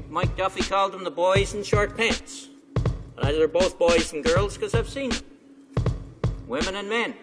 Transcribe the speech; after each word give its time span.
think 0.00 0.12
Mike 0.12 0.34
Duffy 0.34 0.62
called 0.62 0.92
them 0.92 1.04
the 1.04 1.10
boys 1.10 1.52
in 1.52 1.62
short 1.62 1.94
pants. 1.94 2.48
And 3.16 3.26
either 3.26 3.38
they're 3.38 3.48
both 3.48 3.78
boys 3.78 4.14
and 4.14 4.24
girls 4.24 4.56
because 4.56 4.74
I've 4.74 4.88
seen 4.88 5.10
them. 5.10 5.24
Women 6.46 6.76
and 6.76 6.88
men. 6.88 7.14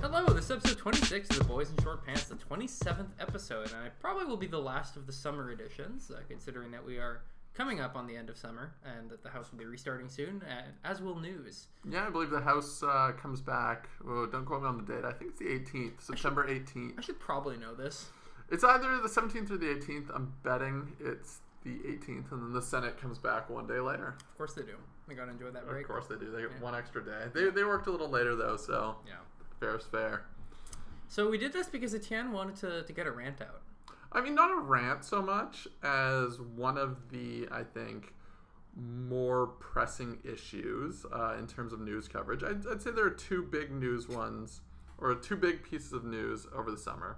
Hello, 0.00 0.24
this 0.28 0.46
is 0.46 0.50
episode 0.52 0.78
26 0.78 1.30
of 1.30 1.38
The 1.38 1.44
Boys 1.44 1.70
in 1.70 1.82
Short 1.82 2.06
Pants, 2.06 2.24
the 2.24 2.36
27th 2.36 3.08
episode, 3.20 3.66
and 3.66 3.76
I 3.76 3.88
probably 4.00 4.24
will 4.24 4.38
be 4.38 4.46
the 4.46 4.58
last 4.58 4.96
of 4.96 5.06
the 5.06 5.12
summer 5.12 5.50
editions, 5.50 6.10
uh, 6.10 6.20
considering 6.28 6.70
that 6.70 6.84
we 6.84 6.96
are 6.96 7.22
coming 7.52 7.80
up 7.80 7.96
on 7.96 8.06
the 8.06 8.16
end 8.16 8.30
of 8.30 8.36
summer 8.36 8.74
and 8.84 9.10
that 9.10 9.22
the 9.22 9.28
house 9.28 9.50
will 9.50 9.58
be 9.58 9.66
restarting 9.66 10.08
soon, 10.08 10.42
and 10.48 10.72
as 10.84 11.02
will 11.02 11.18
news. 11.18 11.66
Yeah, 11.88 12.06
I 12.06 12.10
believe 12.10 12.30
the 12.30 12.40
house 12.40 12.82
uh, 12.82 13.12
comes 13.20 13.42
back. 13.42 13.88
Oh, 14.08 14.26
don't 14.26 14.46
quote 14.46 14.62
me 14.62 14.68
on 14.68 14.78
the 14.78 14.94
date. 14.94 15.04
I 15.04 15.12
think 15.12 15.32
it's 15.32 15.38
the 15.38 15.78
18th, 15.78 16.00
September 16.00 16.48
18th. 16.48 16.98
I 16.98 17.02
should 17.02 17.20
probably 17.20 17.58
know 17.58 17.74
this. 17.74 18.06
It's 18.50 18.62
either 18.64 18.98
the 19.00 19.08
17th 19.08 19.50
or 19.50 19.56
the 19.56 19.66
18th. 19.66 20.10
I'm 20.14 20.32
betting 20.42 20.92
it's 21.00 21.38
the 21.64 21.70
18th, 21.78 22.30
and 22.32 22.42
then 22.42 22.52
the 22.52 22.62
Senate 22.62 23.00
comes 23.00 23.18
back 23.18 23.48
one 23.48 23.66
day 23.66 23.80
later. 23.80 24.16
Of 24.20 24.36
course 24.36 24.52
they 24.54 24.62
do. 24.62 24.76
We 25.08 25.14
gotta 25.14 25.30
enjoy 25.30 25.50
that 25.50 25.66
break. 25.66 25.82
Of 25.84 25.88
course 25.90 26.06
they 26.06 26.16
do. 26.16 26.30
They 26.30 26.42
get 26.42 26.60
one 26.60 26.74
extra 26.74 27.04
day. 27.04 27.24
They, 27.32 27.50
they 27.50 27.64
worked 27.64 27.86
a 27.86 27.90
little 27.90 28.08
later 28.08 28.36
though, 28.36 28.56
so 28.56 28.96
Yeah. 29.06 29.14
fair's 29.60 29.84
fair. 29.84 30.24
So 31.08 31.28
we 31.30 31.38
did 31.38 31.52
this 31.52 31.68
because 31.68 31.94
Etienne 31.94 32.32
wanted 32.32 32.56
to, 32.56 32.82
to 32.82 32.92
get 32.92 33.06
a 33.06 33.10
rant 33.10 33.40
out. 33.40 33.62
I 34.12 34.20
mean, 34.20 34.34
not 34.34 34.50
a 34.50 34.60
rant 34.60 35.04
so 35.04 35.20
much 35.22 35.66
as 35.82 36.38
one 36.40 36.78
of 36.78 37.10
the, 37.10 37.48
I 37.50 37.62
think, 37.62 38.14
more 38.76 39.46
pressing 39.46 40.18
issues 40.24 41.04
uh, 41.12 41.36
in 41.38 41.46
terms 41.46 41.72
of 41.72 41.80
news 41.80 42.08
coverage. 42.08 42.42
I'd, 42.42 42.66
I'd 42.66 42.82
say 42.82 42.90
there 42.90 43.06
are 43.06 43.10
two 43.10 43.42
big 43.42 43.70
news 43.72 44.08
ones, 44.08 44.60
or 44.98 45.14
two 45.14 45.36
big 45.36 45.62
pieces 45.62 45.92
of 45.92 46.04
news 46.04 46.46
over 46.54 46.70
the 46.70 46.76
summer. 46.76 47.16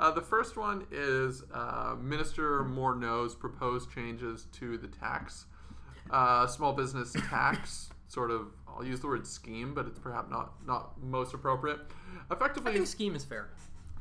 Uh, 0.00 0.10
the 0.10 0.20
first 0.22 0.56
one 0.56 0.86
is 0.90 1.42
uh, 1.54 1.94
Minister 2.00 2.64
Morneau's 2.64 3.34
proposed 3.34 3.90
changes 3.92 4.46
to 4.52 4.76
the 4.78 4.88
tax, 4.88 5.46
uh, 6.10 6.46
small 6.46 6.72
business 6.72 7.12
tax, 7.28 7.90
sort 8.08 8.30
of. 8.30 8.48
I'll 8.66 8.84
use 8.84 9.00
the 9.00 9.06
word 9.06 9.26
scheme, 9.26 9.74
but 9.74 9.86
it's 9.86 9.98
perhaps 9.98 10.30
not 10.30 10.54
not 10.66 11.00
most 11.02 11.34
appropriate. 11.34 11.78
Effectively, 12.30 12.72
I 12.72 12.74
think 12.76 12.86
scheme 12.86 13.14
is 13.14 13.24
fair. 13.24 13.50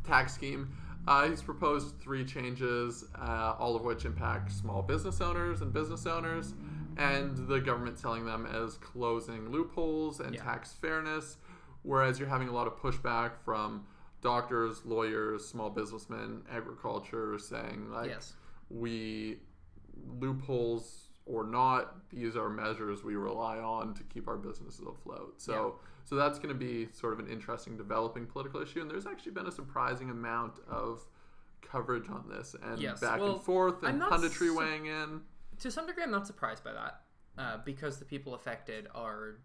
tax 0.08 0.34
scheme. 0.34 0.74
Uh, 1.08 1.28
he's 1.30 1.42
proposed 1.42 2.00
three 2.00 2.24
changes, 2.26 3.06
uh, 3.20 3.56
all 3.60 3.76
of 3.76 3.84
which 3.84 4.06
impact 4.06 4.52
small 4.52 4.82
business 4.82 5.20
owners 5.22 5.62
and 5.62 5.72
business 5.74 6.06
owners, 6.08 6.54
and 6.98 7.48
the 7.48 7.60
government 7.60 7.98
selling 8.00 8.26
them 8.26 8.46
as 8.48 8.76
closing 8.78 9.50
loopholes 9.52 10.20
and 10.20 10.34
Yeah. 10.36 10.44
tax 10.44 10.74
fairness. 10.74 11.38
Whereas 11.84 12.20
you're 12.20 12.30
having 12.30 12.48
a 12.50 12.52
lot 12.52 12.66
of 12.68 12.74
pushback 12.78 13.32
from 13.44 13.86
doctors, 14.22 14.86
lawyers, 14.86 15.48
small 15.48 15.70
businessmen, 15.70 16.44
agriculture 16.52 17.38
saying 17.40 17.90
like, 17.92 18.10
Yes. 18.10 18.34
we 18.70 19.40
loopholes 20.20 21.10
or 21.26 21.44
not, 21.46 22.10
these 22.10 22.36
are 22.36 22.50
measures 22.50 23.04
we 23.04 23.16
rely 23.16 23.58
on 23.60 23.94
to 23.94 24.04
keep 24.04 24.28
our 24.28 24.38
businesses 24.38 24.86
afloat. 24.88 25.36
So, 25.38 25.80
so 26.06 26.16
that's 26.16 26.40
going 26.40 26.50
to 26.50 26.56
be 26.56 26.88
sort 26.94 27.14
of 27.14 27.20
an 27.20 27.28
interesting 27.28 27.78
developing 27.78 28.26
political 28.26 28.62
issue. 28.62 28.82
And 28.82 28.90
there's 28.90 29.06
actually 29.06 29.34
been 29.34 29.46
a 29.48 29.52
surprising 29.52 30.10
amount 30.10 30.56
of 30.70 31.06
coverage 31.62 32.10
on 32.10 32.26
this 32.28 32.56
and 32.64 32.80
Yes, 32.82 33.00
back 33.00 33.20
well, 33.20 33.34
and 33.34 33.42
forth 33.42 33.84
and 33.84 34.02
punditry 34.02 34.48
su- 34.48 34.58
weighing 34.58 34.88
in. 34.88 35.22
To 35.60 35.70
some 35.72 35.86
degree, 35.86 36.04
I'm 36.04 36.12
not 36.12 36.26
surprised 36.26 36.64
by 36.64 36.74
that 36.74 37.02
uh, 37.38 37.58
because 37.64 37.98
the 37.98 38.06
people 38.06 38.34
affected 38.34 38.88
are 38.96 39.38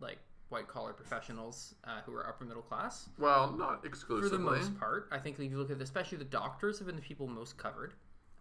like 0.00 0.18
white 0.48 0.68
collar 0.68 0.92
professionals 0.92 1.74
uh, 1.84 2.00
who 2.06 2.12
are 2.14 2.26
upper 2.28 2.44
middle 2.44 2.62
class. 2.62 3.08
Well, 3.18 3.52
not 3.56 3.84
exclusively. 3.84 4.30
for 4.30 4.36
the 4.36 4.42
most 4.42 4.78
part. 4.78 5.08
I 5.10 5.18
think 5.18 5.38
if 5.38 5.50
you 5.50 5.58
look 5.58 5.70
at 5.70 5.80
especially 5.80 6.18
the 6.18 6.24
doctors 6.24 6.78
have 6.78 6.86
been 6.86 6.96
the 6.96 7.02
people 7.02 7.26
most 7.26 7.56
covered. 7.56 7.94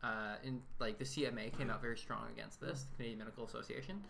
Uh, 0.04 0.36
in 0.44 0.60
like 0.80 0.98
the 1.00 1.06
CMA 1.06 1.58
came 1.58 1.70
out 1.70 1.82
very 1.82 1.98
strong 1.98 2.24
against 2.34 2.60
this, 2.60 2.84
the 2.84 2.96
Canadian 2.98 3.20
Medical 3.20 3.46
Association, 3.46 4.04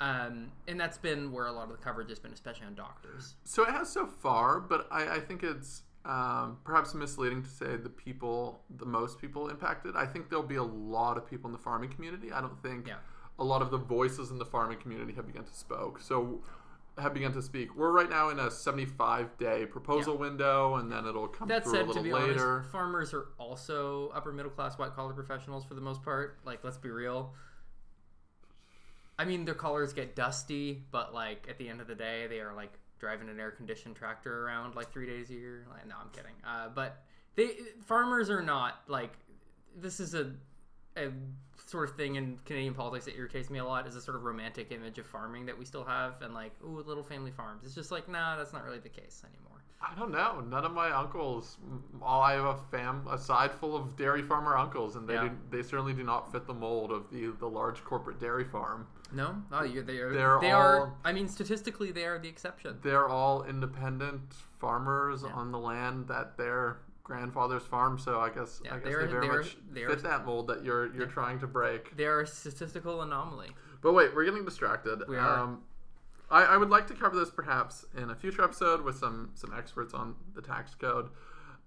um, 0.00 0.50
and 0.66 0.80
that's 0.80 0.96
been 0.96 1.30
where 1.32 1.46
a 1.48 1.52
lot 1.52 1.64
of 1.64 1.72
the 1.72 1.76
coverage 1.84 2.08
has 2.08 2.18
been, 2.18 2.32
especially 2.32 2.64
on 2.66 2.74
doctors. 2.74 3.34
So 3.44 3.62
it 3.64 3.68
has 3.68 3.90
so 3.90 4.06
far, 4.06 4.58
but 4.58 4.88
I, 4.90 5.16
I 5.16 5.20
think 5.20 5.42
it's 5.42 5.82
um, 6.06 6.56
perhaps 6.64 6.94
misleading 6.94 7.42
to 7.42 7.48
say 7.50 7.76
the 7.76 7.90
people, 7.90 8.60
the 8.78 8.86
most 8.86 9.20
people 9.20 9.50
impacted. 9.50 9.94
I 9.96 10.06
think 10.06 10.30
there'll 10.30 10.46
be 10.46 10.56
a 10.56 10.62
lot 10.62 11.18
of 11.18 11.28
people 11.28 11.48
in 11.48 11.52
the 11.52 11.58
farming 11.62 11.90
community. 11.90 12.32
I 12.32 12.40
don't 12.40 12.62
think 12.62 12.88
Yeah. 12.88 12.94
a 13.38 13.44
lot 13.44 13.60
of 13.60 13.70
the 13.70 13.76
voices 13.78 14.30
in 14.30 14.38
the 14.38 14.46
farming 14.46 14.78
community 14.78 15.12
have 15.12 15.26
begun 15.26 15.44
to 15.44 15.52
spoke. 15.54 16.00
So 16.00 16.40
have 16.98 17.12
begun 17.14 17.32
to 17.32 17.42
speak. 17.42 17.74
We're 17.76 17.90
right 17.90 18.08
now 18.08 18.30
in 18.30 18.38
a 18.38 18.50
75 18.50 19.36
day 19.38 19.66
proposal 19.66 20.16
window, 20.16 20.76
and 20.76 20.90
then 20.90 21.06
it'll 21.06 21.28
come 21.28 21.48
That 21.48 21.64
through 21.64 21.72
a 21.72 21.76
said, 21.76 21.86
little 21.88 22.02
to 22.02 22.08
be 22.08 22.12
later. 22.12 22.58
honest, 22.58 22.70
farmers 22.70 23.12
are 23.14 23.28
also 23.38 24.10
upper 24.14 24.32
middle 24.32 24.50
class 24.50 24.78
white 24.78 24.94
collar 24.94 25.12
professionals 25.12 25.64
for 25.64 25.74
the 25.74 25.80
most 25.80 26.02
part. 26.02 26.38
Like, 26.44 26.62
let's 26.62 26.76
be 26.78 26.90
real. 26.90 27.34
I 29.18 29.24
mean, 29.24 29.44
their 29.44 29.54
collars 29.54 29.92
get 29.92 30.16
dusty, 30.16 30.82
but 30.90 31.14
like 31.14 31.46
at 31.48 31.58
the 31.58 31.68
end 31.68 31.80
of 31.80 31.86
the 31.86 31.94
day, 31.94 32.26
they 32.28 32.40
are 32.40 32.54
like 32.54 32.72
driving 32.98 33.28
an 33.28 33.38
air 33.38 33.50
conditioned 33.50 33.96
tractor 33.96 34.44
around 34.46 34.74
like 34.74 34.90
three 34.90 35.06
days 35.06 35.30
a 35.30 35.34
year. 35.34 35.66
Like, 35.70 35.86
no, 35.86 35.94
I'm 36.00 36.10
kidding. 36.10 36.34
Uh, 36.46 36.68
but 36.74 37.02
they 37.36 37.50
farmers 37.84 38.30
are 38.30 38.42
not 38.42 38.82
like 38.88 39.12
this 39.76 40.00
is 40.00 40.14
a 40.14 40.32
a 40.96 41.10
sort 41.74 41.90
of 41.90 41.96
thing 41.96 42.14
in 42.14 42.38
Canadian 42.44 42.72
politics 42.72 43.04
that 43.06 43.16
irritates 43.16 43.50
me 43.50 43.58
a 43.58 43.64
lot 43.64 43.84
is 43.88 43.96
a 43.96 44.00
sort 44.00 44.16
of 44.16 44.22
romantic 44.22 44.70
image 44.70 44.96
of 45.00 45.06
farming 45.06 45.44
that 45.44 45.58
we 45.58 45.64
still 45.64 45.82
have 45.82 46.22
and 46.22 46.32
like 46.32 46.52
ooh 46.64 46.84
little 46.86 47.02
family 47.02 47.32
farms. 47.32 47.62
It's 47.64 47.74
just 47.74 47.90
like 47.90 48.08
nah, 48.08 48.36
that's 48.36 48.52
not 48.52 48.62
really 48.64 48.78
the 48.78 48.88
case 48.88 49.24
anymore. 49.24 49.58
I 49.82 49.92
don't 49.98 50.12
know. 50.12 50.40
None 50.48 50.64
of 50.64 50.72
my 50.72 50.92
uncles. 50.92 51.58
All 52.00 52.22
I 52.22 52.34
have 52.34 52.44
a 52.44 52.56
fam, 52.70 53.04
a 53.10 53.18
side 53.18 53.50
full 53.52 53.74
of 53.76 53.96
dairy 53.96 54.22
farmer 54.22 54.56
uncles, 54.56 54.94
and 54.94 55.06
they 55.08 55.14
Yeah. 55.14 55.28
do, 55.28 55.36
they 55.50 55.62
certainly 55.62 55.92
do 55.92 56.04
not 56.04 56.30
fit 56.30 56.46
the 56.46 56.54
mold 56.54 56.92
of 56.92 57.10
the 57.10 57.32
the 57.40 57.48
large 57.48 57.82
corporate 57.82 58.20
dairy 58.20 58.44
farm. 58.44 58.86
No, 59.12 59.42
oh, 59.50 59.64
you 59.64 59.82
they 59.82 59.98
are. 59.98 60.12
They're 60.12 60.38
they 60.40 60.52
are. 60.52 60.92
I 61.04 61.12
mean, 61.12 61.26
statistically, 61.28 61.90
they 61.90 62.04
are 62.04 62.20
the 62.20 62.28
exception. 62.28 62.78
they're 62.82 63.08
all 63.08 63.42
independent 63.42 64.22
farmers 64.60 65.24
on 65.24 65.50
the 65.50 65.58
land 65.58 66.06
that 66.06 66.36
their 66.36 66.78
grandfathers 67.04 67.62
farm, 67.62 67.98
So 67.98 68.18
I 68.20 68.30
guess 68.30 68.60
Yeah, 68.64 68.74
I 68.74 68.78
guess 68.78 68.84
they're- 68.88 69.06
very 69.06 69.28
much 69.28 69.56
they're- 69.70 69.88
fit 69.90 70.02
that 70.02 70.24
mold 70.24 70.48
that 70.48 70.64
you're 70.64 70.92
you're 70.94 71.06
trying 71.06 71.38
to 71.40 71.46
break. 71.46 71.96
They 71.96 72.06
are 72.06 72.20
a 72.22 72.26
statistical 72.26 73.02
anomaly. 73.02 73.54
But 73.82 73.92
wait, 73.92 74.14
we're 74.14 74.24
getting 74.24 74.44
distracted. 74.44 75.02
We 75.06 75.16
are. 75.18 75.38
Um, 75.38 75.62
I, 76.30 76.42
I 76.44 76.56
would 76.56 76.70
like 76.70 76.86
to 76.86 76.94
cover 76.94 77.14
this 77.16 77.30
perhaps 77.30 77.84
in 77.94 78.08
a 78.10 78.14
future 78.16 78.42
episode 78.42 78.80
with 78.82 78.96
some 78.96 79.30
some 79.34 79.52
experts 79.56 79.92
on 79.94 80.16
the 80.34 80.40
tax 80.42 80.74
code. 80.74 81.10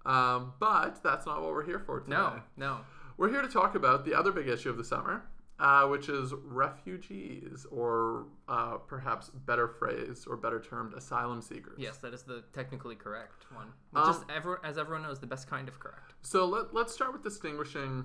Um, 0.04 0.52
but 0.58 1.02
that's 1.02 1.24
not 1.26 1.40
what 1.42 1.52
we're 1.52 1.64
here 1.64 1.78
for 1.78 2.00
today. 2.00 2.10
No, 2.16 2.40
no. 2.56 2.78
We're 3.16 3.28
here 3.30 3.42
to 3.42 3.48
talk 3.48 3.74
about 3.76 4.04
the 4.04 4.14
other 4.14 4.32
big 4.32 4.48
issue 4.48 4.70
of 4.70 4.76
the 4.76 4.84
summer, 4.84 5.22
uh, 5.60 5.86
which 5.86 6.08
is 6.08 6.32
refugees, 6.44 7.66
or 7.70 8.26
uh, 8.48 8.76
perhaps 8.76 9.30
better 9.30 9.66
phrase 9.66 10.26
or 10.28 10.36
better 10.36 10.60
termed 10.60 10.94
asylum 10.94 11.42
seekers. 11.42 11.78
Yes, 11.78 11.98
that 11.98 12.14
is 12.14 12.22
the 12.22 12.44
technically 12.52 12.94
correct 12.94 13.44
one. 13.52 13.68
Which 13.90 14.08
is, 14.14 14.22
Um, 14.22 14.26
ever, 14.34 14.60
as 14.64 14.78
everyone 14.78 15.02
knows, 15.02 15.18
the 15.18 15.26
best 15.26 15.48
kind 15.48 15.68
of 15.68 15.80
correct. 15.80 16.14
So 16.22 16.46
let, 16.46 16.72
let's 16.74 16.92
start 16.92 17.12
with 17.12 17.22
distinguishing 17.22 18.04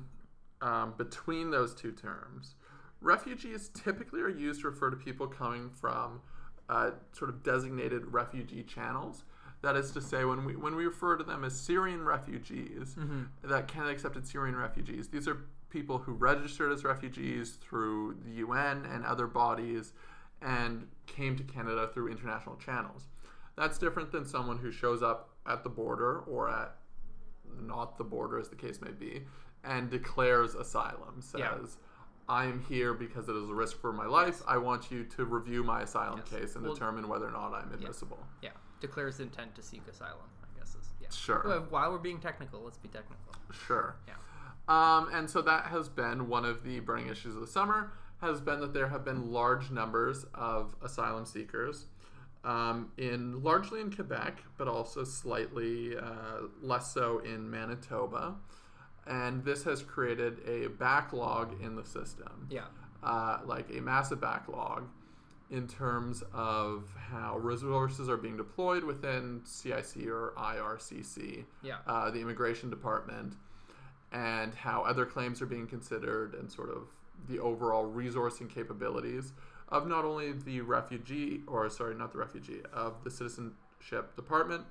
um, 0.61 0.93
between 0.97 1.51
those 1.51 1.73
two 1.75 1.91
terms. 1.91 2.55
Refugees 3.01 3.69
typically 3.73 4.21
are 4.21 4.29
used 4.29 4.61
to 4.61 4.69
refer 4.69 4.89
to 4.89 4.95
people 4.97 5.27
coming 5.27 5.69
from 5.69 6.21
uh, 6.69 6.91
sort 7.11 7.29
of 7.29 7.43
designated 7.43 8.07
refugee 8.07 8.63
channels. 8.63 9.25
That 9.61 9.75
is 9.75 9.91
to 9.91 10.01
say, 10.01 10.25
when 10.25 10.43
we 10.43 10.55
when 10.57 10.75
we 10.75 10.85
refer 10.85 11.15
to 11.15 11.23
them 11.23 11.43
as 11.45 11.57
Syrian 11.57 12.03
refugees, 12.03 12.95
that 13.43 13.67
Canada 13.69 13.91
accepted 13.93 14.27
Syrian 14.27 14.55
refugees, 14.57 15.07
these 15.07 15.25
are 15.27 15.37
people 15.73 15.97
who 15.97 16.13
registered 16.13 16.71
as 16.71 16.83
refugees 16.83 17.57
through 17.59 18.15
the 18.23 18.31
UN 18.35 18.85
and 18.85 19.03
other 19.03 19.25
bodies 19.25 19.93
and 20.41 20.87
came 21.07 21.35
to 21.35 21.43
Canada 21.43 21.89
through 21.91 22.09
international 22.09 22.55
channels. 22.57 23.07
That's 23.57 23.79
different 23.79 24.11
than 24.11 24.23
someone 24.25 24.59
who 24.59 24.71
shows 24.71 25.01
up 25.01 25.29
at 25.47 25.63
the 25.63 25.69
border 25.69 26.19
or 26.19 26.47
at 26.49 26.75
not 27.59 27.97
the 27.97 28.03
border, 28.03 28.39
as 28.39 28.49
the 28.49 28.55
case 28.55 28.81
may 28.81 28.91
be, 28.91 29.23
and 29.63 29.89
declares 29.89 30.53
asylum. 30.53 31.21
Says, 31.21 31.39
Yeah. 31.41 31.57
I 32.29 32.45
am 32.45 32.61
here 32.69 32.93
because 32.93 33.27
it 33.27 33.35
is 33.35 33.49
a 33.49 33.53
risk 33.53 33.77
for 33.81 33.91
my 33.91 34.05
life. 34.05 34.41
I 34.47 34.57
want 34.57 34.91
you 34.91 35.03
to 35.05 35.25
review 35.25 35.63
my 35.63 35.81
asylum 35.81 36.19
Yes. 36.19 36.29
case 36.29 36.55
and 36.55 36.63
Well- 36.63 36.73
determine 36.73 37.07
whether 37.09 37.27
or 37.27 37.31
not 37.31 37.53
I'm 37.53 37.71
admissible. 37.73 38.25
Yeah, 38.41 38.51
declares 38.79 39.19
intent 39.19 39.55
to 39.55 39.61
seek 39.63 39.85
asylum. 39.87 40.29
I 40.43 40.57
guess 40.57 40.75
is 40.75 40.93
yeah. 41.01 41.09
Sure. 41.09 41.61
While 41.69 41.91
we're 41.91 41.97
being 41.97 42.19
technical, 42.19 42.61
let's 42.63 42.77
be 42.77 42.87
technical. 42.89 43.33
Sure. 43.51 43.95
Yeah. 44.07 44.15
Um, 44.67 45.09
and 45.13 45.29
so 45.29 45.41
that 45.41 45.65
has 45.67 45.89
been 45.89 46.27
one 46.29 46.45
of 46.45 46.63
the 46.63 46.79
burning 46.79 47.07
issues 47.09 47.35
of 47.35 47.41
the 47.41 47.47
summer, 47.47 47.91
has 48.21 48.39
been 48.39 48.61
that 48.61 48.73
there 48.73 48.87
have 48.87 49.03
been 49.03 49.31
large 49.31 49.69
numbers 49.71 50.25
of 50.33 50.75
asylum 50.81 51.25
seekers 51.25 51.87
um, 52.45 52.91
in 52.97 53.41
largely 53.43 53.81
in 53.81 53.91
Quebec, 53.93 54.41
but 54.57 54.67
also 54.67 55.03
slightly 55.03 55.97
uh, 55.97 56.47
less 56.61 56.93
so 56.93 57.19
in 57.19 57.49
Manitoba. 57.49 58.35
And 59.05 59.43
this 59.43 59.63
has 59.65 59.81
created 59.83 60.39
a 60.47 60.67
backlog 60.69 61.61
in 61.61 61.75
the 61.75 61.83
system. 61.83 62.47
Yeah. 62.49 62.65
uh, 63.03 63.39
like 63.45 63.69
a 63.75 63.81
massive 63.81 64.21
backlog 64.21 64.87
in 65.51 65.67
terms 65.67 66.23
of 66.33 66.87
how 67.11 67.37
resources 67.37 68.07
are 68.07 68.15
being 68.15 68.37
deployed 68.37 68.85
within 68.85 69.41
CIC 69.43 70.07
or 70.07 70.33
IRCC, 70.37 71.43
Yeah. 71.61 71.79
uh, 71.85 72.09
the 72.11 72.21
immigration 72.21 72.69
department. 72.69 73.35
And 74.13 74.53
how 74.53 74.83
other 74.83 75.05
claims 75.05 75.41
are 75.41 75.45
being 75.47 75.65
considered, 75.67 76.35
and 76.35 76.49
sort 76.51 76.69
of 76.69 76.83
the 77.27 77.39
overall 77.39 77.83
resourcing 77.91 78.47
capabilities 78.49 79.33
of 79.69 79.87
not 79.87 80.05
only 80.05 80.33
the 80.33 80.61
refugee, 80.61 81.41
or 81.47 81.67
sorry, 81.69 81.95
not 81.95 82.11
the 82.11 82.19
refugee, 82.19 82.61
of 82.71 83.03
the 83.03 83.09
Citizenship 83.09 84.15
Department, 84.15 84.63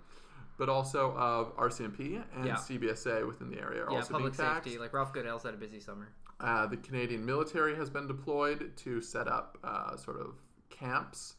but 0.59 0.69
also 0.69 1.12
of 1.17 1.56
RCMP 1.56 2.23
and 2.37 2.44
Yeah. 2.47 2.55
CBSA 2.56 3.27
within 3.27 3.50
the 3.50 3.59
area 3.61 3.85
are 3.85 3.91
Yeah, 3.91 3.97
also 3.97 4.12
public 4.12 4.37
being 4.37 4.47
taxed. 4.49 4.65
safety. 4.65 4.79
Like 4.79 4.93
Ralph 4.93 5.12
Goodale's 5.12 5.43
had 5.43 5.55
a 5.55 5.56
busy 5.56 5.81
summer. 5.81 6.09
Uh, 6.39 6.67
the 6.67 6.77
Canadian 6.77 7.25
military 7.27 7.75
has 7.75 7.91
been 7.91 8.06
deployed 8.06 8.77
to 8.77 9.00
set 9.00 9.27
up 9.27 9.59
uh, 9.65 9.97
sort 9.97 10.21
of 10.21 10.37
camps 10.71 11.35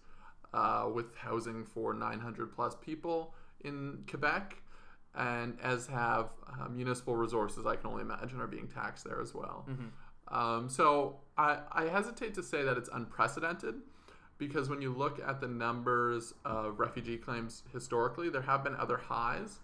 uh, 0.53 0.89
with 0.93 1.15
housing 1.15 1.63
for 1.63 1.93
900 1.93 2.51
plus 2.51 2.75
people 2.75 3.33
in 3.61 4.03
Quebec, 4.09 4.57
and 5.15 5.57
as 5.61 5.87
have 5.87 6.31
uh, 6.47 6.67
municipal 6.69 7.15
resources, 7.15 7.65
I 7.65 7.75
can 7.75 7.87
only 7.87 8.01
imagine, 8.01 8.39
are 8.41 8.47
being 8.47 8.67
taxed 8.67 9.03
there 9.05 9.21
as 9.21 9.33
well. 9.33 9.65
Um, 10.29 10.69
so 10.69 11.17
I, 11.37 11.59
I 11.71 11.85
hesitate 11.85 12.33
to 12.35 12.43
say 12.43 12.63
that 12.63 12.77
it's 12.77 12.89
unprecedented 12.91 13.75
because 14.37 14.69
when 14.69 14.81
you 14.81 14.91
look 14.91 15.19
at 15.25 15.39
the 15.39 15.47
numbers 15.47 16.33
of 16.45 16.79
refugee 16.79 17.17
claims 17.17 17.63
historically, 17.71 18.29
there 18.29 18.41
have 18.41 18.63
been 18.63 18.75
other 18.75 18.97
highs. 18.97 19.59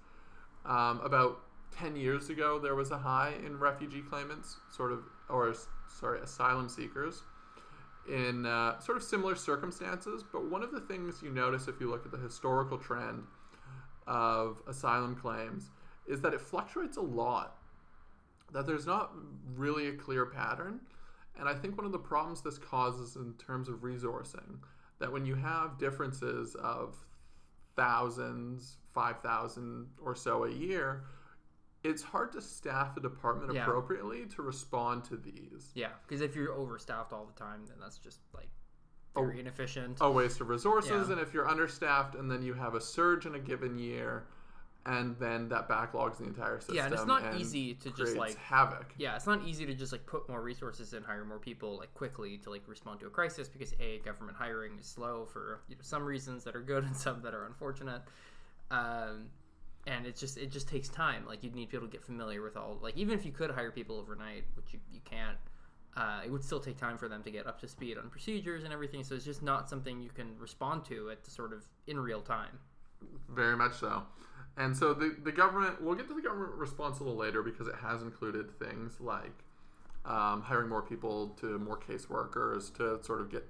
Um, 0.65 1.01
about 1.01 1.39
10 1.71 1.95
years 1.95 2.29
ago, 2.29 2.59
there 2.59 2.75
was 2.75 2.91
a 2.91 2.97
high 2.97 3.33
in 3.43 3.57
refugee 3.57 4.01
claimants, 4.01 4.57
sort 4.71 4.91
of, 4.91 4.99
or 5.29 5.53
sorry, 5.87 6.19
asylum 6.19 6.69
seekers, 6.69 7.23
in 8.07 8.45
uh, 8.45 8.79
sort 8.79 8.97
of 8.97 9.03
similar 9.03 9.35
circumstances. 9.35 10.23
But 10.31 10.49
one 10.49 10.61
of 10.61 10.71
the 10.71 10.81
things 10.81 11.21
you 11.23 11.31
notice 11.31 11.67
if 11.67 11.79
you 11.79 11.89
look 11.89 12.05
at 12.05 12.11
the 12.11 12.17
historical 12.17 12.77
trend 12.77 13.23
of 14.09 14.61
asylum 14.67 15.15
claims 15.15 15.69
is 16.07 16.19
that 16.21 16.33
it 16.33 16.41
fluctuates 16.41 16.97
a 16.97 17.01
lot, 17.01 17.57
that 18.51 18.65
there's 18.65 18.87
not 18.87 19.11
really 19.55 19.87
a 19.87 19.93
clear 19.93 20.25
pattern. 20.25 20.81
And 21.39 21.47
I 21.47 21.53
think 21.53 21.77
one 21.77 21.85
of 21.85 21.91
the 21.93 21.99
problems 21.99 22.41
this 22.41 22.57
causes 22.57 23.15
in 23.15 23.33
terms 23.35 23.69
of 23.69 23.75
resourcing, 23.77 24.57
that 24.99 25.11
when 25.11 25.25
you 25.25 25.35
have 25.35 25.77
differences 25.77 26.55
of 26.55 26.95
thousands, 27.75 28.77
5,000 28.93 29.87
or 30.01 30.15
so 30.15 30.43
a 30.45 30.51
year, 30.51 31.03
it's 31.83 32.01
hard 32.01 32.31
to 32.33 32.41
staff 32.41 32.97
a 32.97 32.99
department 32.99 33.53
Yeah. 33.53 33.61
appropriately 33.61 34.25
to 34.25 34.41
respond 34.41 35.05
to 35.05 35.15
these. 35.15 35.71
Yeah, 35.75 35.93
because 36.05 36.19
if 36.21 36.35
you're 36.35 36.53
overstaffed 36.53 37.13
all 37.13 37.25
the 37.25 37.39
time, 37.39 37.65
then 37.67 37.77
that's 37.79 37.99
just 37.99 38.19
like 38.33 38.49
Oh. 39.19 39.25
very 39.25 39.39
inefficient. 39.39 39.97
a 40.01 40.09
waste 40.11 40.41
of 40.41 40.49
resources 40.49 41.07
Yeah. 41.07 41.13
and 41.13 41.21
if 41.21 41.33
you're 41.33 41.47
understaffed 41.47 42.15
and 42.15 42.29
then 42.31 42.41
you 42.41 42.53
have 42.53 42.75
a 42.75 42.81
surge 42.81 43.25
in 43.25 43.35
a 43.35 43.39
given 43.39 43.77
year 43.77 44.25
and 44.85 45.15
then 45.19 45.49
that 45.49 45.67
backlogs 45.67 46.17
the 46.17 46.23
entire 46.23 46.59
system 46.59 46.75
Yeah, 46.75 46.85
and 46.85 46.93
it's 46.93 47.05
not 47.05 47.23
and 47.23 47.39
easy 47.39 47.73
to 47.75 47.91
just, 47.91 48.15
like- 48.15 48.37
havoc 48.37 48.93
Yeah, 48.97 49.15
it's 49.15 49.27
not 49.27 49.43
easy 49.45 49.65
to 49.65 49.73
just 49.73 49.91
like 49.91 50.05
put 50.05 50.27
more 50.29 50.41
resources 50.41 50.93
and 50.93 51.05
hire 51.05 51.25
more 51.25 51.37
people 51.39 51.77
like 51.77 51.93
quickly 51.93 52.37
to 52.39 52.49
like 52.49 52.63
respond 52.67 52.99
to 53.01 53.07
a 53.07 53.09
crisis 53.09 53.49
because 53.49 53.73
a 53.79 53.99
government 53.99 54.37
hiring 54.37 54.79
is 54.79 54.85
slow 54.85 55.25
for 55.25 55.59
you 55.67 55.75
know, 55.75 55.81
some 55.83 56.03
reasons 56.05 56.43
that 56.45 56.55
are 56.55 56.61
good 56.61 56.83
and 56.85 56.95
some 56.95 57.21
that 57.23 57.33
are 57.33 57.45
unfortunate. 57.45 58.01
Um, 58.71 59.25
and 59.87 60.05
it 60.05 60.15
just 60.15 60.37
it 60.37 60.51
just 60.51 60.67
takes 60.67 60.87
time. 60.89 61.25
Like 61.25 61.43
you'd 61.43 61.55
need 61.55 61.69
people 61.69 61.87
to 61.87 61.91
get 61.91 62.03
familiar 62.03 62.41
with 62.41 62.55
all 62.57 62.77
like 62.81 62.95
even 62.97 63.17
if 63.17 63.25
you 63.25 63.31
could 63.31 63.51
hire 63.51 63.71
people 63.71 63.97
overnight, 63.97 64.43
which 64.55 64.73
you, 64.73 64.79
you 64.91 65.01
can't, 65.05 65.37
uh, 65.97 66.21
it 66.25 66.31
would 66.31 66.43
still 66.43 66.59
take 66.59 66.77
time 66.77 66.97
for 66.97 67.07
them 67.09 67.23
to 67.23 67.31
get 67.31 67.47
up 67.47 67.59
to 67.61 67.67
speed 67.67 67.97
on 67.97 68.09
procedures 68.09 68.63
and 68.63 68.71
everything. 68.73 69.03
So 69.03 69.15
it's 69.15 69.25
just 69.25 69.41
not 69.43 69.69
something 69.69 70.01
you 70.01 70.09
can 70.09 70.37
respond 70.39 70.85
to 70.85 71.09
at 71.11 71.23
the 71.23 71.31
sort 71.31 71.53
of 71.53 71.63
in 71.87 71.99
real 71.99 72.21
time. 72.21 72.59
very 73.29 73.55
much 73.55 73.73
so 73.75 74.03
and 74.57 74.75
so 74.75 74.93
the, 74.93 75.15
the 75.23 75.31
government 75.31 75.81
we'll 75.81 75.95
get 75.95 76.07
to 76.07 76.13
the 76.13 76.21
government 76.21 76.53
response 76.53 76.99
a 76.99 77.03
little 77.03 77.17
later 77.17 77.41
because 77.41 77.67
it 77.67 77.75
has 77.81 78.01
included 78.01 78.51
things 78.59 78.99
like 78.99 79.43
um, 80.05 80.41
hiring 80.41 80.69
more 80.69 80.81
people 80.81 81.29
to 81.39 81.57
more 81.59 81.77
caseworkers 81.77 82.73
to 82.75 83.01
sort 83.03 83.21
of 83.21 83.29
get 83.29 83.45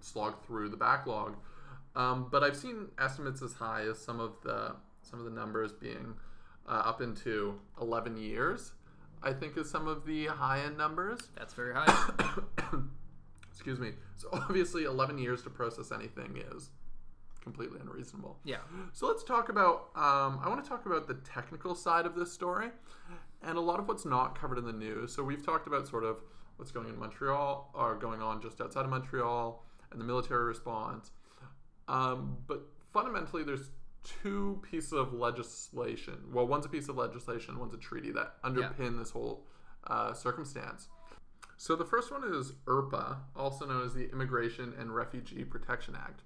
slogged 0.00 0.44
through 0.46 0.68
the 0.68 0.76
backlog 0.76 1.36
um, 1.96 2.28
but 2.30 2.42
i've 2.42 2.56
seen 2.56 2.88
estimates 2.98 3.42
as 3.42 3.54
high 3.54 3.82
as 3.82 3.98
some 3.98 4.20
of 4.20 4.32
the 4.42 4.74
some 5.02 5.18
of 5.18 5.24
the 5.24 5.30
numbers 5.30 5.72
being 5.72 6.14
uh, 6.68 6.82
up 6.84 7.00
into 7.02 7.58
11 7.80 8.16
years 8.16 8.72
i 9.24 9.32
think 9.32 9.56
is 9.56 9.70
some 9.70 9.88
of 9.88 10.06
the 10.06 10.26
high 10.26 10.60
end 10.60 10.76
numbers 10.78 11.20
That's 11.36 11.54
very 11.54 11.74
high. 11.74 12.10
excuse 13.50 13.78
me 13.78 13.92
so 14.16 14.28
obviously 14.32 14.84
11 14.84 15.18
years 15.18 15.42
to 15.42 15.50
process 15.50 15.90
anything 15.92 16.42
is 16.54 16.70
completely 17.42 17.78
unreasonable 17.80 18.38
yeah. 18.44 18.56
so 18.92 19.06
let's 19.06 19.22
talk 19.22 19.50
about. 19.50 19.90
Um, 19.94 20.40
I 20.42 20.48
want 20.48 20.64
to 20.64 20.68
talk 20.68 20.86
about 20.86 21.06
the 21.06 21.14
technical 21.14 21.74
side 21.74 22.06
of 22.06 22.14
this 22.14 22.32
story, 22.32 22.68
and 23.42 23.58
a 23.58 23.60
lot 23.60 23.78
of 23.78 23.86
what's 23.86 24.06
not 24.06 24.38
covered 24.38 24.56
in 24.56 24.64
the 24.64 24.72
news. 24.72 25.14
So 25.14 25.22
we've 25.22 25.44
talked 25.44 25.66
about 25.66 25.86
sort 25.86 26.04
of 26.04 26.16
what's 26.56 26.70
going 26.70 26.88
in 26.88 26.98
Montreal 26.98 27.70
or 27.74 27.96
going 27.96 28.22
on 28.22 28.40
just 28.40 28.60
outside 28.62 28.84
of 28.84 28.90
Montreal 28.90 29.62
and 29.92 30.00
the 30.00 30.04
military 30.04 30.44
response. 30.44 31.10
Um, 31.86 32.38
but 32.46 32.62
fundamentally, 32.92 33.44
there's 33.44 33.70
two 34.04 34.60
pieces 34.62 34.92
of 34.92 35.12
legislation. 35.12 36.18
Well, 36.32 36.46
one's 36.46 36.66
a 36.66 36.68
piece 36.68 36.88
of 36.88 36.96
legislation, 36.96 37.58
one's 37.58 37.74
a 37.74 37.78
treaty 37.78 38.12
that 38.12 38.42
underpin 38.42 38.98
this 38.98 39.10
whole 39.10 39.46
uh, 39.86 40.12
circumstance. 40.12 40.88
So 41.56 41.76
the 41.76 41.84
first 41.84 42.10
one 42.10 42.24
is 42.24 42.52
IRPA, 42.66 43.16
also 43.36 43.66
known 43.66 43.84
as 43.84 43.94
the 43.94 44.10
Immigration 44.10 44.74
and 44.78 44.94
Refugee 44.94 45.44
Protection 45.44 45.96
Act. 45.96 46.22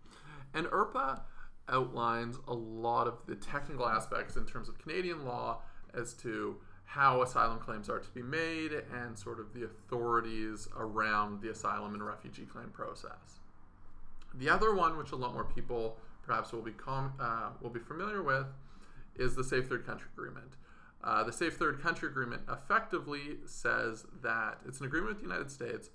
And 0.55 0.67
IRPA 0.67 1.21
outlines 1.69 2.39
a 2.49 2.55
lot 2.55 3.07
of 3.07 3.19
the 3.27 3.37
technical 3.37 3.87
aspects 3.87 4.37
in 4.37 4.47
terms 4.47 4.69
of 4.69 4.79
Canadian 4.79 5.25
law 5.25 5.61
as 5.95 6.15
to 6.15 6.57
how 6.85 7.21
asylum 7.21 7.59
claims 7.59 7.91
are 7.91 7.99
to 7.99 8.11
be 8.11 8.23
made 8.23 8.73
and 8.73 9.19
sort 9.19 9.39
of 9.39 9.53
the 9.53 9.65
authorities 9.65 10.69
around 10.75 11.43
the 11.43 11.51
asylum 11.51 11.93
and 11.93 12.05
refugee 12.05 12.47
claim 12.47 12.71
process. 12.71 13.41
The 14.35 14.49
other 14.49 14.75
one, 14.75 14.97
which 14.97 15.13
a 15.13 15.17
lot 15.17 15.35
more 15.35 15.45
people 15.45 15.99
perhaps 16.29 16.53
will 16.53 16.63
be 16.63 16.73
com- 16.73 17.15
uh, 17.19 17.51
will 17.61 17.71
be 17.71 17.81
familiar 17.81 18.23
with, 18.23 18.47
is 19.17 19.35
the 19.35 19.43
Safe 19.43 19.67
Third 19.67 19.85
Country 19.85 20.09
Agreement. 20.15 20.53
Uh, 21.03 21.25
the 21.25 21.33
Safe 21.33 21.57
Third 21.57 21.83
Country 21.83 22.09
Agreement 22.09 22.43
effectively 22.51 23.39
says 23.47 24.05
that 24.23 24.59
it's 24.67 24.79
an 24.81 24.87
agreement 24.87 25.15
with 25.15 25.19
the 25.19 25.29
United 25.29 25.51
States, 25.51 25.91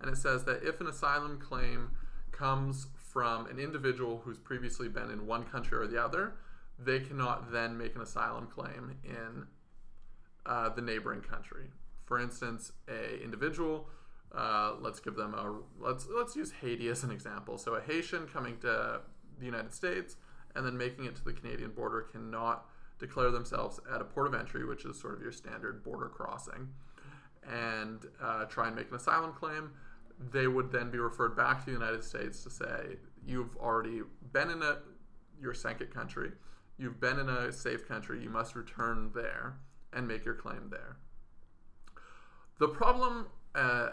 and 0.00 0.10
it 0.10 0.16
says 0.16 0.44
that 0.44 0.62
if 0.62 0.80
an 0.80 0.86
asylum 0.86 1.38
claim 1.38 1.90
comes 2.32 2.88
from 2.96 3.46
an 3.46 3.58
individual 3.58 4.22
who's 4.24 4.38
previously 4.38 4.88
been 4.88 5.10
in 5.10 5.26
one 5.26 5.44
country 5.44 5.78
or 5.78 5.86
the 5.86 6.02
other, 6.02 6.34
they 6.78 6.98
cannot 6.98 7.52
then 7.52 7.78
make 7.78 7.94
an 7.94 8.00
asylum 8.00 8.46
claim 8.46 8.96
in 9.04 9.46
uh, 10.46 10.68
the 10.70 10.82
neighboring 10.82 11.20
country. 11.20 11.66
For 12.06 12.18
instance, 12.18 12.72
a 12.88 13.22
individual, 13.22 13.88
uh, 14.34 14.74
let's 14.80 15.00
give 15.00 15.14
them 15.14 15.34
a 15.34 15.60
let's 15.80 16.06
let's 16.14 16.34
use 16.36 16.52
Haiti 16.60 16.88
as 16.88 17.04
an 17.04 17.10
example. 17.10 17.56
So 17.56 17.74
a 17.74 17.80
Haitian 17.80 18.26
coming 18.26 18.58
to 18.58 19.00
the 19.38 19.46
United 19.46 19.72
States 19.72 20.16
and 20.54 20.64
then 20.64 20.76
making 20.76 21.04
it 21.04 21.16
to 21.16 21.24
the 21.24 21.32
Canadian 21.32 21.70
border 21.70 22.02
cannot 22.02 22.66
declare 22.98 23.30
themselves 23.30 23.80
at 23.92 24.00
a 24.00 24.04
port 24.04 24.26
of 24.26 24.34
entry, 24.34 24.64
which 24.64 24.84
is 24.84 25.00
sort 25.00 25.14
of 25.14 25.20
your 25.20 25.32
standard 25.32 25.82
border 25.82 26.08
crossing, 26.08 26.68
and 27.50 28.06
uh, 28.22 28.44
try 28.44 28.68
and 28.68 28.76
make 28.76 28.88
an 28.90 28.96
asylum 28.96 29.32
claim. 29.32 29.72
They 30.32 30.46
would 30.46 30.70
then 30.70 30.90
be 30.90 30.98
referred 30.98 31.36
back 31.36 31.60
to 31.60 31.66
the 31.66 31.72
United 31.72 32.04
States 32.04 32.42
to 32.44 32.50
say 32.50 32.96
you've 33.26 33.56
already 33.56 34.02
been 34.32 34.50
in 34.50 34.62
a 34.62 34.78
your 35.42 35.54
second 35.54 35.88
country, 35.88 36.30
you've 36.78 37.00
been 37.00 37.18
in 37.18 37.28
a 37.28 37.52
safe 37.52 37.86
country, 37.88 38.22
you 38.22 38.30
must 38.30 38.54
return 38.54 39.10
there 39.14 39.56
and 39.92 40.06
make 40.06 40.24
your 40.24 40.34
claim 40.34 40.68
there. 40.70 40.96
The 42.60 42.68
problem 42.68 43.26
uh, 43.54 43.90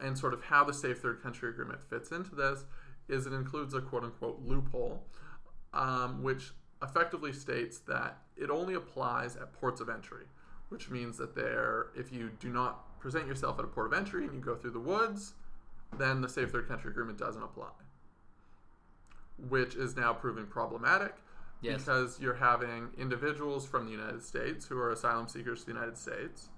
and 0.00 0.18
sort 0.18 0.34
of 0.34 0.42
how 0.42 0.64
the 0.64 0.74
Safe 0.74 0.98
Third 0.98 1.22
Country 1.22 1.50
Agreement 1.50 1.80
fits 1.88 2.10
into 2.10 2.34
this 2.34 2.64
is 3.08 3.26
it 3.26 3.32
includes 3.32 3.74
a 3.74 3.80
quote 3.80 4.04
unquote 4.04 4.40
loophole, 4.44 5.02
um, 5.72 6.22
which 6.22 6.52
effectively 6.82 7.32
states 7.32 7.78
that 7.78 8.18
it 8.36 8.50
only 8.50 8.74
applies 8.74 9.36
at 9.36 9.52
ports 9.52 9.80
of 9.80 9.88
entry, 9.88 10.24
which 10.68 10.90
means 10.90 11.16
that 11.18 11.34
there, 11.34 11.86
if 11.96 12.12
you 12.12 12.30
do 12.40 12.48
not 12.48 12.98
present 13.00 13.26
yourself 13.26 13.58
at 13.58 13.64
a 13.64 13.68
port 13.68 13.86
of 13.86 13.92
entry 13.92 14.24
and 14.24 14.34
you 14.34 14.40
go 14.40 14.54
through 14.54 14.72
the 14.72 14.80
woods, 14.80 15.34
then 15.96 16.20
the 16.20 16.28
Safe 16.28 16.50
Third 16.50 16.68
Country 16.68 16.90
Agreement 16.90 17.18
doesn't 17.18 17.42
apply, 17.42 17.68
which 19.48 19.74
is 19.76 19.96
now 19.96 20.12
proving 20.12 20.46
problematic 20.46 21.14
Yes. 21.62 21.84
because 21.84 22.20
you're 22.20 22.34
having 22.34 22.88
individuals 22.98 23.66
from 23.66 23.86
the 23.86 23.92
United 23.92 24.22
States 24.22 24.66
who 24.66 24.78
are 24.78 24.90
asylum 24.90 25.28
seekers 25.28 25.60
to 25.60 25.66
the 25.66 25.72
United 25.72 25.96
States 25.96 26.48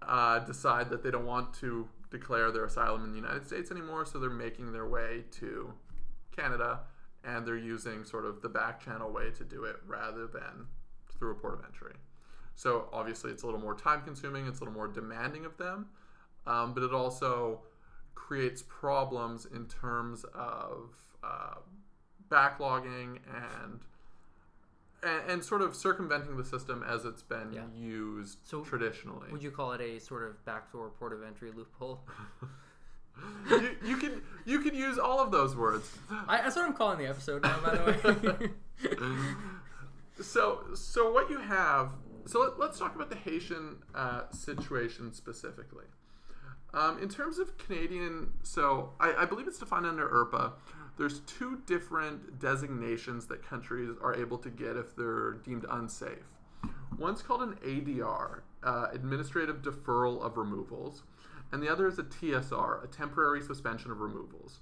uh, 0.00 0.38
decide 0.40 0.88
that 0.90 1.02
they 1.02 1.10
don't 1.10 1.26
want 1.26 1.52
to 1.54 1.88
declare 2.12 2.52
their 2.52 2.66
asylum 2.66 3.04
in 3.04 3.10
the 3.10 3.16
United 3.16 3.46
States 3.46 3.70
anymore, 3.70 4.04
so 4.06 4.18
they're 4.18 4.30
making 4.30 4.72
their 4.72 4.86
way 4.86 5.24
to 5.32 5.72
Canada 6.36 6.80
and 7.24 7.46
they're 7.46 7.56
using 7.56 8.04
sort 8.04 8.24
of 8.24 8.42
the 8.42 8.48
back 8.48 8.84
channel 8.84 9.10
way 9.10 9.30
to 9.30 9.44
do 9.44 9.64
it 9.64 9.76
rather 9.86 10.26
than 10.26 10.66
through 11.18 11.30
a 11.30 11.34
port 11.34 11.54
of 11.54 11.64
entry. 11.64 11.94
So 12.54 12.88
obviously, 12.92 13.30
it's 13.30 13.42
a 13.42 13.46
little 13.46 13.60
more 13.60 13.74
time 13.74 14.02
consuming, 14.02 14.46
it's 14.46 14.58
a 14.60 14.64
little 14.64 14.74
more 14.74 14.88
demanding 14.88 15.44
of 15.44 15.56
them, 15.56 15.86
um, 16.46 16.74
but 16.74 16.82
it 16.82 16.92
also 16.92 17.60
creates 18.14 18.62
problems 18.62 19.46
in 19.46 19.66
terms 19.66 20.24
of 20.34 20.90
uh, 21.24 21.54
backlogging 22.28 23.18
and 23.32 23.80
and, 25.02 25.30
and 25.30 25.44
sort 25.44 25.62
of 25.62 25.74
circumventing 25.74 26.36
the 26.36 26.44
system 26.44 26.84
as 26.88 27.04
it's 27.04 27.22
been 27.22 27.52
Yeah. 27.52 27.62
used 27.74 28.38
So, 28.44 28.62
traditionally. 28.62 29.30
Would 29.32 29.42
you 29.42 29.50
call 29.50 29.72
it 29.72 29.80
a 29.80 29.98
sort 30.00 30.22
of 30.24 30.44
backdoor 30.44 30.90
port 30.90 31.12
of 31.12 31.22
entry 31.22 31.50
loophole? 31.54 32.00
you, 33.50 33.76
you 33.84 33.96
can 33.98 34.22
you 34.44 34.60
can 34.60 34.74
use 34.74 34.98
all 34.98 35.20
of 35.20 35.30
those 35.30 35.54
words. 35.54 35.90
I, 36.28 36.38
that's 36.42 36.56
what 36.56 36.64
I'm 36.64 36.72
calling 36.74 36.98
the 36.98 37.06
episode 37.06 37.42
now, 37.42 37.58
by 37.60 37.76
the 37.76 38.50
way. 38.90 38.96
So 40.20 40.64
so 40.74 41.10
what 41.10 41.30
you 41.30 41.38
have. 41.40 41.90
So 42.26 42.40
let, 42.40 42.58
let's 42.58 42.78
talk 42.78 42.94
about 42.94 43.10
the 43.10 43.16
Haitian 43.16 43.78
uh, 43.94 44.22
situation 44.30 45.12
specifically. 45.12 45.86
Um, 46.74 47.02
in 47.02 47.08
terms 47.08 47.38
of 47.38 47.58
Canadian, 47.58 48.30
so 48.42 48.92
I, 49.00 49.14
I 49.20 49.24
believe 49.24 49.46
it's 49.48 49.58
defined 49.58 49.84
under 49.86 50.08
IRPA. 50.08 50.52
There's 50.98 51.20
two 51.20 51.62
different 51.66 52.38
designations 52.38 53.26
that 53.26 53.42
countries 53.42 53.90
are 54.02 54.14
able 54.14 54.38
to 54.38 54.50
get 54.50 54.76
if 54.76 54.94
they're 54.94 55.32
deemed 55.44 55.64
unsafe. 55.70 56.24
One's 56.98 57.22
called 57.22 57.42
an 57.42 57.56
ADR, 57.64 58.42
uh, 58.62 58.88
Administrative 58.92 59.62
Deferral 59.62 60.20
of 60.22 60.36
Removals, 60.36 61.02
and 61.50 61.62
the 61.62 61.70
other 61.70 61.86
is 61.86 61.98
a 61.98 62.04
TSR, 62.04 62.84
a 62.84 62.86
Temporary 62.86 63.42
Suspension 63.42 63.90
of 63.90 64.00
Removals. 64.00 64.60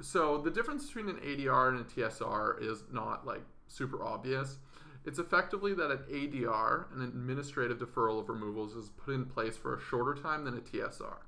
So 0.00 0.38
the 0.38 0.50
difference 0.50 0.86
between 0.86 1.08
an 1.08 1.20
ADR 1.20 1.68
and 1.68 1.80
a 1.80 1.84
TSR 1.84 2.62
is 2.62 2.84
not 2.92 3.26
like 3.26 3.42
super 3.68 4.02
obvious. 4.02 4.58
It's 5.04 5.18
effectively 5.18 5.74
that 5.74 5.90
an 5.90 6.04
ADR, 6.10 6.92
an 6.94 7.02
Administrative 7.02 7.78
Deferral 7.78 8.20
of 8.20 8.28
Removals, 8.28 8.74
is 8.74 8.90
put 8.90 9.14
in 9.14 9.26
place 9.26 9.56
for 9.56 9.76
a 9.76 9.80
shorter 9.80 10.14
time 10.20 10.44
than 10.44 10.56
a 10.56 10.60
TSR. 10.60 11.18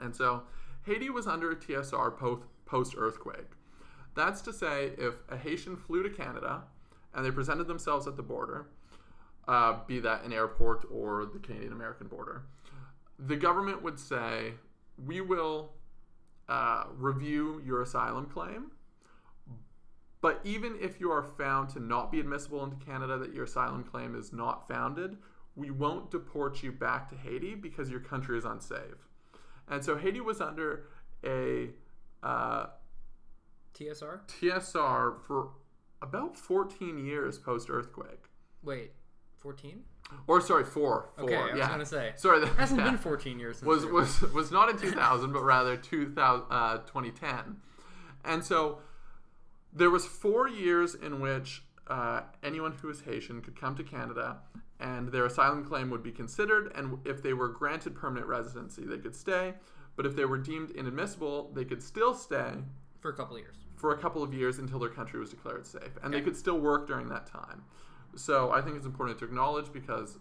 And 0.00 0.14
so 0.14 0.42
Haiti 0.84 1.08
was 1.08 1.26
under 1.26 1.50
a 1.50 1.56
TSR 1.56 2.16
post 2.66 2.94
earthquake. 2.98 3.50
That's 4.14 4.40
to 4.42 4.52
say, 4.52 4.92
if 4.98 5.14
a 5.28 5.36
Haitian 5.36 5.76
flew 5.76 6.02
to 6.02 6.10
Canada 6.10 6.64
and 7.14 7.24
they 7.24 7.30
presented 7.30 7.66
themselves 7.68 8.06
at 8.06 8.16
the 8.16 8.22
border, 8.22 8.66
uh, 9.48 9.78
be 9.86 10.00
that 10.00 10.24
an 10.24 10.32
airport 10.32 10.86
or 10.90 11.26
the 11.26 11.38
Canadian 11.38 11.72
American 11.72 12.08
border, 12.08 12.42
the 13.18 13.36
government 13.36 13.82
would 13.82 13.98
say, 13.98 14.54
We 15.04 15.20
will 15.20 15.70
uh, 16.48 16.84
review 16.96 17.62
your 17.64 17.82
asylum 17.82 18.26
claim. 18.26 18.72
But 20.20 20.40
even 20.44 20.76
if 20.80 20.98
you 20.98 21.10
are 21.12 21.22
found 21.22 21.68
to 21.70 21.80
not 21.80 22.10
be 22.10 22.20
admissible 22.20 22.64
into 22.64 22.76
Canada, 22.84 23.18
that 23.18 23.34
your 23.34 23.44
asylum 23.44 23.84
claim 23.84 24.16
is 24.16 24.32
not 24.32 24.66
founded, 24.66 25.16
we 25.54 25.70
won't 25.70 26.10
deport 26.10 26.62
you 26.62 26.72
back 26.72 27.08
to 27.10 27.14
Haiti 27.16 27.54
because 27.54 27.90
your 27.90 28.00
country 28.00 28.36
is 28.36 28.44
unsafe. 28.44 29.08
And 29.68 29.84
so 29.84 29.96
Haiti 29.96 30.20
was 30.20 30.40
under 30.40 30.84
a 31.24 31.70
uh, 32.26 32.66
TSR? 33.74 34.20
TSR 34.26 35.20
for 35.26 35.50
about 36.02 36.36
14 36.36 37.04
years 37.04 37.38
post 37.38 37.70
earthquake. 37.70 38.24
Wait, 38.62 38.92
14? 39.38 39.82
Or 40.26 40.40
sorry, 40.40 40.64
four. 40.64 41.10
Four. 41.16 41.24
Okay, 41.24 41.36
I 41.36 41.42
was 41.42 41.58
yeah. 41.58 41.68
gonna 41.68 41.86
say. 41.86 42.12
Sorry, 42.16 42.40
that 42.40 42.48
hasn't 42.56 42.80
yeah. 42.80 42.90
been 42.90 42.98
14 42.98 43.38
years 43.38 43.58
since 43.58 43.66
was 43.66 43.86
was 43.86 44.22
was 44.32 44.50
not 44.50 44.68
in 44.68 44.78
2000 44.78 45.32
but 45.32 45.42
rather 45.42 45.76
2000 45.76 46.46
uh, 46.50 46.78
2010 46.78 47.56
and 48.24 48.44
so 48.44 48.78
there 49.72 49.90
was 49.90 50.06
four 50.06 50.48
years 50.48 50.94
in 50.94 51.20
which 51.20 51.62
uh, 51.88 52.22
anyone 52.42 52.72
who 52.72 52.88
was 52.88 53.02
haitian 53.02 53.40
could 53.40 53.58
come 53.58 53.76
to 53.76 53.82
canada 53.82 54.38
and 54.78 55.10
their 55.10 55.26
asylum 55.26 55.64
claim 55.64 55.90
would 55.90 56.02
be 56.02 56.12
considered 56.12 56.72
and 56.74 56.98
if 57.04 57.22
they 57.22 57.32
were 57.32 57.48
granted 57.48 57.94
permanent 57.94 58.26
residency 58.26 58.84
they 58.84 58.98
could 58.98 59.16
stay 59.16 59.54
but 59.96 60.06
if 60.06 60.14
they 60.14 60.24
were 60.24 60.38
deemed 60.38 60.70
inadmissible 60.70 61.50
they 61.54 61.64
could 61.64 61.82
still 61.82 62.14
stay 62.14 62.52
for 63.00 63.10
a 63.10 63.14
couple 63.14 63.36
of 63.36 63.42
years. 63.42 63.56
for 63.76 63.92
a 63.92 63.98
couple 63.98 64.22
of 64.22 64.32
years 64.32 64.58
until 64.58 64.78
their 64.78 64.90
country 64.90 65.20
was 65.20 65.30
declared 65.30 65.66
safe, 65.66 65.98
and 66.02 66.12
they 66.12 66.20
could 66.20 66.36
still 66.36 66.58
work 66.58 66.86
during 66.86 67.08
that 67.08 67.26
time. 67.26 67.62
So 68.14 68.50
I 68.50 68.62
think 68.62 68.76
it's 68.76 68.86
important 68.86 69.18
to 69.18 69.24
acknowledge 69.24 69.72
because 69.72 70.18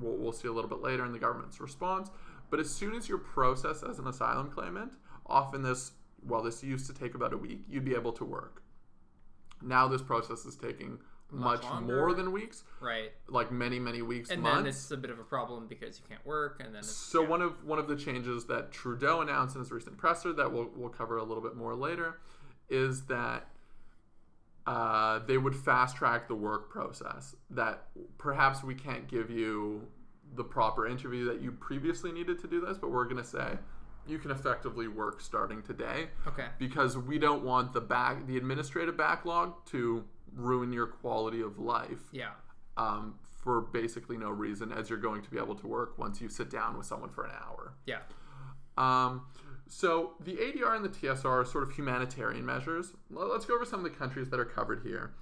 we'll, 0.00 0.16
we'll 0.16 0.32
see 0.32 0.48
a 0.48 0.52
little 0.52 0.68
bit 0.68 0.80
later 0.80 1.04
in 1.04 1.12
the 1.12 1.18
government's 1.18 1.60
response. 1.60 2.10
But 2.50 2.60
as 2.60 2.70
soon 2.70 2.94
as 2.94 3.08
you're 3.08 3.18
processed 3.18 3.84
as 3.84 3.98
an 3.98 4.06
asylum 4.06 4.50
claimant, 4.50 4.92
often 5.26 5.62
this 5.62 5.92
well, 6.26 6.42
this 6.42 6.64
used 6.64 6.86
to 6.86 6.92
take 6.92 7.14
about 7.14 7.32
a 7.32 7.36
week. 7.36 7.60
You'd 7.68 7.84
be 7.84 7.94
able 7.94 8.12
to 8.14 8.24
work. 8.24 8.62
Now 9.62 9.86
this 9.86 10.02
process 10.02 10.44
is 10.44 10.56
taking 10.56 10.98
Much 11.30 11.62
much, 11.62 11.82
more 11.82 12.14
than 12.14 12.32
weeks, 12.32 12.64
Right. 12.80 13.12
like 13.28 13.52
many 13.52 13.78
many 13.78 14.00
weeks, 14.00 14.30
And 14.30 14.42
months. 14.42 14.56
then 14.56 14.66
it's 14.66 14.90
a 14.90 14.96
bit 14.96 15.10
of 15.10 15.18
a 15.18 15.24
problem 15.24 15.66
because 15.66 15.98
you 16.00 16.04
can't 16.08 16.24
work, 16.24 16.62
and 16.64 16.74
then 16.74 16.82
So 16.82 17.22
yeah. 17.22 17.28
one 17.28 17.42
of 17.42 17.64
one 17.64 17.78
of 17.78 17.86
the 17.86 17.96
changes 17.96 18.46
that 18.46 18.72
Trudeau 18.72 19.20
announced 19.20 19.54
in 19.54 19.60
his 19.60 19.70
recent 19.70 19.98
presser 19.98 20.32
that 20.32 20.50
we'll 20.52 20.70
we'll 20.74 20.88
cover 20.88 21.18
a 21.18 21.22
little 21.24 21.42
bit 21.42 21.54
more 21.54 21.74
later 21.74 22.18
is 22.70 23.06
that 23.06 23.48
uh, 24.66 25.20
they 25.26 25.38
would 25.38 25.56
fast 25.56 25.96
track 25.96 26.28
the 26.28 26.34
work 26.34 26.70
process. 26.70 27.34
That 27.50 27.88
perhaps 28.18 28.62
we 28.62 28.74
can't 28.74 29.08
give 29.08 29.30
you 29.30 29.86
the 30.34 30.44
proper 30.44 30.86
interview 30.86 31.24
that 31.24 31.40
you 31.40 31.52
previously 31.52 32.12
needed 32.12 32.38
to 32.40 32.46
do 32.46 32.60
this, 32.60 32.76
but 32.76 32.90
we're 32.90 33.04
going 33.04 33.16
to 33.16 33.24
say 33.24 33.58
you 34.06 34.18
can 34.18 34.30
effectively 34.30 34.88
work 34.88 35.20
starting 35.20 35.62
today 35.62 36.08
okay. 36.26 36.46
because 36.58 36.96
we 36.96 37.18
don't 37.18 37.42
want 37.44 37.72
the 37.72 37.80
back 37.80 38.26
the 38.26 38.36
administrative 38.36 38.96
backlog 38.96 39.54
to 39.66 40.04
ruin 40.34 40.72
your 40.72 40.86
quality 40.86 41.40
of 41.40 41.58
life 41.58 42.08
Yeah. 42.12 42.30
um, 42.76 43.14
for 43.42 43.60
basically 43.60 44.16
no 44.16 44.30
reason, 44.30 44.72
as 44.72 44.88
you're 44.90 44.98
going 44.98 45.22
to 45.22 45.30
be 45.30 45.38
able 45.38 45.54
to 45.56 45.66
work 45.66 45.98
once 45.98 46.20
you 46.20 46.28
sit 46.28 46.50
down 46.50 46.76
with 46.76 46.86
someone 46.86 47.10
for 47.10 47.24
an 47.24 47.32
hour. 47.32 47.72
Yeah. 47.86 48.00
Um, 48.76 49.26
so 49.68 50.12
the 50.20 50.36
ADR 50.36 50.76
and 50.76 50.84
the 50.84 50.88
TSR 50.88 51.24
are 51.26 51.44
sort 51.44 51.64
of 51.64 51.72
humanitarian 51.74 52.44
measures. 52.46 52.92
Let's 53.10 53.44
go 53.44 53.54
over 53.54 53.64
some 53.64 53.84
of 53.84 53.90
the 53.90 53.96
countries 53.96 54.30
that 54.30 54.40
are 54.40 54.44
covered 54.44 54.82
here. 54.82 55.12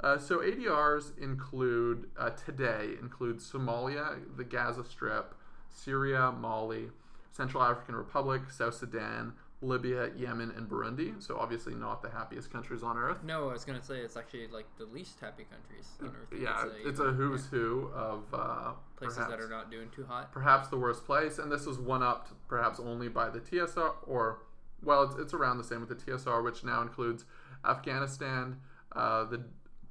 Uh, 0.00 0.18
so 0.18 0.38
ADRs 0.40 1.16
include 1.18 2.08
uh, 2.18 2.30
today 2.30 2.90
include 3.00 3.38
Somalia, 3.38 4.18
the 4.36 4.44
Gaza 4.44 4.84
Strip, 4.84 5.34
Syria, 5.70 6.32
Mali, 6.32 6.90
Central 7.32 7.62
African 7.62 7.96
Republic, 7.96 8.42
South 8.50 8.74
Sudan, 8.74 9.32
Libya, 9.64 10.10
Yemen, 10.16 10.52
and 10.56 10.68
Burundi. 10.68 11.20
So 11.22 11.36
obviously 11.38 11.74
not 11.74 12.02
the 12.02 12.10
happiest 12.10 12.52
countries 12.52 12.82
on 12.82 12.96
earth. 12.96 13.22
No, 13.24 13.48
I 13.48 13.52
was 13.52 13.64
gonna 13.64 13.82
say 13.82 13.98
it's 13.98 14.16
actually 14.16 14.46
like 14.48 14.66
the 14.78 14.84
least 14.86 15.20
happy 15.20 15.44
countries 15.44 15.88
on 16.00 16.08
earth. 16.08 16.38
Yeah, 16.38 16.54
could 16.54 16.72
say, 16.72 16.78
it's 16.88 17.00
a 17.00 17.12
who's 17.12 17.44
yeah. 17.44 17.58
who 17.58 17.90
of 17.94 18.22
uh, 18.32 18.72
places 18.96 19.16
perhaps- 19.16 19.32
that 19.32 19.40
are 19.40 19.48
not 19.48 19.70
doing 19.70 19.88
too 19.94 20.04
hot. 20.04 20.32
perhaps 20.32 20.68
the 20.68 20.78
worst 20.78 21.04
place, 21.04 21.38
and 21.38 21.50
this 21.50 21.66
is 21.66 21.78
one 21.78 22.02
upped 22.02 22.32
perhaps 22.48 22.78
only 22.78 23.08
by 23.08 23.28
the 23.30 23.40
TSR, 23.40 23.94
or 24.06 24.38
well, 24.82 25.02
it's, 25.02 25.16
it's 25.16 25.34
around 25.34 25.58
the 25.58 25.64
same 25.64 25.80
with 25.80 25.88
the 25.88 25.94
TSR, 25.94 26.44
which 26.44 26.62
now 26.62 26.82
includes 26.82 27.24
Afghanistan, 27.64 28.58
uh, 28.94 29.24
the 29.24 29.42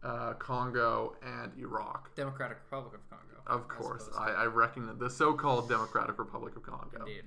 uh, 0.03 0.33
Congo, 0.33 1.15
and 1.23 1.51
Iraq. 1.57 2.13
Democratic 2.15 2.57
Republic 2.65 2.93
of 2.93 3.09
Congo. 3.09 3.23
Of 3.45 3.67
course, 3.67 4.09
I, 4.17 4.29
I 4.29 4.45
reckon 4.45 4.85
that 4.85 4.99
the 4.99 5.09
so-called 5.09 5.67
Democratic 5.67 6.17
Republic 6.17 6.55
of 6.55 6.63
Congo. 6.63 6.99
Indeed. 6.99 7.23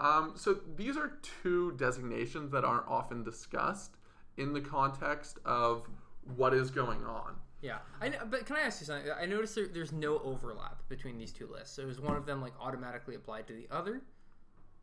Um, 0.00 0.32
so 0.36 0.58
these 0.76 0.96
are 0.96 1.12
two 1.42 1.72
designations 1.72 2.50
that 2.52 2.64
aren't 2.64 2.86
often 2.86 3.22
discussed 3.24 3.96
in 4.36 4.52
the 4.52 4.60
context 4.60 5.38
of 5.44 5.88
what 6.36 6.54
is 6.54 6.70
going 6.70 7.04
on. 7.04 7.34
Yeah, 7.60 7.78
I 8.00 8.08
know, 8.10 8.18
but 8.30 8.46
can 8.46 8.54
I 8.56 8.60
ask 8.60 8.80
you 8.80 8.86
something? 8.86 9.10
I 9.20 9.26
noticed 9.26 9.56
there, 9.56 9.66
there's 9.66 9.90
no 9.92 10.18
overlap 10.20 10.88
between 10.88 11.18
these 11.18 11.32
two 11.32 11.48
lists. 11.52 11.74
So 11.74 11.82
is 11.82 12.00
one 12.00 12.16
of 12.16 12.24
them 12.26 12.40
like 12.40 12.52
automatically 12.60 13.16
applied 13.16 13.48
to 13.48 13.52
the 13.54 13.66
other? 13.74 14.02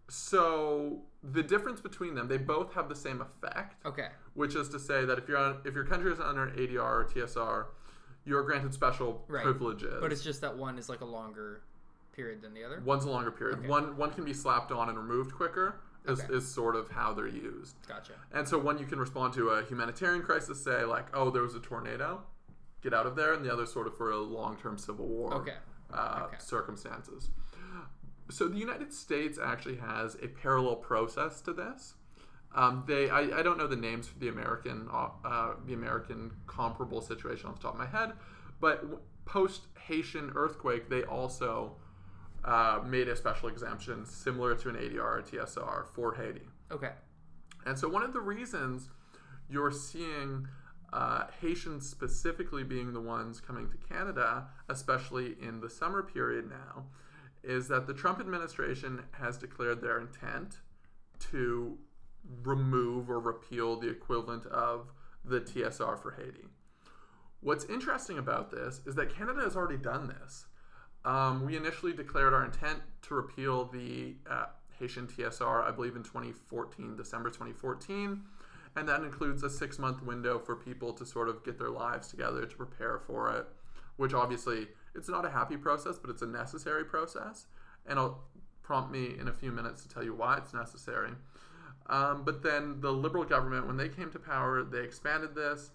So 0.10 1.02
the 1.24 1.42
difference 1.42 1.80
between 1.82 2.14
them, 2.16 2.28
they 2.28 2.38
both 2.38 2.74
have 2.74 2.90
the 2.90 2.96
same 2.96 3.22
effect. 3.22 3.76
Okay. 3.86 4.10
which 4.34 4.54
is 4.56 4.68
to 4.70 4.80
say 4.80 5.06
that 5.06 5.18
if 5.18 5.30
you're 5.30 5.38
on, 5.38 5.60
if 5.64 5.74
your 5.74 5.86
country 5.86 6.12
is 6.12 6.20
under 6.20 6.44
an 6.44 6.58
ADR 6.58 6.82
or 6.82 7.06
TSR, 7.06 7.68
you're 8.26 8.44
granted 8.44 8.74
special 8.74 9.24
Right. 9.30 9.44
privileges. 9.44 9.96
But 10.02 10.12
it's 10.12 10.24
just 10.24 10.42
that 10.42 10.58
one 10.58 10.78
is 10.78 10.90
like 10.90 11.00
a 11.00 11.06
longer 11.06 11.62
period 12.16 12.42
than 12.42 12.54
the 12.54 12.64
other. 12.64 12.82
one's 12.86 13.06
a 13.06 13.10
longer 13.10 13.32
period. 13.32 13.60
Okay. 13.60 13.68
One 13.68 13.98
one 13.98 14.12
can 14.12 14.24
be 14.26 14.34
slapped 14.34 14.72
on 14.72 14.90
and 14.90 14.98
removed 14.98 15.34
quicker. 15.34 15.82
Is, 16.08 16.20
Okay. 16.22 16.36
is 16.36 16.48
sort 16.48 16.76
of 16.76 16.88
how 16.90 17.14
they're 17.16 17.26
used. 17.28 17.76
Gotcha. 17.88 18.12
And 18.32 18.48
so 18.48 18.60
one 18.60 18.78
you 18.78 18.86
can 18.86 19.00
respond 19.00 19.34
to 19.34 19.50
a 19.50 19.64
humanitarian 19.64 20.22
crisis, 20.22 20.64
say 20.64 20.86
like, 20.86 21.08
oh, 21.16 21.32
there 21.32 21.42
was 21.42 21.56
a 21.56 21.60
tornado, 21.60 22.22
get 22.84 22.94
out 22.94 23.08
of 23.08 23.16
there, 23.16 23.34
and 23.34 23.44
the 23.44 23.52
other 23.52 23.66
sort 23.66 23.88
of 23.88 23.98
for 23.98 24.12
a 24.12 24.18
long 24.20 24.56
term 24.58 24.78
civil 24.78 25.08
war 25.08 25.34
Okay. 25.34 25.56
uh, 25.92 26.26
Okay. 26.28 26.38
circumstances. 26.40 27.30
So 28.30 28.48
the 28.48 28.58
United 28.58 28.94
States 28.94 29.40
actually 29.44 29.78
has 29.78 30.16
a 30.22 30.28
parallel 30.28 30.76
process 30.76 31.42
to 31.42 31.54
this. 31.54 31.96
Um, 32.54 32.84
they, 32.88 33.10
I, 33.10 33.40
I 33.40 33.44
don't 33.44 33.58
know 33.58 33.68
the 33.68 33.76
names 33.76 34.08
for 34.08 34.18
the 34.20 34.30
American, 34.30 34.88
uh, 34.92 35.10
uh, 35.26 35.54
the 35.66 35.74
American 35.74 36.32
comparable 36.48 37.02
situation 37.02 37.48
off 37.50 37.56
the 37.58 37.64
top 37.64 37.74
of 37.74 37.80
my 37.80 37.86
head, 37.88 38.14
but 38.62 38.86
post 39.26 39.62
Haitian 39.88 40.32
earthquake, 40.36 40.88
they 40.90 41.04
also 41.04 41.76
uh, 42.46 42.80
made 42.86 43.08
a 43.08 43.16
special 43.16 43.50
exemption 43.50 44.06
similar 44.06 44.56
to 44.56 44.70
an 44.70 44.76
ADR 44.76 45.00
or 45.00 45.22
TSR 45.22 45.88
for 45.88 46.14
Haiti. 46.14 46.48
Okay. 46.72 46.92
And 47.66 47.78
so, 47.78 47.90
one 47.90 48.04
of 48.04 48.14
the 48.14 48.22
reasons 48.22 48.90
you're 49.50 49.72
seeing 49.72 50.48
uh, 50.94 51.26
Haitians 51.42 51.90
specifically 51.90 52.64
being 52.64 52.94
the 52.94 53.02
ones 53.02 53.42
coming 53.42 53.70
to 53.70 53.78
Canada, 53.78 54.48
especially 54.70 55.36
in 55.42 55.60
the 55.60 55.70
summer 55.70 56.04
period 56.04 56.50
now, 56.50 56.86
is 57.44 57.68
that 57.68 57.88
the 57.88 57.94
Trump 57.94 58.20
administration 58.20 59.04
has 59.12 59.38
declared 59.38 59.82
their 59.82 60.00
intent 60.00 60.60
to 61.32 61.78
remove 62.44 63.10
or 63.10 63.20
repeal 63.20 63.76
the 63.76 63.90
equivalent 63.90 64.46
of 64.48 64.92
the 65.24 65.42
TSR 65.42 66.00
for 66.02 66.12
Haiti. 66.12 66.48
What's 67.42 67.66
interesting 67.66 68.18
about 68.18 68.52
this 68.52 68.82
is 68.86 68.96
that 68.96 69.14
Canada 69.14 69.42
has 69.42 69.56
already 69.56 69.78
done 69.78 70.08
this. 70.08 70.46
Um, 71.06 71.46
we 71.46 71.56
initially 71.56 71.94
declared 71.94 72.34
our 72.34 72.44
intent 72.44 72.80
to 73.04 73.14
repeal 73.14 73.66
the 73.66 74.16
uh, 74.30 74.48
Haitian 74.80 75.08
TSR, 75.08 75.64
I 75.64 75.72
believe, 75.72 75.96
in 75.96 76.04
2014, 76.04 76.96
December 76.96 77.30
2014. 77.30 78.22
And 78.76 78.90
that 78.90 79.02
includes 79.02 79.44
a 79.44 79.50
six 79.50 79.80
month 79.80 80.04
window 80.04 80.38
for 80.40 80.56
people 80.56 80.92
to 80.94 81.06
sort 81.06 81.30
of 81.30 81.44
get 81.46 81.58
their 81.58 81.70
lives 81.70 82.10
together 82.10 82.46
to 82.46 82.56
prepare 82.56 83.00
for 83.00 83.32
it, 83.32 83.48
which 83.98 84.14
obviously 84.14 84.68
it's 84.96 85.08
not 85.08 85.26
a 85.26 85.30
happy 85.30 85.56
process, 85.56 85.98
but 85.98 86.10
it's 86.10 86.24
a 86.24 86.28
necessary 86.28 86.84
process. 86.84 87.46
And 87.86 87.98
I'll 88.00 88.24
prompt 88.64 88.92
me 88.92 89.16
in 89.20 89.28
a 89.28 89.34
few 89.34 89.52
minutes 89.52 89.84
to 89.84 89.90
tell 89.90 90.04
you 90.04 90.14
why 90.14 90.38
it's 90.38 90.54
necessary. 90.54 91.12
Um, 91.88 92.24
but 92.26 92.42
then 92.42 92.82
the 92.82 92.92
Liberal 92.92 93.24
government, 93.24 93.68
when 93.68 93.78
they 93.78 93.90
came 93.90 94.12
to 94.12 94.20
power, 94.20 94.64
they 94.64 94.82
expanded 94.82 95.36
this. 95.36 95.70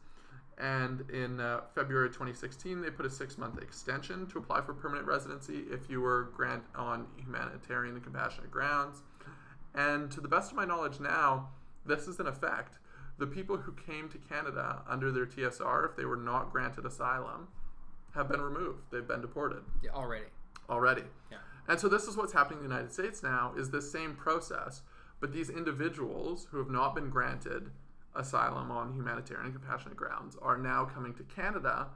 And 0.60 1.08
in 1.10 1.40
uh, 1.40 1.62
February 1.74 2.08
2016, 2.08 2.82
they 2.82 2.90
put 2.90 3.06
a 3.06 3.10
six 3.10 3.38
month 3.38 3.60
extension 3.62 4.26
to 4.26 4.38
apply 4.38 4.60
for 4.60 4.74
permanent 4.74 5.06
residency 5.06 5.64
if 5.70 5.88
you 5.88 6.00
were 6.02 6.30
grant 6.36 6.64
on 6.74 7.06
humanitarian 7.16 7.94
and 7.94 8.04
compassionate 8.04 8.50
grounds. 8.50 9.02
And 9.74 10.10
to 10.10 10.20
the 10.20 10.28
best 10.28 10.50
of 10.50 10.56
my 10.56 10.64
knowledge 10.66 11.00
now, 11.00 11.48
this 11.86 12.06
is 12.06 12.20
in 12.20 12.26
effect. 12.26 12.76
The 13.18 13.26
people 13.26 13.56
who 13.56 13.72
came 13.72 14.08
to 14.10 14.18
Canada 14.18 14.82
under 14.88 15.10
their 15.10 15.26
TSR, 15.26 15.88
if 15.90 15.96
they 15.96 16.04
were 16.04 16.16
not 16.16 16.52
granted 16.52 16.84
asylum, 16.84 17.48
have 18.14 18.28
been 18.28 18.40
removed. 18.40 18.80
They've 18.90 19.06
been 19.06 19.20
deported 19.20 19.62
Yeah, 19.82 19.90
already. 19.92 20.26
already. 20.68 21.04
Yeah. 21.30 21.38
And 21.68 21.78
so 21.78 21.88
this 21.88 22.04
is 22.04 22.16
what's 22.16 22.32
happening 22.32 22.58
in 22.60 22.68
the 22.68 22.74
United 22.74 22.92
States 22.92 23.22
now 23.22 23.54
is 23.56 23.70
this 23.70 23.90
same 23.90 24.14
process, 24.14 24.82
but 25.20 25.32
these 25.32 25.48
individuals 25.48 26.48
who 26.50 26.58
have 26.58 26.70
not 26.70 26.94
been 26.94 27.08
granted 27.10 27.70
asylum 28.14 28.70
on 28.70 28.92
humanitarian 28.94 29.46
and 29.46 29.54
compassionate 29.54 29.96
grounds 29.96 30.36
are 30.42 30.58
now 30.58 30.84
coming 30.84 31.14
to 31.14 31.22
Canada 31.24 31.88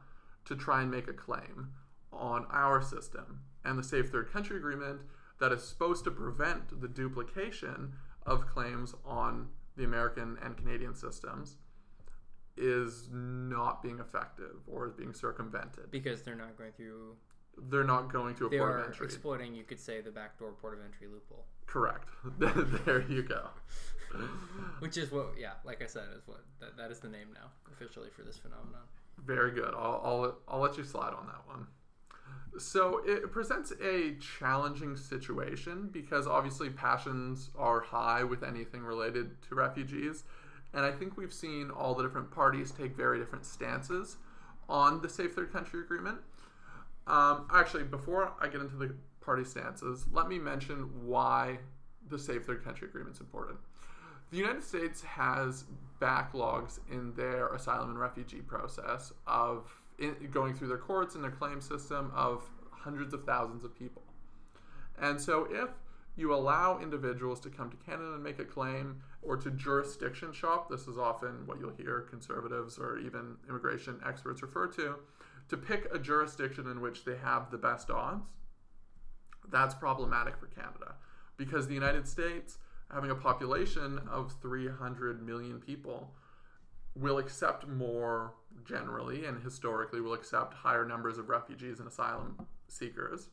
to 0.44 0.54
try 0.56 0.82
and 0.82 0.90
make 0.90 1.08
a 1.08 1.12
claim 1.12 1.68
on 2.12 2.46
our 2.50 2.80
system. 2.80 3.40
And 3.64 3.78
the 3.78 3.82
Safe 3.82 4.10
Third 4.10 4.32
Country 4.32 4.56
Agreement 4.56 5.00
that 5.40 5.52
is 5.52 5.62
supposed 5.62 6.04
to 6.04 6.10
prevent 6.10 6.80
the 6.80 6.88
duplication 6.88 7.94
of 8.24 8.46
claims 8.46 8.94
on 9.04 9.48
the 9.76 9.84
American 9.84 10.38
and 10.42 10.56
Canadian 10.56 10.94
systems 10.94 11.56
is 12.56 13.08
not 13.12 13.82
being 13.82 13.98
effective 13.98 14.56
or 14.66 14.86
is 14.86 14.92
being 14.92 15.12
circumvented. 15.12 15.90
Because 15.90 16.22
they're 16.22 16.36
not 16.36 16.56
going 16.56 16.70
through. 16.72 17.16
They're 17.56 17.84
not 17.84 18.12
going 18.12 18.34
to 18.36 18.46
a 18.46 18.48
They 18.48 18.58
port 18.58 18.80
of 18.80 18.86
entry. 18.86 19.06
exploiting, 19.06 19.54
you 19.54 19.64
could 19.64 19.78
say, 19.80 20.00
the 20.00 20.10
backdoor 20.10 20.52
port 20.52 20.74
of 20.78 20.84
entry 20.84 21.06
loophole. 21.06 21.46
Correct. 21.66 22.08
there 22.84 23.02
you 23.02 23.22
go. 23.22 23.48
Which 24.80 24.96
is 24.96 25.10
what, 25.10 25.34
yeah, 25.38 25.52
like 25.64 25.82
I 25.82 25.86
said, 25.86 26.04
is 26.16 26.26
what 26.26 26.44
that, 26.60 26.76
that 26.76 26.90
is 26.90 27.00
the 27.00 27.08
name 27.08 27.28
now 27.34 27.50
officially 27.72 28.08
for 28.14 28.22
this 28.22 28.36
phenomenon. 28.36 28.82
Very 29.24 29.52
good. 29.52 29.72
I'll, 29.74 30.00
I'll, 30.04 30.38
I'll 30.48 30.60
let 30.60 30.76
you 30.76 30.84
slide 30.84 31.14
on 31.14 31.26
that 31.26 31.46
one. 31.46 31.66
So 32.58 33.00
it 33.04 33.32
presents 33.32 33.72
a 33.82 34.14
challenging 34.38 34.96
situation 34.96 35.88
because 35.92 36.26
obviously 36.26 36.70
passions 36.70 37.50
are 37.58 37.80
high 37.80 38.22
with 38.22 38.44
anything 38.44 38.82
related 38.82 39.42
to 39.48 39.54
refugees. 39.54 40.24
And 40.72 40.84
I 40.84 40.92
think 40.92 41.16
we've 41.16 41.32
seen 41.32 41.70
all 41.70 41.94
the 41.94 42.02
different 42.02 42.30
parties 42.30 42.70
take 42.70 42.96
very 42.96 43.18
different 43.18 43.44
stances 43.44 44.16
on 44.68 45.00
the 45.00 45.08
Safe 45.08 45.32
Third 45.32 45.52
Country 45.52 45.80
Agreement. 45.80 46.18
Um, 47.06 47.46
actually, 47.52 47.84
before 47.84 48.32
I 48.40 48.48
get 48.48 48.60
into 48.60 48.76
the 48.76 48.94
party 49.20 49.44
stances, 49.44 50.06
let 50.12 50.28
me 50.28 50.38
mention 50.38 50.90
why 51.06 51.58
the 52.08 52.18
Safe 52.18 52.44
Third 52.44 52.64
Country 52.64 52.88
Agreement 52.88 53.16
is 53.16 53.20
important. 53.20 53.58
The 54.34 54.40
United 54.40 54.64
States 54.64 55.00
has 55.02 55.62
backlogs 56.00 56.80
in 56.90 57.14
their 57.14 57.46
asylum 57.50 57.90
and 57.90 58.00
refugee 58.00 58.40
process 58.40 59.12
of 59.28 59.72
in, 60.00 60.16
going 60.32 60.54
through 60.54 60.66
their 60.66 60.76
courts 60.76 61.14
and 61.14 61.22
their 61.22 61.30
claim 61.30 61.60
system 61.60 62.10
of 62.12 62.42
hundreds 62.72 63.14
of 63.14 63.22
thousands 63.22 63.62
of 63.62 63.78
people. 63.78 64.02
And 65.00 65.20
so 65.20 65.46
if 65.48 65.68
you 66.16 66.34
allow 66.34 66.80
individuals 66.80 67.38
to 67.42 67.48
come 67.48 67.70
to 67.70 67.76
Canada 67.76 68.14
and 68.14 68.24
make 68.24 68.40
a 68.40 68.44
claim 68.44 69.02
or 69.22 69.36
to 69.36 69.52
jurisdiction 69.52 70.32
shop, 70.32 70.68
this 70.68 70.88
is 70.88 70.98
often 70.98 71.46
what 71.46 71.60
you'll 71.60 71.76
hear 71.76 72.00
conservatives 72.00 72.76
or 72.76 72.98
even 72.98 73.36
immigration 73.48 74.00
experts 74.04 74.42
refer 74.42 74.66
to, 74.66 74.96
to 75.48 75.56
pick 75.56 75.86
a 75.94 75.98
jurisdiction 76.00 76.66
in 76.66 76.80
which 76.80 77.04
they 77.04 77.16
have 77.18 77.52
the 77.52 77.58
best 77.58 77.88
odds, 77.88 78.26
that's 79.48 79.76
problematic 79.76 80.36
for 80.36 80.46
Canada 80.46 80.96
because 81.36 81.68
the 81.68 81.74
United 81.74 82.08
States, 82.08 82.58
having 82.92 83.10
a 83.10 83.14
population 83.14 84.00
of 84.10 84.34
300 84.40 85.24
million 85.24 85.60
people, 85.60 86.14
will 86.96 87.18
accept 87.18 87.66
more 87.66 88.34
generally 88.64 89.24
and 89.24 89.42
historically 89.42 90.00
will 90.00 90.14
accept 90.14 90.54
higher 90.54 90.84
numbers 90.84 91.18
of 91.18 91.28
refugees 91.28 91.80
and 91.80 91.88
asylum 91.88 92.46
seekers. 92.68 93.30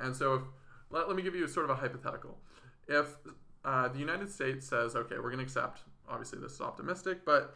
And 0.00 0.14
so, 0.14 0.34
if, 0.34 0.42
let, 0.90 1.06
let 1.06 1.16
me 1.16 1.22
give 1.22 1.34
you 1.34 1.46
sort 1.46 1.64
of 1.64 1.70
a 1.70 1.80
hypothetical. 1.80 2.38
If 2.88 3.16
uh, 3.64 3.88
the 3.88 3.98
United 3.98 4.30
States 4.30 4.66
says, 4.66 4.96
okay, 4.96 5.16
we're 5.16 5.30
going 5.30 5.38
to 5.38 5.44
accept, 5.44 5.82
obviously 6.08 6.38
this 6.40 6.52
is 6.52 6.60
optimistic, 6.60 7.24
but 7.24 7.54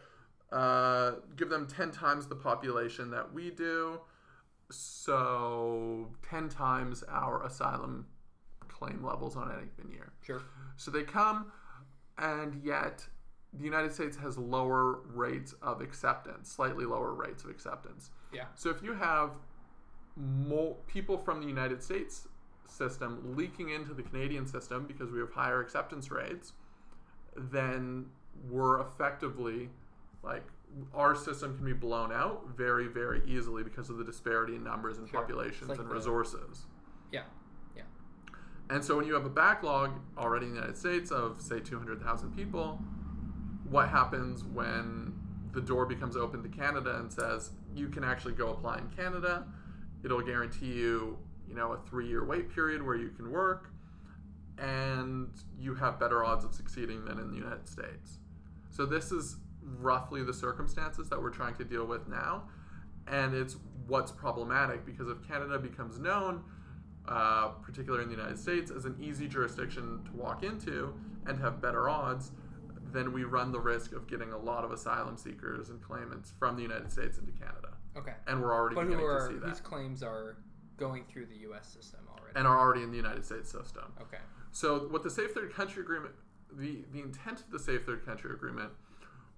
uh, 0.51 1.13
give 1.35 1.49
them 1.49 1.67
10 1.67 1.91
times 1.91 2.27
the 2.27 2.35
population 2.35 3.09
that 3.11 3.33
we 3.33 3.49
do, 3.49 3.99
so 4.69 6.09
10 6.29 6.49
times 6.49 7.03
our 7.09 7.43
asylum 7.43 8.05
claim 8.67 9.03
levels 9.03 9.35
on 9.35 9.51
any 9.51 9.67
given 9.75 9.91
year. 9.91 10.13
Sure. 10.21 10.41
So 10.77 10.91
they 10.91 11.03
come, 11.03 11.51
and 12.17 12.61
yet 12.63 13.05
the 13.53 13.63
United 13.63 13.93
States 13.93 14.17
has 14.17 14.37
lower 14.37 14.99
rates 15.13 15.53
of 15.61 15.81
acceptance, 15.81 16.51
slightly 16.51 16.85
lower 16.85 17.13
rates 17.13 17.43
of 17.43 17.49
acceptance. 17.49 18.09
Yeah. 18.33 18.45
So 18.55 18.69
if 18.69 18.81
you 18.81 18.93
have 18.93 19.31
more 20.17 20.75
people 20.87 21.17
from 21.17 21.39
the 21.41 21.47
United 21.47 21.81
States 21.83 22.27
system 22.67 23.35
leaking 23.35 23.69
into 23.69 23.93
the 23.93 24.01
Canadian 24.03 24.47
system 24.47 24.85
because 24.87 25.11
we 25.11 25.19
have 25.19 25.31
higher 25.31 25.61
acceptance 25.61 26.09
rates, 26.09 26.53
then 27.35 28.05
we're 28.49 28.81
effectively 28.81 29.69
like 30.23 30.43
our 30.95 31.13
system 31.15 31.55
can 31.55 31.65
be 31.65 31.73
blown 31.73 32.11
out 32.11 32.47
very, 32.57 32.87
very 32.87 33.21
easily 33.27 33.61
because 33.63 33.89
of 33.91 33.97
the 33.97 34.03
disparity 34.03 34.55
in 34.55 34.63
numbers 34.63 34.97
and 34.97 35.07
Sure. 35.07 35.21
populations 35.21 35.69
like 35.69 35.77
and 35.79 35.87
the- 35.89 35.93
resources. 35.93 36.65
Yeah. 37.11 37.23
And 38.69 38.83
so 38.83 38.97
when 38.97 39.05
you 39.05 39.13
have 39.13 39.25
a 39.25 39.29
backlog 39.29 39.99
already 40.17 40.45
in 40.45 40.53
the 40.53 40.59
United 40.59 40.77
States 40.77 41.11
of 41.11 41.41
say 41.41 41.59
200,000 41.59 42.35
people, 42.35 42.79
what 43.69 43.89
happens 43.89 44.43
when 44.43 45.13
the 45.51 45.61
door 45.61 45.85
becomes 45.85 46.15
open 46.15 46.41
to 46.41 46.49
Canada 46.49 46.97
and 46.97 47.11
says 47.11 47.51
you 47.75 47.87
can 47.89 48.03
actually 48.03 48.33
go 48.33 48.49
apply 48.49 48.79
in 48.79 48.89
Canada? 48.89 49.45
It'll 50.03 50.21
guarantee 50.21 50.73
you, 50.73 51.17
you 51.47 51.55
know, 51.55 51.73
a 51.73 51.77
3-year 51.77 52.25
wait 52.25 52.53
period 52.53 52.81
where 52.81 52.95
you 52.95 53.09
can 53.09 53.31
work 53.31 53.69
and 54.57 55.29
you 55.59 55.75
have 55.75 55.99
better 55.99 56.23
odds 56.23 56.45
of 56.45 56.53
succeeding 56.53 57.05
than 57.05 57.19
in 57.19 57.29
the 57.29 57.37
United 57.37 57.67
States. 57.67 58.19
So 58.69 58.85
this 58.85 59.11
is 59.11 59.37
roughly 59.61 60.23
the 60.23 60.33
circumstances 60.33 61.09
that 61.09 61.21
we're 61.21 61.29
trying 61.29 61.55
to 61.55 61.63
deal 61.63 61.85
with 61.85 62.07
now, 62.07 62.43
and 63.07 63.33
it's 63.33 63.57
what's 63.87 64.11
problematic 64.11 64.85
because 64.85 65.07
if 65.09 65.25
Canada 65.27 65.59
becomes 65.59 65.99
known 65.99 66.43
uh, 67.07 67.49
particularly 67.63 68.03
in 68.03 68.09
the 68.09 68.15
United 68.15 68.39
States, 68.39 68.71
as 68.71 68.85
an 68.85 68.95
easy 68.99 69.27
jurisdiction 69.27 70.01
to 70.05 70.11
walk 70.13 70.43
into 70.43 70.93
and 71.25 71.39
have 71.39 71.61
better 71.61 71.89
odds, 71.89 72.31
then 72.91 73.11
we 73.11 73.23
run 73.23 73.51
the 73.51 73.59
risk 73.59 73.91
of 73.93 74.07
getting 74.07 74.31
a 74.31 74.37
lot 74.37 74.63
of 74.63 74.71
asylum 74.71 75.17
seekers 75.17 75.69
and 75.69 75.81
claimants 75.81 76.31
from 76.37 76.55
the 76.55 76.61
United 76.61 76.91
States 76.91 77.17
into 77.17 77.31
Canada. 77.31 77.69
Okay. 77.97 78.13
And 78.27 78.41
we're 78.41 78.53
already 78.53 78.75
But 78.75 78.85
beginning 78.85 79.05
are 79.05 79.27
to 79.27 79.33
see 79.33 79.39
that. 79.39 79.63
claims 79.63 80.03
are 80.03 80.37
going 80.77 81.03
through 81.05 81.25
the 81.27 81.35
U.S. 81.37 81.67
system 81.67 82.01
already? 82.09 82.33
And 82.35 82.47
are 82.47 82.59
already 82.59 82.83
in 82.83 82.91
the 82.91 82.97
United 82.97 83.25
States 83.25 83.51
system. 83.51 83.93
okay. 84.01 84.17
So 84.51 84.87
what 84.89 85.01
the 85.03 85.09
Safe 85.09 85.31
Third 85.31 85.51
Country 85.53 85.81
Agreement, 85.81 86.13
the, 86.51 86.83
the 86.91 87.01
intent 87.01 87.39
of 87.41 87.49
the 87.51 87.57
Safe 87.59 87.83
Third 87.85 88.05
Country 88.05 88.31
Agreement 88.31 88.69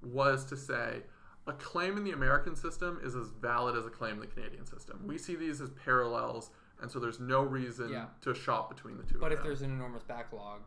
was 0.04 0.44
to 0.46 0.58
say 0.58 1.04
a 1.48 1.54
claim 1.54 1.96
in 1.98 2.04
the 2.04 2.12
American 2.12 2.56
system 2.56 3.00
is 3.04 3.16
as 3.16 3.30
valid 3.30 3.78
as 3.78 3.86
a 3.86 3.90
claim 3.90 4.16
in 4.16 4.20
the 4.20 4.28
Canadian 4.28 4.66
system. 4.66 5.02
We 5.06 5.18
see 5.18 5.36
these 5.36 5.62
as 5.62 5.70
parallels, 5.70 6.50
and 6.82 6.92
so 6.92 7.00
there's 7.00 7.20
no 7.20 7.42
reason 7.42 7.90
Yeah. 7.90 8.08
to 8.22 8.34
shop 8.34 8.70
between 8.74 8.98
the 8.98 9.04
two. 9.04 9.18
But 9.20 9.32
if 9.32 9.40
them. 9.40 9.48
there's 9.48 9.62
an 9.62 9.72
enormous 9.72 10.04
backlog, 10.04 10.62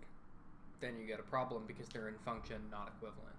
then 0.80 0.96
you 0.98 1.06
get 1.06 1.20
a 1.20 1.24
problem 1.24 1.64
because 1.66 1.88
they're 1.88 2.08
in 2.08 2.18
function, 2.18 2.68
not 2.70 2.88
equivalent. 2.88 3.36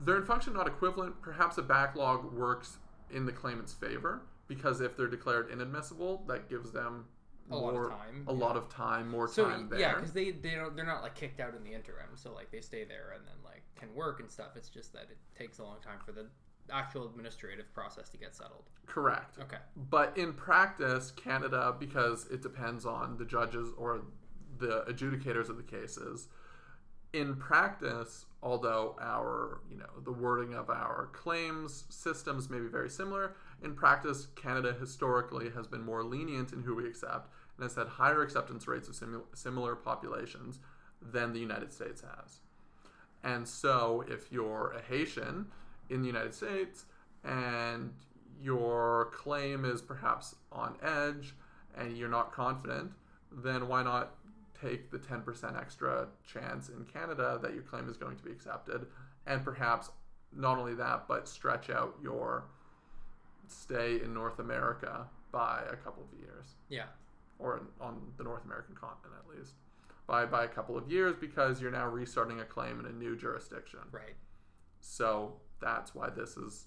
They're 0.00 0.16
in 0.16 0.24
function 0.24 0.54
not 0.54 0.66
equivalent. 0.66 1.20
Perhaps 1.22 1.58
a 1.58 1.62
backlog 1.62 2.32
works 2.32 2.78
in 3.10 3.26
the 3.26 3.32
claimant's 3.32 3.72
favor 3.72 4.22
because 4.48 4.80
if 4.80 4.96
they're 4.96 5.06
declared 5.08 5.50
inadmissible, 5.50 6.24
that 6.26 6.48
gives 6.48 6.72
them 6.72 7.06
A 7.50 7.56
lot 7.56 7.68
of 7.68 7.74
more- 7.74 7.90
time, 7.90 8.24
a 8.26 8.32
yeah. 8.32 8.38
lot 8.38 8.56
of 8.56 8.68
time, 8.68 9.08
more 9.08 9.28
So 9.28 9.48
time 9.48 9.68
there. 9.68 9.78
yeah, 9.78 9.94
because 9.94 10.12
they 10.12 10.30
they 10.32 10.54
don't 10.54 10.74
they're 10.74 10.84
not 10.86 11.02
like 11.02 11.14
kicked 11.14 11.38
out 11.40 11.54
in 11.54 11.62
the 11.62 11.72
interim. 11.72 12.16
So 12.16 12.32
like 12.32 12.50
they 12.50 12.60
stay 12.60 12.84
there 12.84 13.12
and 13.14 13.24
then 13.26 13.36
like 13.44 13.62
can 13.76 13.94
work 13.94 14.20
and 14.20 14.30
stuff. 14.30 14.56
It's 14.56 14.68
just 14.70 14.92
that 14.94 15.02
it 15.10 15.18
takes 15.38 15.58
a 15.58 15.62
long 15.62 15.80
time 15.80 15.98
for 16.04 16.12
the 16.12 16.26
actual 16.72 17.06
administrative 17.06 17.72
process 17.74 18.08
to 18.10 18.16
get 18.16 18.34
settled. 18.34 18.64
Correct. 18.86 19.38
Okay. 19.40 19.58
But 19.90 20.16
in 20.16 20.32
practice, 20.32 21.10
Canada, 21.10 21.74
because 21.78 22.26
it 22.26 22.42
depends 22.42 22.86
on 22.86 23.16
the 23.16 23.24
judges 23.24 23.70
or 23.76 24.02
the 24.58 24.84
adjudicators 24.88 25.48
of 25.48 25.56
the 25.56 25.62
cases, 25.62 26.28
in 27.12 27.36
practice, 27.36 28.26
although 28.42 28.96
our, 29.00 29.60
you 29.70 29.76
know, 29.76 29.88
the 30.04 30.12
wording 30.12 30.54
of 30.54 30.68
our 30.68 31.08
claims 31.12 31.84
systems 31.88 32.50
may 32.50 32.58
be 32.58 32.66
very 32.66 32.90
similar, 32.90 33.36
in 33.62 33.74
practice, 33.74 34.26
Canada 34.34 34.74
historically 34.78 35.50
has 35.50 35.66
been 35.66 35.82
more 35.82 36.02
lenient 36.02 36.52
in 36.52 36.62
who 36.62 36.74
we 36.74 36.86
accept 36.86 37.30
and 37.56 37.62
has 37.62 37.76
had 37.76 37.86
higher 37.86 38.22
acceptance 38.22 38.66
rates 38.66 38.88
of 38.88 38.94
simu- 38.94 39.22
similar 39.32 39.76
populations 39.76 40.58
than 41.00 41.32
the 41.32 41.38
United 41.38 41.72
States 41.72 42.02
has. 42.02 42.40
And 43.22 43.46
so, 43.46 44.04
if 44.08 44.30
you're 44.32 44.74
a 44.76 44.82
Haitian 44.82 45.46
in 45.90 46.00
the 46.02 46.06
United 46.06 46.34
States 46.34 46.84
and 47.24 47.92
your 48.40 49.10
claim 49.14 49.64
is 49.64 49.80
perhaps 49.80 50.34
on 50.52 50.76
edge 50.82 51.34
and 51.76 51.96
you're 51.96 52.08
not 52.08 52.32
confident, 52.32 52.92
then 53.32 53.68
why 53.68 53.82
not 53.82 54.14
take 54.60 54.90
the 54.90 54.98
10% 54.98 55.58
extra 55.60 56.06
chance 56.30 56.68
in 56.68 56.84
Canada 56.84 57.38
that 57.42 57.54
your 57.54 57.62
claim 57.62 57.88
is 57.88 57.96
going 57.96 58.16
to 58.16 58.22
be 58.24 58.30
accepted? 58.30 58.86
And 59.26 59.42
perhaps 59.44 59.90
not 60.36 60.58
only 60.58 60.74
that, 60.74 61.04
but 61.08 61.26
stretch 61.28 61.70
out 61.70 61.94
your 62.02 62.44
stay 63.48 64.00
in 64.02 64.12
North 64.14 64.38
America 64.38 65.06
by 65.32 65.62
a 65.70 65.76
couple 65.76 66.02
of 66.04 66.18
years 66.18 66.54
Yeah. 66.68 66.86
or 67.38 67.62
on 67.80 68.12
the 68.16 68.24
North 68.24 68.44
American 68.44 68.74
continent 68.74 69.14
at 69.28 69.36
least, 69.36 69.54
by 70.06 70.24
by 70.26 70.44
a 70.44 70.48
couple 70.48 70.76
of 70.76 70.90
years 70.90 71.16
because 71.16 71.60
you're 71.60 71.70
now 71.70 71.88
restarting 71.88 72.40
a 72.40 72.44
claim 72.44 72.78
in 72.80 72.86
a 72.86 72.92
new 72.92 73.16
jurisdiction. 73.16 73.80
Right. 73.90 74.14
So 74.80 75.40
that's 75.64 75.94
why 75.94 76.10
this 76.10 76.36
is 76.36 76.66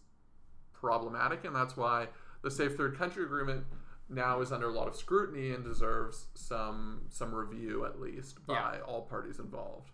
problematic, 0.74 1.46
and 1.46 1.56
that's 1.56 1.78
why 1.78 2.08
the 2.42 2.52
Safe 2.52 2.76
Third 2.76 2.98
Country 2.98 3.24
Agreement 3.24 3.66
now 4.10 4.42
is 4.42 4.52
under 4.52 4.68
a 4.70 4.72
lot 4.74 4.88
of 4.88 4.96
scrutiny 4.96 5.52
and 5.52 5.64
deserves 5.64 6.28
some 6.34 7.02
some 7.10 7.34
review 7.36 7.86
at 7.86 8.00
least 8.02 8.46
by 8.48 8.54
Yeah. 8.78 8.82
all 8.88 9.02
parties 9.04 9.38
involved. 9.40 9.90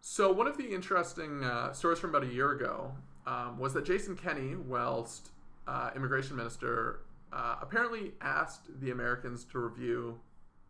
So 0.00 0.32
one 0.32 0.46
of 0.46 0.56
the 0.58 0.74
interesting 0.74 1.42
uh, 1.44 1.72
stories 1.72 1.98
from 1.98 2.10
about 2.10 2.24
a 2.24 2.32
year 2.32 2.50
ago 2.52 2.92
um, 3.26 3.58
was 3.58 3.72
that 3.74 3.84
Jason 3.84 4.16
Kenney, 4.16 4.54
whilst 4.54 5.30
uh, 5.66 5.90
immigration 5.96 6.36
minister, 6.36 7.00
uh, 7.32 7.56
apparently 7.62 8.12
asked 8.20 8.68
the 8.80 8.90
Americans 8.90 9.44
to 9.44 9.58
review 9.58 10.18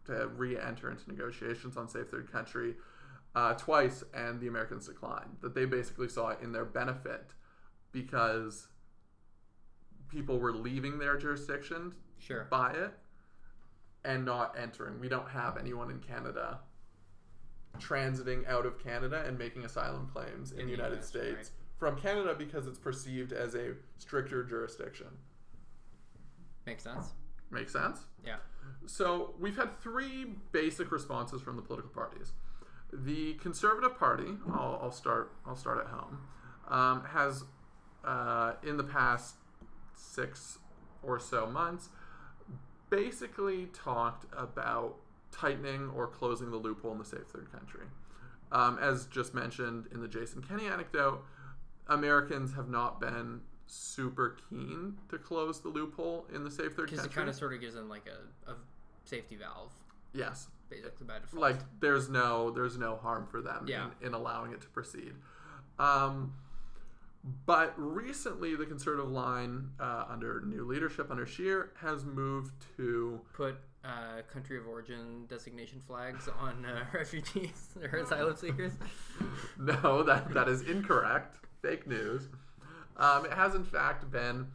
to 0.06 0.28
re-enter 0.36 0.90
into 0.90 1.08
negotiations 1.08 1.76
on 1.76 1.88
safe 1.88 2.08
third 2.10 2.30
country 2.30 2.74
uh, 3.35 3.55
twice, 3.55 4.05
and 4.14 4.40
the 4.40 4.47
Americans 4.49 4.87
declined. 4.87 5.37
That 5.42 5.55
they 5.55 5.64
basically 5.64 6.09
saw 6.09 6.29
it 6.31 6.38
in 6.42 6.53
their 6.53 6.64
benefit 6.64 7.33
because 7.92 8.68
people 10.09 10.38
were 10.38 10.53
leaving 10.53 10.99
their 10.99 11.16
jurisdiction 11.16 11.94
Sure. 12.18 12.47
by 12.51 12.73
it 12.73 12.92
and 14.05 14.25
not 14.25 14.57
entering. 14.59 15.01
We 15.01 15.09
don't 15.09 15.29
have 15.29 15.57
anyone 15.57 15.90
in 15.90 15.99
Canada 16.01 16.61
transiting 17.81 18.47
out 18.49 18.66
of 18.66 18.79
Canada 18.83 19.25
and 19.27 19.37
making 19.38 19.64
asylum 19.64 20.09
claims 20.12 20.53
in, 20.53 20.61
In 20.61 20.66
the 20.66 20.73
United 20.73 21.01
US, 21.01 21.09
States 21.09 21.35
right. 21.37 21.51
from 21.77 22.01
Canada 22.01 22.35
because 22.38 22.66
it's 22.66 22.79
perceived 22.79 23.33
as 23.33 23.55
a 23.55 23.73
stricter 23.99 24.44
jurisdiction. 24.44 25.09
Makes 26.66 26.85
sense. 26.85 27.12
Make 27.51 27.68
sense? 27.68 28.01
Yeah. 28.25 28.37
So 28.87 29.35
we've 29.40 29.57
had 29.57 29.79
three 29.81 30.27
basic 30.53 30.90
responses 30.92 31.42
from 31.42 31.57
the 31.57 31.62
political 31.62 31.90
parties. 31.90 32.33
The 32.94 33.35
Conservative 33.35 33.98
Party, 33.98 34.37
I'll, 34.52 34.78
I'll 34.83 34.92
start. 34.92 35.33
I'll 35.46 35.57
start 35.57 35.80
at 35.80 35.87
home. 35.87 36.18
Um, 36.68 37.04
has 37.04 37.44
uh, 38.04 38.52
in 38.62 38.76
the 38.76 38.85
past 38.85 39.35
six 39.94 40.59
or 41.02 41.18
so 41.18 41.46
months 41.46 41.88
basically 42.90 43.66
talked 43.66 44.26
about 44.37 44.96
tightening 45.33 45.90
or 45.90 46.07
closing 46.07 46.50
the 46.50 46.57
loophole 46.57 46.92
in 46.92 46.98
the 46.98 47.04
safe 47.04 47.26
third 47.33 47.50
country. 47.50 47.87
Um, 48.52 48.78
as 48.80 49.07
just 49.07 49.35
mentioned 49.35 49.88
in 49.92 50.00
the 50.00 50.09
Jason 50.09 50.42
Kenney 50.42 50.66
anecdote, 50.66 51.24
Americans 51.88 52.54
have 52.54 52.68
not 52.68 53.00
been 53.00 53.40
super 53.66 54.37
keen 54.48 54.94
to 55.09 55.18
close 55.18 55.61
the 55.61 55.68
loophole 55.68 56.26
in 56.33 56.44
the 56.44 56.50
safe 56.50 56.74
third 56.74 56.88
country. 56.88 56.96
Because 56.96 57.07
it 57.07 57.12
kind 57.12 57.28
of 57.28 57.35
sort 57.35 57.52
of 57.52 57.61
gives 57.61 57.74
them 57.74 57.88
like 57.88 58.07
a, 58.07 58.50
a 58.50 58.54
safety 59.04 59.37
valve, 59.37 59.72
yes, 60.12 60.48
basically 60.70 61.07
by 61.07 61.18
default. 61.18 61.40
like 61.40 61.57
there's 61.81 62.09
no 62.09 62.50
there's 62.50 62.77
no 62.79 62.96
harm 62.96 63.27
for 63.27 63.40
them 63.42 63.64
Yeah. 63.66 63.87
in, 64.00 64.09
in 64.09 64.14
allowing 64.14 64.53
it 64.53 64.61
to 64.62 64.68
proceed. 64.68 65.12
Um, 65.79 66.35
but 67.46 67.72
recently, 67.79 68.55
the 68.55 68.66
conservative 68.66 69.11
line 69.11 69.70
uh, 69.81 70.05
under 70.11 70.42
new 70.44 70.64
leadership 70.64 71.11
under 71.11 71.24
Scheer 71.27 71.70
has 71.81 72.05
moved 72.05 72.53
to 72.77 73.18
put 73.33 73.57
uh, 73.83 74.20
country 74.31 74.59
of 74.59 74.66
origin 74.66 75.24
designation 75.27 75.81
flags 75.87 76.29
on 76.40 76.66
uh, 76.66 76.85
refugees 76.94 77.70
or 77.83 77.98
asylum 77.98 78.37
seekers. 78.37 78.72
no 79.59 80.03
that 80.03 80.33
that 80.35 80.48
is 80.48 80.62
incorrect 80.62 81.38
fake 81.62 81.87
news. 81.87 82.29
Um, 82.98 83.24
it 83.24 83.33
has 83.33 83.55
in 83.55 83.64
fact 83.64 84.11
been 84.11 84.46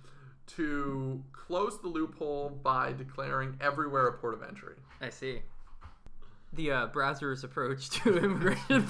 to 0.56 1.24
close 1.32 1.80
the 1.82 1.88
loophole 1.88 2.50
by 2.50 2.93
declaring 2.93 3.58
everywhere 3.62 4.08
a 4.08 4.13
port 4.13 4.34
of 4.36 4.43
entry. 4.43 4.76
I 5.02 5.10
see. 5.10 5.41
The 6.53 6.71
uh, 6.71 6.88
Brazzers 6.88 7.43
approach 7.43 7.89
to 7.91 8.17
immigration. 8.23 8.88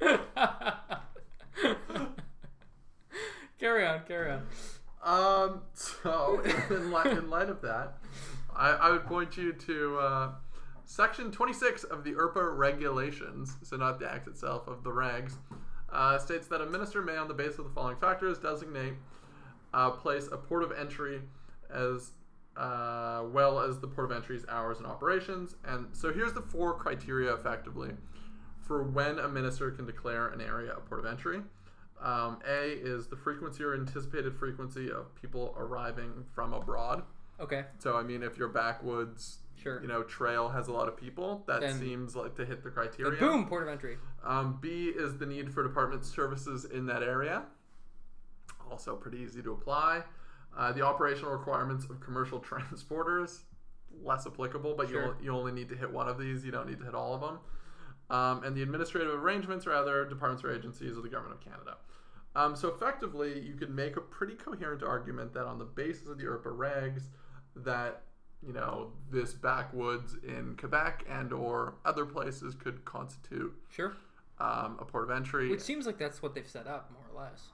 carry 3.58 3.86
on, 3.86 4.02
carry 4.06 4.32
on. 4.32 4.46
Um, 5.04 5.62
so 5.74 6.42
in 6.70 6.90
light, 6.90 7.06
in 7.06 7.28
light 7.28 7.48
of 7.48 7.60
that, 7.62 7.98
I, 8.54 8.70
I 8.70 8.90
would 8.90 9.04
point 9.04 9.36
you 9.36 9.52
to 9.52 9.98
uh, 9.98 10.30
section 10.84 11.32
26 11.32 11.84
of 11.84 12.04
the 12.04 12.12
IRPA 12.12 12.56
regulations, 12.56 13.56
so 13.62 13.76
not 13.76 13.98
the 13.98 14.10
act 14.10 14.28
itself, 14.28 14.68
of 14.68 14.84
the 14.84 14.90
regs, 14.90 15.34
uh, 15.92 16.18
states 16.18 16.46
that 16.48 16.60
a 16.60 16.66
minister 16.66 17.02
may, 17.02 17.16
on 17.16 17.28
the 17.28 17.34
basis 17.34 17.58
of 17.58 17.64
the 17.64 17.70
following 17.70 17.96
factors, 17.96 18.38
designate, 18.38 18.94
uh, 19.74 19.90
place 19.90 20.28
a 20.30 20.36
port 20.36 20.62
of 20.62 20.72
entry 20.72 21.22
as 21.70 22.12
well 23.32 23.58
as 23.60 23.78
the 23.80 23.86
port 23.86 24.10
of 24.10 24.16
entry's 24.16 24.44
hours 24.48 24.78
and 24.78 24.86
operations. 24.86 25.56
And 25.64 25.86
so 25.92 26.12
here's 26.12 26.32
the 26.32 26.42
four 26.42 26.74
criteria 26.74 27.32
effectively 27.34 27.90
for 28.60 28.82
when 28.82 29.18
a 29.18 29.28
minister 29.28 29.70
can 29.70 29.86
declare 29.86 30.28
an 30.28 30.40
area 30.40 30.72
a 30.72 30.80
port 30.80 31.00
of 31.00 31.06
entry. 31.06 31.42
Um, 32.00 32.38
a 32.48 32.70
is 32.72 33.06
the 33.06 33.16
frequency 33.16 33.62
or 33.62 33.74
anticipated 33.74 34.36
frequency 34.36 34.90
of 34.90 35.14
people 35.14 35.54
arriving 35.56 36.24
from 36.34 36.52
abroad. 36.52 37.04
Okay, 37.40 37.64
So 37.78 37.96
I 37.96 38.02
mean, 38.02 38.22
if 38.22 38.36
your 38.36 38.48
backwoods, 38.48 39.38
sure. 39.60 39.80
you 39.82 39.88
know, 39.88 40.02
trail 40.02 40.48
has 40.48 40.68
a 40.68 40.72
lot 40.72 40.86
of 40.88 40.96
people, 40.96 41.42
that 41.46 41.60
Then- 41.60 41.78
seems 41.78 42.14
like 42.16 42.34
to 42.36 42.44
hit 42.44 42.62
the 42.62 42.70
criteria. 42.70 43.18
boom, 43.18 43.46
port 43.46 43.62
of 43.62 43.68
entry. 43.68 43.98
Um, 44.24 44.58
B 44.60 44.88
is 44.88 45.18
the 45.18 45.26
need 45.26 45.52
for 45.52 45.62
department 45.62 46.04
services 46.04 46.64
in 46.64 46.86
that 46.86 47.02
area. 47.02 47.44
Also 48.70 48.96
pretty 48.96 49.18
easy 49.18 49.42
to 49.42 49.52
apply. 49.52 50.02
Uh, 50.56 50.70
the 50.72 50.82
operational 50.82 51.32
requirements 51.32 51.86
of 51.88 51.98
commercial 52.00 52.38
transporters, 52.50 53.40
less 54.02 54.26
applicable, 54.26 54.74
but 54.76 54.88
Sure. 54.88 55.16
you 55.20 55.26
you 55.26 55.30
only 55.32 55.52
need 55.52 55.68
to 55.68 55.76
hit 55.76 55.90
one 55.90 56.08
of 56.08 56.18
these. 56.18 56.44
You 56.44 56.50
don't 56.52 56.68
need 56.68 56.78
to 56.78 56.84
hit 56.84 56.94
all 56.94 57.14
of 57.14 57.20
them. 57.20 57.38
Um, 58.10 58.44
and 58.44 58.54
the 58.54 58.62
administrative 58.62 59.14
arrangements 59.14 59.66
or 59.66 59.72
other 59.72 60.04
departments 60.04 60.44
or 60.44 60.54
agencies 60.54 60.96
of 60.96 61.02
the 61.02 61.08
government 61.08 61.40
of 61.40 61.44
Canada. 61.52 61.76
Um, 62.34 62.54
so 62.56 62.68
effectively, 62.68 63.40
you 63.40 63.54
could 63.54 63.70
make 63.70 63.96
a 63.96 64.00
pretty 64.00 64.34
coherent 64.34 64.82
argument 64.82 65.32
that 65.34 65.44
on 65.46 65.58
the 65.58 65.64
basis 65.64 66.08
of 66.08 66.18
the 66.18 66.24
IRPA 66.24 66.54
regs, 66.56 67.02
that 67.56 68.02
you 68.46 68.52
know 68.52 68.92
this 69.10 69.32
backwoods 69.32 70.16
in 70.26 70.56
Quebec 70.58 71.04
and 71.08 71.32
or 71.32 71.74
other 71.84 72.04
places 72.04 72.54
could 72.54 72.84
constitute 72.84 73.54
Sure. 73.70 73.92
um, 74.38 74.76
a 74.80 74.84
port 74.84 75.04
of 75.04 75.10
entry. 75.10 75.48
Which 75.50 75.60
seems 75.60 75.86
like 75.86 75.96
that's 75.98 76.20
what 76.22 76.34
they've 76.34 76.46
set 76.48 76.66
up, 76.66 76.90
more 76.92 77.04
or 77.14 77.24
less. 77.24 77.48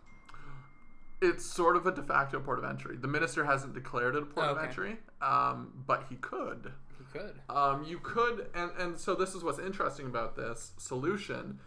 It's 1.21 1.45
sort 1.45 1.77
of 1.77 1.87
a 1.87 1.93
de 1.93 2.03
facto 2.03 2.41
port 2.41 2.59
of 2.59 2.65
entry. 2.65 2.97
The 2.97 3.09
minister 3.09 3.45
hasn't 3.45 3.75
declared 3.75 4.15
it 4.15 4.23
a 4.23 4.27
port 4.27 4.47
Oh, 4.49 4.55
of 4.55 4.59
entry, 4.63 4.99
um, 5.21 5.73
but 5.87 6.05
he 6.09 6.17
could. 6.17 6.73
You 7.01 7.07
could. 7.13 7.41
Um, 7.49 7.85
you 7.85 7.99
could, 7.99 8.47
and, 8.55 8.71
and 8.79 8.99
so 8.99 9.15
this 9.15 9.35
is 9.35 9.43
what's 9.43 9.59
interesting 9.59 10.07
about 10.07 10.37
this 10.37 10.73
solution 10.79 11.59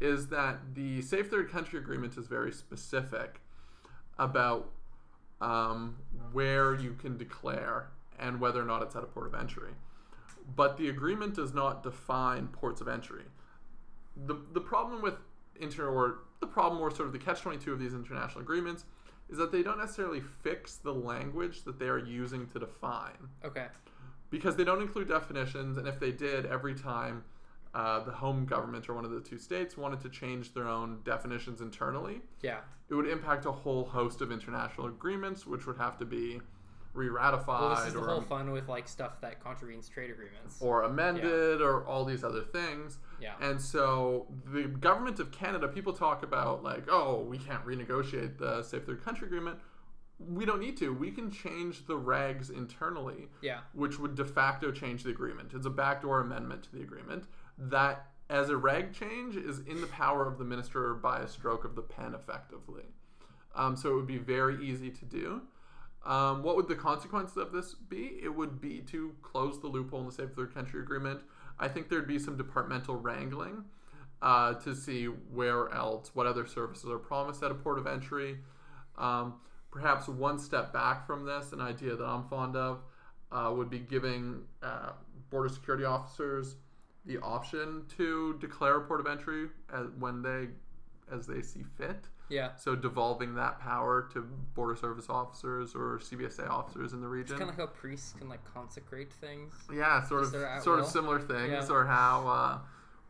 is 0.00 0.28
that 0.28 0.58
the 0.74 1.02
Safe 1.02 1.28
Third 1.28 1.50
Country 1.50 1.78
Agreement 1.78 2.16
is 2.16 2.26
very 2.26 2.52
specific 2.52 3.40
about 4.18 4.70
um, 5.40 5.96
where 6.32 6.74
you 6.74 6.92
can 6.94 7.16
declare 7.16 7.88
and 8.18 8.40
whether 8.40 8.60
or 8.60 8.64
not 8.64 8.82
it's 8.82 8.94
at 8.96 9.02
a 9.02 9.06
port 9.06 9.26
of 9.26 9.34
entry. 9.34 9.70
But 10.56 10.76
the 10.76 10.88
agreement 10.88 11.34
does 11.34 11.52
not 11.54 11.82
define 11.82 12.48
ports 12.48 12.80
of 12.80 12.88
entry. 12.88 13.24
The, 14.16 14.36
the 14.52 14.60
problem 14.60 15.02
with 15.02 15.14
inter 15.60 15.88
or 15.88 16.18
the 16.40 16.46
problem 16.46 16.80
or 16.80 16.90
sort 16.90 17.06
of 17.06 17.12
the 17.12 17.18
catch 17.18 17.40
22 17.42 17.72
of 17.72 17.78
these 17.78 17.94
international 17.94 18.40
agreements 18.40 18.84
is 19.28 19.36
that 19.38 19.52
they 19.52 19.62
don't 19.62 19.78
necessarily 19.78 20.20
fix 20.42 20.76
the 20.76 20.92
language 20.92 21.62
that 21.64 21.78
they 21.78 21.86
are 21.88 21.98
using 21.98 22.46
to 22.48 22.58
define 22.58 23.28
Okay. 23.44 23.66
because 24.30 24.56
they 24.56 24.64
don't 24.64 24.80
include 24.82 25.08
definitions 25.08 25.76
and 25.76 25.86
if 25.86 25.98
they 26.00 26.12
did 26.12 26.46
every 26.46 26.74
time 26.74 27.24
uh, 27.74 28.00
the 28.04 28.10
home 28.10 28.46
government 28.46 28.88
or 28.88 28.94
one 28.94 29.04
of 29.04 29.10
the 29.10 29.20
two 29.20 29.36
states 29.38 29.76
wanted 29.76 30.00
to 30.00 30.08
change 30.08 30.54
their 30.54 30.66
own 30.66 30.98
definitions 31.04 31.60
internally 31.60 32.20
Yeah. 32.42 32.60
it 32.88 32.94
would 32.94 33.06
impact 33.08 33.44
a 33.46 33.52
whole 33.52 33.84
host 33.84 34.20
of 34.22 34.32
international 34.32 34.86
agreements 34.86 35.46
which 35.46 35.66
would 35.66 35.76
have 35.76 35.98
to 35.98 36.04
be 36.06 36.40
re-ratified 36.98 37.60
Well, 37.60 37.76
this 37.76 37.86
is 37.86 37.94
the 37.94 38.00
or 38.00 38.08
whole 38.08 38.20
fun 38.20 38.50
with 38.50 38.68
like 38.68 38.88
stuff 38.88 39.20
that 39.22 39.40
contravenes 39.42 39.88
trade 39.88 40.10
agreements. 40.10 40.56
or 40.60 40.82
amended 40.82 41.62
or 41.62 41.86
all 41.86 42.04
these 42.04 42.24
other 42.24 42.42
things. 42.42 42.98
Yeah. 43.20 43.34
And 43.40 43.60
so 43.60 44.26
the 44.52 44.64
government 44.64 45.20
of 45.20 45.30
Canada, 45.30 45.68
people 45.68 45.92
talk 45.92 46.22
about 46.22 46.62
like, 46.62 46.84
oh, 46.90 47.22
we 47.22 47.38
can't 47.38 47.64
renegotiate 47.64 48.38
the 48.38 48.62
Safe 48.62 48.84
Third 48.84 49.02
Country 49.04 49.26
Agreement. 49.26 49.58
We 50.18 50.44
don't 50.44 50.60
need 50.60 50.76
to. 50.78 50.92
We 50.92 51.12
can 51.12 51.30
change 51.30 51.86
the 51.86 51.94
regs 51.94 52.50
internally, 52.50 53.28
yeah. 53.40 53.60
which 53.72 54.00
would 54.00 54.16
de 54.16 54.24
facto 54.24 54.72
change 54.72 55.04
the 55.04 55.10
agreement. 55.10 55.52
It's 55.54 55.66
a 55.66 55.70
backdoor 55.70 56.20
amendment 56.20 56.64
to 56.64 56.72
the 56.72 56.82
agreement 56.82 57.24
that, 57.56 58.06
as 58.28 58.50
a 58.50 58.56
reg 58.56 58.92
change, 58.92 59.36
is 59.36 59.60
in 59.60 59.80
the 59.80 59.86
power 59.86 60.26
of 60.26 60.36
the 60.38 60.44
minister 60.44 60.92
by 60.94 61.20
a 61.20 61.28
stroke 61.28 61.64
of 61.64 61.76
the 61.76 61.82
pen, 61.82 62.14
effectively. 62.14 62.82
Um, 63.54 63.76
so 63.76 63.90
it 63.90 63.94
would 63.94 64.06
be 64.08 64.18
very 64.18 64.64
easy 64.64 64.90
to 64.90 65.04
do. 65.04 65.42
Um, 66.04 66.42
what 66.42 66.56
would 66.56 66.68
the 66.68 66.74
consequences 66.76 67.36
of 67.36 67.52
this 67.52 67.74
be? 67.74 68.18
It 68.22 68.34
would 68.34 68.60
be 68.60 68.80
to 68.90 69.14
close 69.22 69.60
the 69.60 69.66
loophole 69.66 70.00
in 70.00 70.06
the 70.06 70.12
Safe 70.12 70.30
Third 70.30 70.54
Country 70.54 70.80
Agreement. 70.80 71.20
I 71.58 71.68
think 71.68 71.88
there'd 71.88 72.06
be 72.06 72.18
some 72.18 72.36
departmental 72.36 72.96
wrangling 72.96 73.64
uh, 74.22 74.54
to 74.54 74.74
see 74.74 75.06
where 75.06 75.72
else, 75.72 76.10
what 76.14 76.26
other 76.26 76.46
services 76.46 76.88
are 76.88 76.98
promised 76.98 77.42
at 77.42 77.50
a 77.50 77.54
port 77.54 77.78
of 77.78 77.86
entry. 77.86 78.38
Um, 78.96 79.34
perhaps 79.70 80.08
one 80.08 80.38
step 80.38 80.72
back 80.72 81.06
from 81.06 81.24
this, 81.24 81.52
an 81.52 81.60
idea 81.60 81.94
that 81.96 82.04
I'm 82.04 82.24
fond 82.28 82.56
of, 82.56 82.80
uh, 83.30 83.52
would 83.54 83.70
be 83.70 83.80
giving 83.80 84.42
uh, 84.62 84.92
border 85.30 85.48
security 85.48 85.84
officers 85.84 86.56
the 87.04 87.18
option 87.18 87.84
to 87.96 88.36
declare 88.40 88.78
a 88.78 88.80
port 88.82 89.00
of 89.00 89.06
entry 89.06 89.48
as, 89.72 89.86
when 89.98 90.22
they, 90.22 90.48
as 91.12 91.26
they 91.26 91.42
see 91.42 91.64
fit. 91.76 92.06
Yeah. 92.28 92.54
So 92.56 92.74
devolving 92.76 93.34
that 93.36 93.58
power 93.60 94.08
to 94.12 94.20
border 94.54 94.76
service 94.76 95.06
officers 95.08 95.74
or 95.74 95.98
CBSA 96.02 96.48
officers 96.48 96.92
in 96.92 97.00
the 97.00 97.08
region. 97.08 97.32
It's 97.36 97.38
kind 97.40 97.50
of 97.50 97.58
like 97.58 97.68
how 97.68 97.72
priests 97.74 98.14
can 98.18 98.28
like 98.28 98.44
consecrate 98.52 99.12
things. 99.12 99.54
yeah, 99.74 100.02
sort 100.04 100.24
of 100.24 100.62
sort 100.62 100.80
of 100.80 100.86
similar 100.86 101.18
things, 101.20 101.50
Yeah. 101.68 101.74
or 101.74 101.84
how 101.86 102.26
uh, 102.28 102.58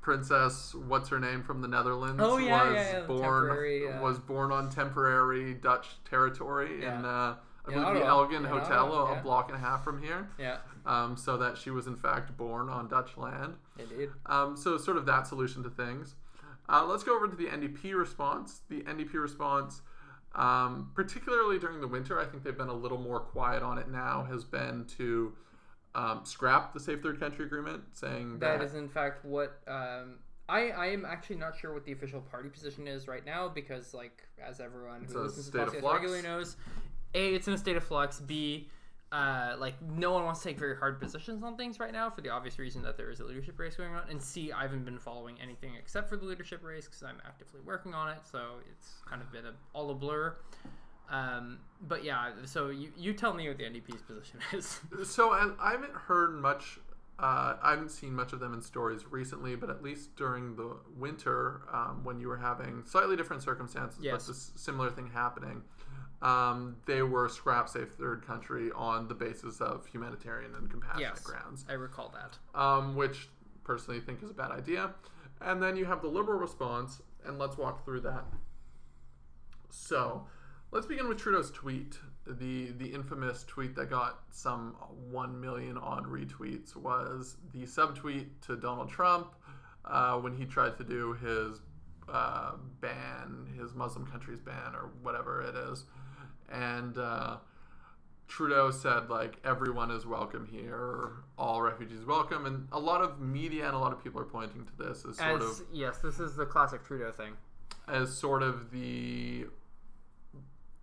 Princess 0.00 0.74
what's 0.74 1.08
her 1.08 1.18
name 1.18 1.42
from 1.42 1.60
the 1.60 1.68
Netherlands 1.68 2.22
Oh, 2.24 2.38
yeah, 2.38 2.64
was 2.68 2.74
yeah, 2.74 3.00
born 3.00 3.50
uh, 3.50 4.00
was 4.00 4.18
born 4.18 4.52
on 4.52 4.70
temporary 4.70 5.54
Dutch 5.54 5.88
territory 6.08 6.84
in 6.84 7.04
uh, 7.04 7.34
I 7.66 7.70
believe 7.72 7.94
the. 7.96 8.06
Elgin 8.06 8.36
In 8.36 8.44
Hotel, 8.44 8.86
Ottawa, 8.92 9.14
a, 9.16 9.18
a 9.18 9.22
block 9.22 9.48
and 9.48 9.56
a 9.56 9.60
half 9.60 9.84
from 9.84 10.02
here. 10.02 10.28
Yeah. 10.38 10.58
Um, 10.86 11.16
so 11.18 11.36
that 11.36 11.58
she 11.58 11.68
was 11.70 11.86
in 11.86 11.96
fact 11.96 12.34
born 12.38 12.70
on 12.70 12.88
Dutch 12.88 13.18
land. 13.18 13.54
Indeed. 13.78 14.08
Um, 14.24 14.56
so 14.56 14.78
sort 14.78 14.96
of 14.96 15.04
that 15.06 15.26
solution 15.26 15.62
to 15.64 15.68
things. 15.70 16.14
Uh, 16.68 16.84
let's 16.86 17.02
go 17.02 17.16
over 17.16 17.28
to 17.28 17.36
the 17.36 17.46
NDP 17.46 17.94
response. 17.98 18.60
The 18.68 18.82
NDP 18.82 19.14
response, 19.14 19.80
um, 20.34 20.90
particularly 20.94 21.58
during 21.58 21.80
the 21.80 21.88
winter, 21.88 22.20
I 22.20 22.26
think 22.26 22.44
they've 22.44 22.56
been 22.56 22.68
a 22.68 22.74
little 22.74 22.98
more 22.98 23.20
quiet 23.20 23.62
on 23.62 23.78
it 23.78 23.88
now, 23.88 24.26
has 24.30 24.44
been 24.44 24.84
to 24.98 25.32
um, 25.94 26.20
scrap 26.24 26.74
the 26.74 26.80
Safe 26.80 27.02
Third 27.02 27.18
Country 27.18 27.44
Agreement, 27.46 27.82
saying 27.92 28.38
that, 28.38 28.58
That 28.58 28.64
is 28.64 28.74
in 28.74 28.88
fact 28.88 29.24
what 29.24 29.60
um, 29.66 30.16
I 30.48 30.70
I 30.70 30.86
am 30.86 31.04
actually 31.04 31.36
not 31.36 31.56
sure 31.58 31.72
what 31.72 31.84
the 31.84 31.92
official 31.92 32.20
party 32.20 32.48
position 32.48 32.86
is 32.86 33.08
right 33.08 33.24
now 33.24 33.48
because 33.48 33.94
like 33.94 34.22
as 34.42 34.60
everyone 34.60 35.04
who 35.04 35.22
listens 35.22 35.50
to 35.50 35.58
podcasts 35.58 35.82
regularly 35.82 36.22
knows, 36.22 36.56
a 37.14 37.34
it's 37.34 37.48
in 37.48 37.54
a 37.54 37.58
state 37.58 37.76
of 37.76 37.84
flux. 37.84 38.20
B 38.20 38.68
uh, 39.12 39.56
like 39.58 39.80
no 39.82 40.12
one 40.12 40.24
wants 40.24 40.40
to 40.42 40.48
take 40.48 40.58
very 40.58 40.76
hard 40.76 41.00
positions 41.00 41.42
on 41.42 41.56
things 41.56 41.80
right 41.80 41.92
now 41.92 42.10
for 42.10 42.20
the 42.20 42.28
obvious 42.28 42.58
reason 42.58 42.82
that 42.82 42.96
there 42.96 43.10
is 43.10 43.20
a 43.20 43.24
leadership 43.24 43.58
race 43.58 43.74
going 43.76 43.94
on. 43.94 44.02
And 44.10 44.22
C, 44.22 44.52
I 44.52 44.62
haven't 44.62 44.84
been 44.84 44.98
following 44.98 45.36
anything 45.42 45.72
except 45.78 46.08
for 46.08 46.16
the 46.16 46.26
leadership 46.26 46.62
race 46.62 46.84
because 46.84 47.02
I'm 47.02 47.20
actively 47.26 47.60
working 47.64 47.94
on 47.94 48.10
it, 48.10 48.18
so 48.30 48.56
it's 48.70 48.96
kind 49.08 49.22
of 49.22 49.32
been 49.32 49.46
a, 49.46 49.52
all 49.72 49.90
a 49.90 49.94
blur. 49.94 50.36
Um, 51.10 51.60
but 51.80 52.04
yeah, 52.04 52.32
so 52.44 52.68
you, 52.68 52.90
you 52.98 53.14
tell 53.14 53.32
me 53.32 53.48
what 53.48 53.56
the 53.56 53.64
NDP's 53.64 54.02
position 54.02 54.40
is. 54.52 54.80
So 55.04 55.30
I, 55.32 55.50
I 55.58 55.70
haven't 55.72 55.94
heard 55.94 56.34
much. 56.34 56.78
Uh, 57.18 57.56
I 57.62 57.70
haven't 57.70 57.90
seen 57.90 58.14
much 58.14 58.32
of 58.32 58.38
them 58.40 58.52
in 58.54 58.60
stories 58.62 59.04
recently, 59.10 59.56
but 59.56 59.70
at 59.70 59.82
least 59.82 60.14
during 60.16 60.54
the 60.54 60.76
winter, 60.96 61.62
um, 61.72 62.04
when 62.04 62.20
you 62.20 62.28
were 62.28 62.36
having 62.36 62.84
slightly 62.84 63.16
different 63.16 63.42
circumstances, 63.42 63.98
Yes. 64.00 64.12
but 64.26 64.26
this 64.32 64.52
similar 64.54 64.88
thing 64.90 65.10
happening, 65.12 65.62
um, 66.22 66.76
they 66.86 67.02
were 67.02 67.28
scrap 67.28 67.68
safe 67.68 67.90
third 67.98 68.26
country 68.26 68.70
on 68.74 69.06
the 69.08 69.14
basis 69.14 69.60
of 69.60 69.86
humanitarian 69.86 70.54
and 70.54 70.68
compassionate 70.70 71.12
yes, 71.16 71.20
grounds, 71.20 71.64
I 71.68 71.74
recall 71.74 72.12
that. 72.14 72.60
um, 72.60 72.96
which 72.96 73.28
personally 73.64 74.00
think 74.00 74.22
is 74.22 74.30
a 74.30 74.34
bad 74.34 74.50
idea. 74.50 74.94
And 75.40 75.62
then 75.62 75.76
you 75.76 75.84
have 75.84 76.02
the 76.02 76.08
liberal 76.08 76.38
response, 76.38 77.00
and 77.24 77.38
let's 77.38 77.56
walk 77.56 77.84
through 77.84 78.00
that. 78.00 78.24
So, 79.70 80.26
let's 80.72 80.86
begin 80.86 81.08
with 81.08 81.18
Trudeau's 81.18 81.50
tweet. 81.50 81.98
The 82.26 82.72
the 82.72 82.86
infamous 82.86 83.44
tweet 83.44 83.74
that 83.76 83.88
got 83.88 84.20
some 84.30 84.74
one 85.10 85.40
million 85.40 85.78
odd 85.78 86.04
retweets 86.06 86.76
was 86.76 87.36
the 87.52 87.62
subtweet 87.62 88.26
to 88.46 88.56
Donald 88.56 88.90
Trump 88.90 89.34
uh, 89.84 90.16
when 90.18 90.36
he 90.36 90.44
tried 90.44 90.76
to 90.76 90.84
do 90.84 91.14
his 91.14 91.60
uh, 92.12 92.52
ban, 92.80 93.46
his 93.58 93.74
Muslim 93.74 94.06
countries 94.06 94.40
ban, 94.40 94.74
or 94.74 94.90
whatever 95.02 95.40
it 95.40 95.54
is, 95.70 95.84
and. 96.50 96.98
Uh, 96.98 97.36
Trudeau 98.30 98.70
said 98.70 99.08
like 99.08 99.38
everyone 99.42 99.90
is 99.90 100.04
welcome 100.04 100.46
here, 100.52 101.12
all 101.38 101.62
refugees 101.62 102.04
welcome, 102.04 102.44
and 102.44 102.68
a 102.72 102.78
lot 102.78 103.00
of 103.00 103.18
media 103.22 103.64
and 103.66 103.74
a 103.74 103.78
lot 103.78 103.90
of 103.90 104.04
people 104.04 104.20
are 104.20 104.26
pointing 104.26 104.66
to 104.66 104.72
this 104.76 105.06
as 105.08 105.16
sort 105.16 105.40
As 105.40 105.60
of 105.60 105.66
yes, 105.72 105.96
this 106.00 106.20
is 106.20 106.36
the 106.36 106.44
classic 106.44 106.84
Trudeau 106.84 107.10
thing. 107.10 107.32
as 107.88 108.14
sort 108.14 108.42
of 108.42 108.70
the 108.70 109.46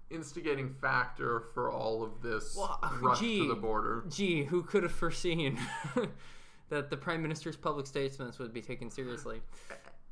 instigating 0.10 0.70
factor 0.82 1.44
for 1.54 1.72
all 1.72 2.04
of 2.04 2.22
this 2.24 2.56
Well, 2.58 2.80
rush 3.00 3.20
gee. 3.20 3.42
to 3.42 3.48
the 3.48 3.56
border. 3.56 4.04
Gee, 4.10 4.44
who 4.46 4.64
could 4.64 4.82
have 4.82 4.92
foreseen 4.92 5.60
that 6.70 6.90
the 6.90 6.98
prime 6.98 7.22
minister's 7.22 7.56
public 7.56 7.86
statements 7.86 8.40
would 8.40 8.54
be 8.54 8.62
taken 8.62 8.90
seriously? 8.90 9.42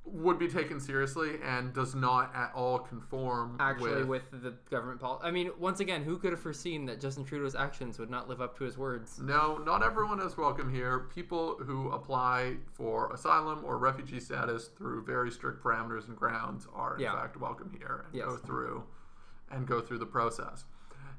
Would 0.06 0.38
be 0.38 0.50
taken 0.50 0.82
seriously 0.82 1.36
and 1.42 1.74
does 1.74 1.96
not 1.96 2.36
at 2.36 2.52
all 2.54 2.78
conform 2.78 3.56
Actually, 3.60 4.04
with, 4.04 4.30
with, 4.34 4.44
the 4.44 4.54
government 4.70 5.00
policy. 5.00 5.26
I 5.26 5.32
mean, 5.32 5.52
once 5.58 5.80
again, 5.80 6.04
who 6.04 6.18
could 6.18 6.32
have 6.32 6.42
foreseen 6.42 6.86
that 6.88 7.00
Justin 7.00 7.24
Trudeau's 7.24 7.56
actions 7.56 7.98
would 8.00 8.10
not 8.10 8.28
live 8.28 8.42
up 8.42 8.58
to 8.58 8.66
his 8.66 8.78
words? 8.78 9.18
No, 9.20 9.58
not 9.60 9.82
everyone 9.82 10.20
is 10.20 10.36
welcome 10.38 10.74
here. 10.74 11.08
People 11.16 11.56
who 11.66 11.90
apply 11.92 12.58
for 12.74 13.14
asylum 13.14 13.64
or 13.64 13.78
refugee 13.78 14.20
status 14.20 14.68
through 14.78 15.06
very 15.06 15.32
strict 15.32 15.64
parameters 15.64 16.08
and 16.10 16.18
grounds 16.18 16.68
are 16.76 16.96
in 16.96 17.02
Yeah. 17.02 17.16
fact 17.16 17.38
welcome 17.38 17.72
here 17.78 18.04
and 18.06 18.14
Yes. 18.14 18.28
go 18.28 18.36
through 18.36 18.84
and 19.52 19.66
go 19.66 19.80
through 19.80 20.00
the 20.00 20.06
process. 20.06 20.66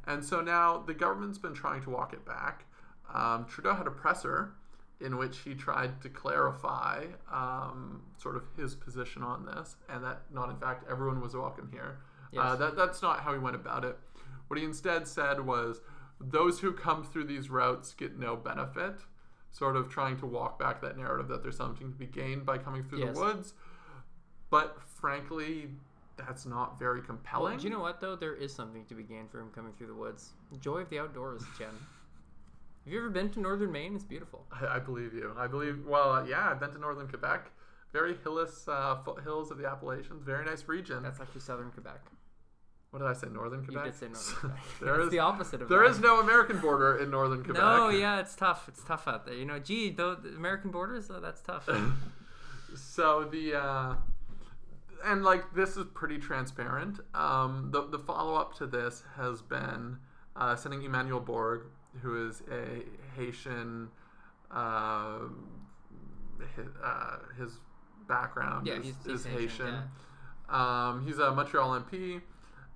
And 0.06 0.22
so 0.22 0.42
now 0.42 0.78
the 0.78 0.94
government's 0.94 1.38
been 1.38 1.54
trying 1.54 1.82
to 1.84 1.90
walk 1.90 2.12
it 2.12 2.26
back. 2.26 2.66
Um, 3.12 3.46
Trudeau 3.46 3.74
had 3.74 3.86
a 3.86 3.90
presser 3.90 4.52
in 5.00 5.16
which 5.16 5.38
he 5.38 5.54
tried 5.54 6.00
to 6.02 6.08
clarify 6.08 7.04
um, 7.32 8.02
sort 8.16 8.36
of 8.36 8.44
his 8.56 8.74
position 8.74 9.22
on 9.22 9.44
this, 9.44 9.76
and 9.88 10.02
that 10.04 10.22
not 10.32 10.48
in 10.50 10.56
fact 10.56 10.84
everyone 10.90 11.20
was 11.20 11.34
welcome 11.34 11.68
here. 11.72 11.98
Uh, 12.36 12.50
Yes. 12.50 12.58
that 12.58 12.76
that's 12.76 13.02
not 13.02 13.20
how 13.20 13.32
he 13.32 13.38
went 13.38 13.54
about 13.56 13.84
it. 13.84 13.96
What 14.48 14.58
he 14.58 14.64
instead 14.64 15.06
said 15.06 15.40
was, 15.40 15.80
those 16.20 16.58
who 16.60 16.72
come 16.72 17.04
through 17.04 17.24
these 17.24 17.48
routes 17.50 17.92
get 17.94 18.18
no 18.18 18.36
benefit. 18.36 18.94
Sort 19.52 19.76
of 19.76 19.88
trying 19.88 20.16
to 20.18 20.26
walk 20.26 20.58
back 20.58 20.80
that 20.82 20.96
narrative 20.98 21.28
that 21.28 21.42
there's 21.44 21.56
something 21.56 21.92
to 21.92 21.96
be 21.98 22.06
gained 22.06 22.44
by 22.44 22.58
coming 22.58 22.82
through 22.82 23.00
Yes. 23.00 23.14
the 23.16 23.20
woods. 23.22 23.54
But 24.50 24.78
frankly, 24.82 25.70
that's 26.16 26.44
not 26.44 26.76
very 26.78 27.00
compelling. 27.02 27.58
Do 27.58 27.64
you 27.64 27.70
know 27.70 27.78
what 27.80 28.00
though? 28.00 28.16
There 28.16 28.34
is 28.34 28.52
something 28.52 28.84
to 28.86 28.94
be 28.94 29.02
gained 29.04 29.30
from 29.30 29.50
coming 29.50 29.72
through 29.74 29.88
the 29.88 29.94
woods. 29.94 30.32
Joy 30.60 30.78
of 30.78 30.90
the 30.90 30.98
outdoors, 30.98 31.42
Jen. 31.58 31.68
Have 32.84 32.92
you 32.92 32.98
ever 32.98 33.08
been 33.10 33.30
to 33.30 33.40
northern 33.40 33.72
Maine? 33.72 33.94
It's 33.94 34.04
beautiful. 34.04 34.44
I, 34.52 34.76
I 34.76 34.78
believe 34.78 35.14
you. 35.14 35.32
I 35.38 35.46
believe. 35.46 35.84
Well, 35.86 36.12
uh, 36.12 36.24
yeah, 36.24 36.50
I've 36.50 36.60
been 36.60 36.70
to 36.72 36.78
northern 36.78 37.08
Quebec. 37.08 37.50
Very 37.92 38.16
hillis 38.22 38.66
uh, 38.68 38.96
foothills 39.04 39.50
of 39.50 39.58
the 39.58 39.66
Appalachians. 39.66 40.22
Very 40.24 40.44
nice 40.44 40.64
region. 40.68 41.02
That's 41.02 41.20
actually 41.20 41.40
southern 41.40 41.70
Quebec. 41.70 42.00
what 42.90 42.98
did 42.98 43.08
I 43.08 43.12
say? 43.14 43.28
Northern 43.32 43.64
Quebec. 43.64 43.84
You 43.86 43.90
did 43.90 43.98
say 43.98 44.06
northern 44.06 44.34
Quebec. 44.40 44.58
there 44.82 45.00
is 45.00 45.10
the 45.10 45.20
opposite 45.20 45.62
of 45.62 45.68
there 45.68 45.80
that. 45.84 45.90
is 45.90 46.00
no 46.00 46.20
American 46.20 46.58
border 46.58 46.98
in 46.98 47.10
northern 47.10 47.42
Quebec. 47.42 47.62
No, 47.62 47.88
yeah, 47.88 48.20
it's 48.20 48.34
tough. 48.34 48.68
It's 48.68 48.82
tough 48.84 49.08
out 49.08 49.24
there. 49.24 49.34
You 49.34 49.46
know, 49.46 49.58
gee, 49.58 49.90
though 49.90 50.14
the 50.16 50.30
American 50.30 50.70
borders, 50.70 51.08
uh, 51.10 51.20
that's 51.20 51.40
tough. 51.40 51.68
so 52.76 53.24
the 53.24 53.54
uh, 53.54 53.94
and 55.04 55.22
like 55.24 55.54
this 55.54 55.76
is 55.76 55.86
pretty 55.94 56.18
transparent. 56.18 57.00
Um, 57.14 57.68
the 57.72 57.86
the 57.86 57.98
follow 57.98 58.34
up 58.34 58.54
to 58.58 58.66
this 58.66 59.04
has 59.16 59.40
been 59.40 59.98
uh, 60.36 60.56
sending 60.56 60.82
Emmanuel 60.82 61.20
Borg, 61.20 61.66
who 62.02 62.28
is 62.28 62.42
a 62.50 62.82
Haitian. 63.16 63.88
Uh, 64.50 65.20
his, 66.56 66.66
uh, 66.82 67.16
his 67.38 67.58
background 68.08 68.66
Yeah, 68.66 68.74
is, 68.74 68.84
he's- 68.84 69.06
is 69.06 69.24
he's 69.24 69.32
Haitian, 69.32 69.66
Haitian. 69.66 69.82
Um, 70.48 71.06
he's 71.06 71.18
a 71.18 71.32
Montreal 71.32 71.80
MP. 71.80 72.20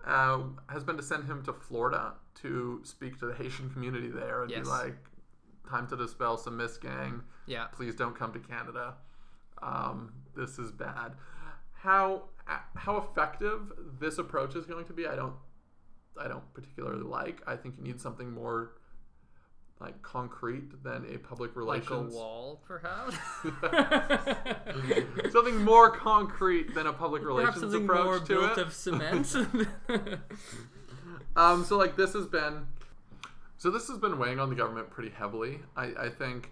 Uh, 0.06 0.44
has 0.68 0.84
been 0.84 0.96
to 0.96 1.02
send 1.02 1.24
him 1.24 1.42
to 1.44 1.52
Florida 1.52 2.14
to 2.36 2.80
speak 2.84 3.18
to 3.18 3.26
the 3.26 3.34
Haitian 3.34 3.68
community 3.70 4.08
there 4.08 4.42
and 4.42 4.50
Yes. 4.50 4.62
be 4.64 4.68
like, 4.68 4.96
time 5.68 5.86
to 5.88 5.96
dispel 5.96 6.38
some 6.38 6.56
misgang 6.56 7.20
yeah. 7.46 7.66
please 7.66 7.94
don't 7.94 8.14
come 8.16 8.32
to 8.32 8.38
Canada. 8.38 8.94
Um, 9.60 10.14
this 10.34 10.58
is 10.58 10.70
bad. 10.72 11.12
How 11.72 12.24
how 12.46 12.96
effective 12.96 13.72
this 14.00 14.16
approach 14.18 14.56
is 14.56 14.64
going 14.64 14.86
to 14.86 14.92
be, 14.94 15.06
I 15.06 15.14
don't 15.14 15.34
I 16.18 16.26
don't 16.26 16.52
particularly 16.54 17.02
like. 17.02 17.42
I 17.46 17.54
think 17.56 17.74
you 17.76 17.82
need 17.84 18.00
something 18.00 18.32
more 18.32 18.72
like 19.80 20.00
concrete 20.02 20.82
than 20.82 21.06
a 21.14 21.18
public 21.18 21.54
relations 21.54 21.90
Like 21.90 22.12
a 22.12 22.16
wall, 22.16 22.60
perhaps. 22.66 23.16
something 25.32 25.64
more 25.64 25.90
concrete 25.90 26.74
than 26.74 26.86
a 26.86 26.92
public 26.92 27.22
Perhaps 27.22 27.38
relations 27.60 27.60
something 27.72 27.84
approach 27.84 28.04
more 28.04 28.18
to 28.18 28.26
built 28.26 28.58
it. 28.58 28.66
of 28.66 28.72
cement. 28.72 29.36
Um, 31.36 31.64
so 31.64 31.76
like 31.78 31.94
this 31.96 32.14
has 32.14 32.26
been, 32.26 32.66
so 33.58 33.70
this 33.70 33.86
has 33.86 33.98
been 33.98 34.18
weighing 34.18 34.40
on 34.40 34.48
the 34.50 34.56
government 34.56 34.90
pretty 34.90 35.10
heavily. 35.10 35.60
I, 35.76 35.92
I 35.96 36.08
think, 36.08 36.50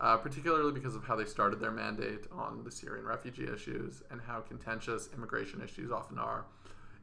uh, 0.00 0.16
particularly 0.16 0.70
because 0.70 0.94
of 0.94 1.02
how 1.02 1.16
they 1.16 1.24
started 1.24 1.58
their 1.58 1.72
mandate 1.72 2.26
on 2.30 2.62
the 2.62 2.70
Syrian 2.70 3.04
refugee 3.04 3.48
issues 3.52 4.04
and 4.12 4.20
how 4.20 4.38
contentious 4.40 5.08
immigration 5.12 5.60
issues 5.60 5.90
often 5.90 6.20
are. 6.20 6.44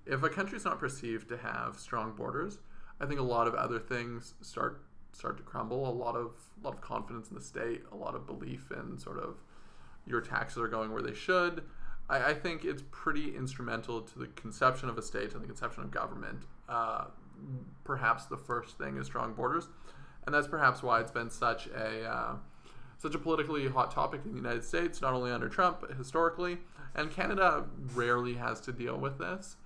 If 0.05 0.23
a 0.23 0.29
country's 0.29 0.63
not 0.63 0.79
perceived 0.79 1.27
to 1.27 1.35
have 1.37 1.77
strong 1.77 2.13
borders, 2.15 2.59
I 3.01 3.05
think 3.05 3.19
a 3.19 3.23
lot 3.23 3.47
of 3.47 3.53
other 3.55 3.79
things 3.79 4.35
start 4.39 4.79
start 5.15 5.37
to 5.37 5.43
crumble. 5.43 5.89
A 5.89 5.91
lot 5.91 6.15
of 6.15 6.31
a 6.61 6.65
lot 6.65 6.73
of 6.73 6.81
confidence 6.81 7.29
in 7.29 7.35
the 7.35 7.41
state, 7.41 7.83
a 7.91 7.95
lot 7.95 8.15
of 8.15 8.25
belief 8.25 8.71
in 8.71 8.97
sort 8.97 9.17
of 9.17 9.37
your 10.05 10.21
taxes 10.21 10.57
are 10.57 10.67
going 10.67 10.91
where 10.91 11.01
they 11.01 11.13
should. 11.13 11.63
I, 12.09 12.31
I 12.31 12.33
think 12.33 12.65
it's 12.65 12.83
pretty 12.91 13.35
instrumental 13.35 14.01
to 14.01 14.19
the 14.19 14.27
conception 14.27 14.89
of 14.89 14.97
a 14.97 15.01
state 15.01 15.33
and 15.33 15.41
the 15.41 15.47
conception 15.47 15.83
of 15.83 15.91
government. 15.91 16.43
Uh, 16.69 17.05
perhaps 17.83 18.25
the 18.25 18.37
first 18.37 18.77
thing 18.77 18.97
is 18.97 19.07
strong 19.07 19.33
borders, 19.33 19.67
and 20.25 20.33
that's 20.33 20.47
perhaps 20.47 20.83
why 20.83 20.99
it's 20.99 21.11
been 21.11 21.29
such 21.29 21.67
a 21.67 22.03
uh, 22.07 22.35
such 22.97 23.15
a 23.15 23.19
politically 23.19 23.67
hot 23.67 23.91
topic 23.91 24.21
in 24.25 24.31
the 24.31 24.37
United 24.37 24.63
States, 24.63 25.01
not 25.01 25.13
only 25.13 25.31
under 25.31 25.49
Trump 25.49 25.81
but 25.81 25.91
historically. 25.93 26.57
And 26.97 27.11
Canada 27.11 27.65
rarely 27.93 28.35
has 28.35 28.61
to 28.61 28.71
deal 28.71 28.97
with 28.97 29.17
this. 29.17 29.57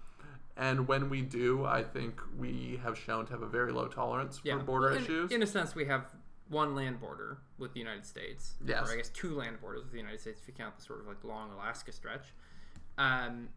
And 0.59 0.89
when 0.89 1.09
we 1.09 1.21
do, 1.21 1.65
I 1.65 1.83
think 1.83 2.19
we 2.37 2.81
have 2.83 2.97
shown 2.97 3.25
to 3.27 3.31
have 3.31 3.41
a 3.41 3.47
very 3.47 3.71
low 3.71 3.87
tolerance 3.87 4.39
for 4.39 4.57
border 4.57 4.87
Well, 4.89 4.97
in, 4.97 5.03
issues. 5.03 5.31
In 5.31 5.41
a 5.41 5.47
sense, 5.47 5.73
we 5.73 5.85
have 5.85 6.07
one 6.49 6.75
land 6.75 6.99
border 6.99 7.37
with 7.57 7.73
the 7.73 7.79
United 7.79 8.05
States. 8.05 8.55
Yes. 8.65 8.89
Or 8.89 8.91
I 8.91 8.97
guess 8.97 9.07
two 9.09 9.37
land 9.37 9.61
borders 9.61 9.83
with 9.83 9.93
the 9.93 9.99
United 9.99 10.19
States 10.19 10.41
if 10.41 10.47
you 10.49 10.53
count 10.53 10.75
the 10.75 10.83
sort 10.83 10.99
of 10.99 11.07
like 11.07 11.23
long 11.23 11.51
Alaska 11.51 11.93
stretch. 11.93 12.33
Um, 12.97 13.47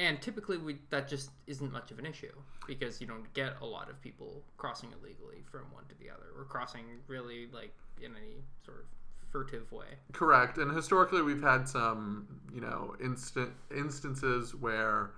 and 0.00 0.20
typically, 0.20 0.58
we 0.58 0.78
that 0.90 1.08
just 1.08 1.30
isn't 1.46 1.72
much 1.72 1.92
of 1.92 2.00
an 2.00 2.06
issue 2.06 2.32
because 2.66 3.00
you 3.00 3.06
don't 3.06 3.32
get 3.32 3.54
a 3.62 3.64
lot 3.64 3.88
of 3.88 4.00
people 4.02 4.42
crossing 4.56 4.90
illegally 5.00 5.44
from 5.48 5.62
one 5.72 5.84
to 5.88 5.94
the 6.00 6.10
other 6.10 6.26
or 6.36 6.44
crossing 6.44 6.84
really 7.06 7.46
like 7.52 7.72
in 8.02 8.10
any 8.16 8.42
sort 8.64 8.78
of 8.78 8.86
furtive 9.30 9.70
way. 9.70 9.86
Correct. 10.12 10.58
And 10.58 10.74
historically, 10.74 11.22
we've 11.22 11.42
had 11.42 11.68
some, 11.68 12.26
you 12.52 12.60
know, 12.60 12.96
instant 13.02 13.52
instances 13.74 14.54
where 14.54 15.12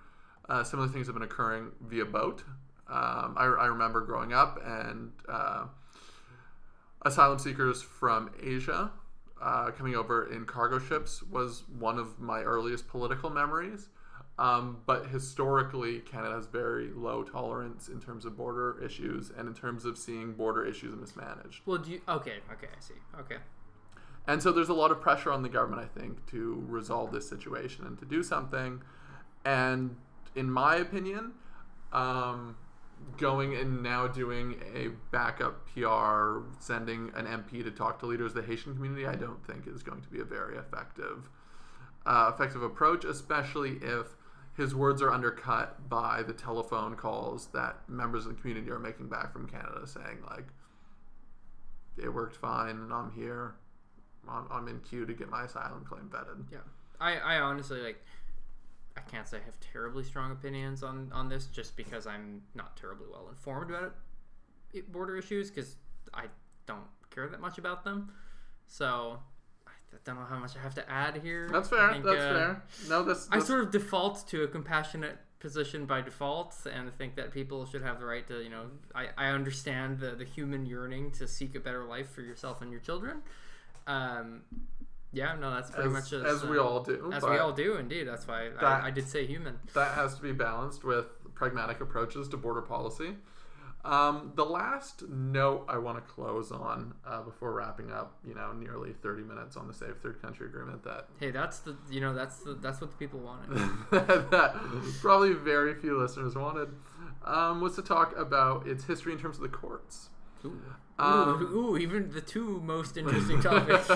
uh, 0.48 0.64
similar 0.64 0.88
things 0.88 1.06
have 1.06 1.14
been 1.14 1.22
occurring 1.22 1.72
via 1.80 2.04
boat. 2.04 2.42
Um, 2.88 3.34
I, 3.36 3.44
I 3.44 3.66
remember 3.66 4.00
growing 4.00 4.32
up 4.32 4.58
and 4.64 5.12
uh, 5.28 5.66
asylum 7.02 7.38
seekers 7.38 7.82
from 7.82 8.30
Asia 8.42 8.90
uh, 9.40 9.70
coming 9.70 9.94
over 9.94 10.32
in 10.32 10.44
cargo 10.46 10.78
ships 10.78 11.22
was 11.22 11.64
one 11.78 11.98
of 11.98 12.18
my 12.18 12.40
earliest 12.40 12.88
political 12.88 13.30
memories. 13.30 13.88
Um, 14.38 14.78
but 14.86 15.06
historically, 15.08 15.98
Canada 15.98 16.36
has 16.36 16.46
very 16.46 16.90
low 16.94 17.24
tolerance 17.24 17.88
in 17.88 18.00
terms 18.00 18.24
of 18.24 18.36
border 18.36 18.80
issues 18.84 19.32
and 19.36 19.48
in 19.48 19.54
terms 19.54 19.84
of 19.84 19.98
seeing 19.98 20.32
border 20.32 20.64
issues 20.64 20.94
mismanaged. 20.94 21.62
Well, 21.66 21.78
do 21.78 21.90
you? 21.90 22.00
Okay, 22.08 22.36
okay, 22.52 22.68
I 22.68 22.80
see. 22.80 22.94
Okay. 23.18 23.38
And 24.28 24.40
so 24.40 24.52
there's 24.52 24.68
a 24.68 24.74
lot 24.74 24.92
of 24.92 25.00
pressure 25.00 25.32
on 25.32 25.42
the 25.42 25.48
government, 25.48 25.82
I 25.82 25.98
think, 25.98 26.24
to 26.30 26.62
resolve 26.68 27.10
this 27.10 27.28
situation 27.28 27.84
and 27.84 27.98
to 27.98 28.04
do 28.04 28.22
something. 28.22 28.82
And 29.44 29.96
in 30.34 30.50
my 30.50 30.76
opinion, 30.76 31.32
um, 31.92 32.56
going 33.16 33.54
and 33.54 33.82
now 33.82 34.06
doing 34.06 34.60
a 34.74 34.88
backup 35.12 35.66
PR, 35.72 36.40
sending 36.60 37.12
an 37.14 37.26
MP 37.26 37.62
to 37.62 37.70
talk 37.70 37.98
to 38.00 38.06
leaders 38.06 38.34
of 38.34 38.42
the 38.46 38.50
Haitian 38.50 38.74
community, 38.74 39.06
I 39.06 39.14
don't 39.14 39.44
think 39.46 39.66
is 39.66 39.82
going 39.82 40.02
to 40.02 40.08
be 40.08 40.20
a 40.20 40.24
very 40.24 40.56
effective, 40.56 41.28
uh, 42.06 42.32
effective 42.34 42.62
approach, 42.62 43.04
especially 43.04 43.78
if 43.82 44.16
his 44.56 44.74
words 44.74 45.00
are 45.00 45.12
undercut 45.12 45.88
by 45.88 46.22
the 46.22 46.32
telephone 46.32 46.96
calls 46.96 47.46
that 47.48 47.88
members 47.88 48.26
of 48.26 48.34
the 48.34 48.40
community 48.40 48.70
are 48.70 48.78
making 48.78 49.08
back 49.08 49.32
from 49.32 49.48
Canada, 49.48 49.86
saying 49.86 50.18
like, 50.28 50.48
"It 51.96 52.12
worked 52.12 52.36
fine, 52.36 52.76
and 52.76 52.92
I'm 52.92 53.12
here." 53.12 53.54
I'm, 54.28 54.46
I'm 54.50 54.68
in 54.68 54.80
queue 54.80 55.06
to 55.06 55.12
get 55.14 55.30
my 55.30 55.44
asylum 55.44 55.84
claim 55.88 56.10
vetted. 56.12 56.44
Yeah, 56.52 56.58
I, 57.00 57.16
I 57.16 57.40
honestly 57.40 57.80
like. 57.80 58.04
I 58.98 59.10
can't 59.10 59.28
say 59.28 59.38
I 59.38 59.44
have 59.44 59.58
terribly 59.60 60.04
strong 60.04 60.32
opinions 60.32 60.82
on 60.82 61.10
on 61.12 61.28
this, 61.28 61.46
just 61.46 61.76
because 61.76 62.06
I'm 62.06 62.42
not 62.54 62.76
terribly 62.76 63.06
well 63.10 63.28
informed 63.28 63.70
about 63.70 63.94
it, 64.74 64.92
border 64.92 65.16
issues, 65.16 65.50
because 65.50 65.76
I 66.12 66.24
don't 66.66 66.86
care 67.10 67.28
that 67.28 67.40
much 67.40 67.58
about 67.58 67.84
them. 67.84 68.10
So 68.66 69.18
I 69.66 69.70
don't 70.04 70.16
know 70.16 70.26
how 70.26 70.38
much 70.38 70.56
I 70.56 70.60
have 70.60 70.74
to 70.74 70.90
add 70.90 71.16
here. 71.22 71.48
That's 71.50 71.68
fair. 71.68 71.92
think, 71.92 72.04
That's 72.04 72.18
uh, 72.18 72.32
fair. 72.34 72.62
No, 72.88 73.02
this. 73.02 73.28
I 73.30 73.38
sort 73.38 73.60
of 73.60 73.70
default 73.70 74.26
to 74.28 74.42
a 74.42 74.48
compassionate 74.48 75.18
position 75.38 75.86
by 75.86 76.00
default, 76.00 76.54
and 76.72 76.92
think 76.96 77.14
that 77.16 77.32
people 77.32 77.64
should 77.66 77.82
have 77.82 78.00
the 78.00 78.06
right 78.06 78.26
to, 78.26 78.42
you 78.42 78.50
know, 78.50 78.66
I, 78.94 79.08
I 79.16 79.28
understand 79.28 80.00
the, 80.00 80.10
the 80.10 80.24
human 80.24 80.66
yearning 80.66 81.12
to 81.12 81.28
seek 81.28 81.54
a 81.54 81.60
better 81.60 81.84
life 81.84 82.10
for 82.10 82.22
yourself 82.22 82.60
and 82.60 82.70
your 82.72 82.80
children. 82.80 83.22
Um, 83.86 84.42
yeah, 85.12 85.34
no, 85.40 85.54
that's 85.54 85.70
pretty 85.70 85.88
as, 85.88 85.92
much 85.92 86.12
as, 86.12 86.42
as 86.42 86.44
we 86.48 86.58
uh, 86.58 86.62
all 86.62 86.82
do. 86.82 87.10
as 87.12 87.22
we 87.22 87.38
all 87.38 87.52
do, 87.52 87.76
indeed. 87.76 88.04
That's 88.04 88.26
why 88.26 88.50
that- 88.50 88.62
I, 88.62 88.88
I 88.88 88.90
did 88.90 89.08
say 89.08 89.26
human. 89.26 89.58
that 89.74 89.94
has 89.94 90.14
to 90.16 90.22
be 90.22 90.32
balanced 90.32 90.84
with 90.84 91.06
pragmatic 91.34 91.80
approaches 91.80 92.28
to 92.28 92.36
border 92.36 92.62
policy. 92.62 93.14
Um, 93.84 94.32
the 94.34 94.44
last 94.44 95.08
note 95.08 95.64
I 95.68 95.78
want 95.78 95.96
to 95.96 96.12
close 96.12 96.50
on 96.50 96.94
uh, 97.06 97.22
before 97.22 97.52
wrapping 97.52 97.92
up, 97.92 98.18
you 98.26 98.34
know, 98.34 98.52
nearly 98.52 98.92
30 98.92 99.22
minutes 99.22 99.56
on 99.56 99.68
the 99.68 99.72
Safe 99.72 99.96
Third 100.02 100.20
Country 100.20 100.46
Agreement 100.46 100.82
that 100.82 101.06
Hey, 101.20 101.30
that's 101.30 101.60
the 101.60 101.76
you 101.88 102.00
know 102.00 102.12
that's 102.12 102.40
the 102.40 102.54
that's 102.54 102.80
what 102.80 102.90
the 102.90 102.96
people 102.96 103.20
wanted. 103.20 103.56
that 103.90 104.54
probably 105.00 105.32
very 105.32 105.74
few 105.74 105.98
listeners 105.98 106.34
wanted 106.34 106.68
um, 107.24 107.60
was 107.60 107.76
to 107.76 107.82
talk 107.82 108.16
about 108.18 108.66
its 108.66 108.84
history 108.84 109.12
in 109.12 109.18
terms 109.18 109.36
of 109.36 109.42
the 109.42 109.48
courts. 109.48 110.08
Ooh. 110.44 110.60
Um, 110.98 111.42
ooh, 111.42 111.56
ooh, 111.56 111.78
even 111.78 112.10
the 112.10 112.20
two 112.20 112.60
most 112.64 112.96
interesting 112.96 113.40
topics. 113.40 113.88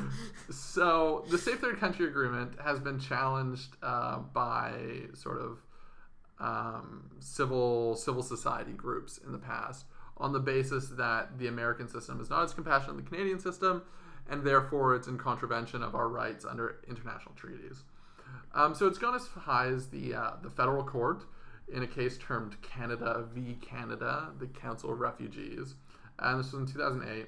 so 0.50 1.24
the 1.30 1.36
Safe 1.36 1.58
Third 1.60 1.78
Country 1.78 2.06
Agreement 2.06 2.52
has 2.64 2.80
been 2.80 2.98
challenged 2.98 3.76
uh, 3.82 4.18
by 4.18 4.72
sort 5.14 5.40
of 5.40 5.58
um, 6.38 7.10
civil 7.20 7.96
civil 7.96 8.22
society 8.22 8.72
groups 8.72 9.18
in 9.24 9.32
the 9.32 9.38
past 9.38 9.86
on 10.18 10.32
the 10.32 10.40
basis 10.40 10.88
that 10.88 11.38
the 11.38 11.46
American 11.46 11.88
system 11.88 12.20
is 12.20 12.30
not 12.30 12.42
as 12.44 12.54
compassionate 12.54 12.96
as 12.96 13.04
the 13.04 13.10
Canadian 13.10 13.38
system, 13.38 13.82
and 14.30 14.42
therefore 14.42 14.94
it's 14.94 15.08
in 15.08 15.18
contravention 15.18 15.82
of 15.82 15.94
our 15.94 16.08
rights 16.08 16.44
under 16.44 16.76
international 16.88 17.34
treaties. 17.34 17.84
Um, 18.54 18.74
so 18.74 18.86
it's 18.86 18.98
gone 18.98 19.14
as 19.14 19.26
high 19.26 19.66
as 19.66 19.88
the 19.88 20.14
uh, 20.14 20.30
the 20.42 20.50
federal 20.50 20.82
court 20.82 21.24
in 21.72 21.82
a 21.82 21.86
case 21.86 22.16
termed 22.18 22.60
Canada 22.62 23.24
v. 23.34 23.58
Canada, 23.60 24.30
the 24.38 24.46
Council 24.46 24.92
of 24.92 25.00
Refugees, 25.00 25.74
and 26.18 26.40
this 26.40 26.52
was 26.52 26.60
in 26.60 26.66
2008. 26.66 27.26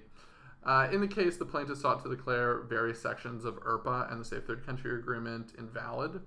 Uh, 0.65 0.89
in 0.93 1.01
the 1.01 1.09
case, 1.09 1.37
the 1.37 1.45
plaintiff 1.45 1.79
sought 1.79 2.03
to 2.03 2.09
declare 2.09 2.63
various 2.63 3.01
sections 3.01 3.45
of 3.45 3.63
IRPA 3.63 4.11
and 4.11 4.21
the 4.21 4.25
Safe 4.25 4.45
Third 4.45 4.67
Country 4.67 4.95
Agreement 4.95 5.53
invalid. 5.57 6.21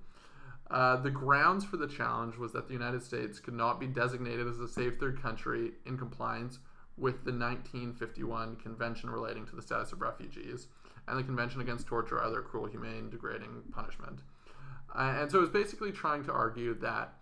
Uh, 0.72 0.96
the 0.96 1.12
grounds 1.12 1.66
for 1.66 1.76
the 1.76 1.88
challenge 1.88 2.38
was 2.38 2.54
that 2.54 2.68
the 2.68 2.74
United 2.74 3.04
States 3.04 3.40
could 3.40 3.54
not 3.54 3.78
be 3.78 3.88
designated 3.88 4.48
as 4.48 4.60
a 4.60 4.68
safe 4.68 4.98
third 5.00 5.22
country 5.22 5.72
in 5.86 5.98
compliance 5.98 6.60
with 6.98 7.26
the 7.26 7.32
1951 7.32 8.56
Convention 8.56 9.10
relating 9.10 9.46
to 9.46 9.56
the 9.56 9.62
status 9.62 9.92
of 9.92 10.02
refugees 10.02 10.68
and 11.10 11.20
the 11.20 11.24
Convention 11.24 11.60
against 11.60 11.88
torture 11.88 12.18
or 12.18 12.24
other 12.24 12.42
cruel, 12.42 12.68
humane, 12.68 13.10
degrading 13.10 13.64
punishment. 13.74 14.22
Uh, 14.96 15.18
and 15.20 15.32
so 15.32 15.40
it 15.40 15.42
was 15.42 15.50
basically 15.50 15.92
trying 15.92 16.24
to 16.24 16.32
argue 16.32 16.74
that 16.76 17.16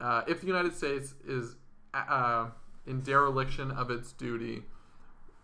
uh, 0.00 0.22
if 0.26 0.40
the 0.40 0.46
United 0.46 0.74
States 0.74 1.14
is 1.26 1.54
uh, 1.94 2.46
in 2.88 3.02
dereliction 3.02 3.70
of 3.70 3.90
its 3.90 4.12
duty 4.12 4.62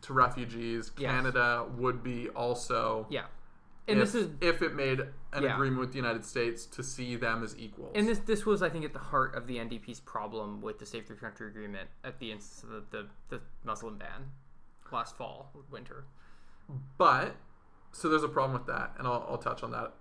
to 0.02 0.12
refugees, 0.12 0.90
Yes. 0.96 1.10
Canada 1.10 1.66
would 1.76 2.02
be 2.02 2.28
also 2.30 3.06
yeah, 3.10 3.24
and 3.88 3.98
if, 4.00 4.12
this 4.12 4.14
is 4.22 4.30
if 4.40 4.62
it 4.62 4.74
made 4.74 5.00
an 5.32 5.42
Yeah. 5.42 5.54
agreement 5.54 5.80
with 5.80 5.90
the 5.92 5.96
United 5.96 6.24
States 6.24 6.66
to 6.66 6.82
see 6.82 7.16
them 7.16 7.42
as 7.42 7.56
equals. 7.58 7.92
And 7.94 8.08
this 8.08 8.18
this 8.20 8.44
was, 8.46 8.62
I 8.62 8.68
think, 8.68 8.84
at 8.84 8.92
the 8.92 8.98
heart 8.98 9.34
of 9.34 9.46
the 9.46 9.56
NDP's 9.56 10.00
problem 10.00 10.60
with 10.60 10.78
the 10.78 10.86
Safe 10.86 11.06
Third 11.06 11.20
Country 11.20 11.48
Agreement 11.48 11.88
at 12.02 12.18
the 12.18 12.32
instance 12.32 12.62
of 12.62 12.70
the, 12.70 12.82
the, 12.90 13.08
the 13.36 13.40
Muslim 13.64 13.98
ban 13.98 14.30
last 14.92 15.16
fall, 15.16 15.50
winter. 15.70 16.04
But 16.98 17.34
so 17.92 18.08
there's 18.08 18.22
a 18.24 18.28
problem 18.28 18.52
with 18.58 18.66
that, 18.66 18.94
and 18.98 19.06
I'll, 19.06 19.26
I'll 19.28 19.38
touch 19.38 19.62
on 19.62 19.70
that. 19.72 19.92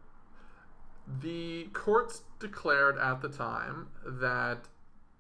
The 1.22 1.66
courts 1.74 2.22
declared 2.40 2.98
at 2.98 3.22
the 3.22 3.28
time 3.30 3.88
that 4.06 4.68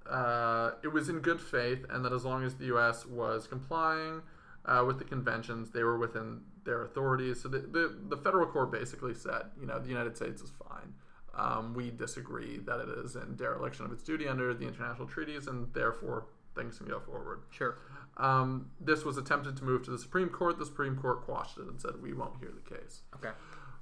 uh, 0.09 0.71
it 0.83 0.89
was 0.89 1.09
in 1.09 1.19
good 1.19 1.41
faith, 1.41 1.85
and 1.89 2.03
that 2.03 2.13
as 2.13 2.25
long 2.25 2.43
as 2.43 2.55
the 2.55 2.65
U.S. 2.65 3.05
was 3.05 3.47
complying 3.47 4.21
uh, 4.65 4.83
with 4.85 4.97
the 4.99 5.05
conventions, 5.05 5.71
they 5.71 5.83
were 5.83 5.97
within 5.97 6.41
their 6.65 6.83
authorities. 6.83 7.41
So 7.41 7.49
the, 7.49 7.59
the 7.59 7.95
the 8.09 8.17
federal 8.17 8.47
court 8.47 8.71
basically 8.71 9.13
said, 9.13 9.43
you 9.59 9.67
know, 9.67 9.79
the 9.79 9.89
United 9.89 10.15
States 10.15 10.41
is 10.41 10.51
fine. 10.67 10.93
Um, 11.35 11.73
we 11.73 11.89
disagree 11.89 12.59
that 12.59 12.79
it 12.79 12.89
is 13.03 13.15
in 13.15 13.35
dereliction 13.35 13.85
of 13.85 13.91
its 13.91 14.03
duty 14.03 14.27
under 14.27 14.53
the 14.53 14.67
international 14.67 15.07
treaties, 15.07 15.47
and 15.47 15.73
therefore 15.73 16.25
things 16.55 16.77
can 16.77 16.87
go 16.87 16.99
forward. 16.99 17.41
Sure. 17.49 17.77
Um, 18.17 18.69
this 18.79 19.03
was 19.03 19.17
attempted 19.17 19.57
to 19.57 19.63
move 19.63 19.83
to 19.83 19.91
the 19.91 19.97
Supreme 19.97 20.29
Court. 20.29 20.59
The 20.59 20.65
Supreme 20.65 20.95
Court 20.95 21.21
quashed 21.23 21.57
it 21.57 21.67
and 21.67 21.81
said, 21.81 21.93
we 22.01 22.13
won't 22.13 22.37
hear 22.39 22.51
the 22.51 22.75
case. 22.75 23.01
Okay. 23.15 23.31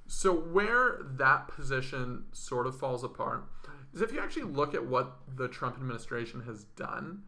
So, 0.06 0.32
where 0.32 0.98
that 1.02 1.48
position 1.48 2.24
sort 2.32 2.66
of 2.66 2.78
falls 2.78 3.04
apart 3.04 3.44
is 3.94 4.00
if 4.02 4.12
you 4.12 4.20
actually 4.20 4.44
look 4.44 4.74
at 4.74 4.84
what 4.86 5.18
the 5.36 5.48
Trump 5.48 5.76
administration 5.76 6.42
has 6.42 6.64
done 6.76 7.22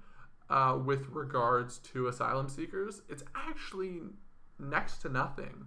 uh, 0.51 0.79
with 0.85 1.09
regards 1.11 1.79
to 1.79 2.07
asylum 2.09 2.49
seekers, 2.49 3.03
it's 3.09 3.25
actually 3.35 4.01
next 4.59 4.99
to 5.03 5.09
nothing. 5.09 5.67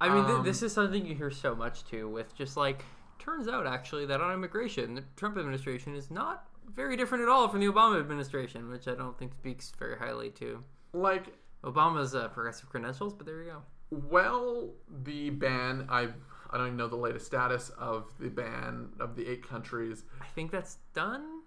I 0.00 0.08
mean, 0.08 0.24
th- 0.26 0.38
Um, 0.38 0.44
this 0.44 0.62
is 0.62 0.72
something 0.72 1.06
you 1.06 1.14
hear 1.14 1.30
so 1.30 1.54
much 1.54 1.84
too. 1.84 2.08
With 2.08 2.34
just 2.36 2.56
like, 2.56 2.84
turns 3.18 3.48
out 3.48 3.66
actually 3.66 4.06
that 4.06 4.20
on 4.20 4.32
immigration, 4.32 4.94
the 4.94 5.04
Trump 5.16 5.36
administration 5.38 5.94
is 5.94 6.10
not 6.10 6.46
very 6.74 6.96
different 6.96 7.22
at 7.22 7.28
all 7.28 7.48
from 7.48 7.60
the 7.60 7.66
Obama 7.66 7.98
administration, 7.98 8.68
which 8.68 8.86
I 8.88 8.94
don't 8.94 9.16
think 9.18 9.32
speaks 9.34 9.72
very 9.78 9.96
highly 9.96 10.30
to 10.32 10.62
Like, 10.92 11.34
Obama's 11.64 12.14
uh, 12.14 12.28
progressive 12.28 12.68
credentials. 12.68 13.14
But 13.14 13.26
there 13.26 13.42
you 13.42 13.52
go. 13.52 13.62
well, 14.10 14.70
the 15.04 15.30
ban, 15.30 15.86
I, 15.88 16.08
I 16.50 16.56
don't 16.58 16.66
even 16.66 16.76
know 16.76 16.88
the 16.88 16.96
latest 16.96 17.26
status 17.26 17.70
of 17.78 18.12
the 18.18 18.28
ban 18.28 18.90
of 19.00 19.16
the 19.16 19.26
eight 19.26 19.46
countries. 19.46 20.04
I 20.20 20.26
think 20.34 20.50
that's 20.50 20.76
done. 20.94 21.42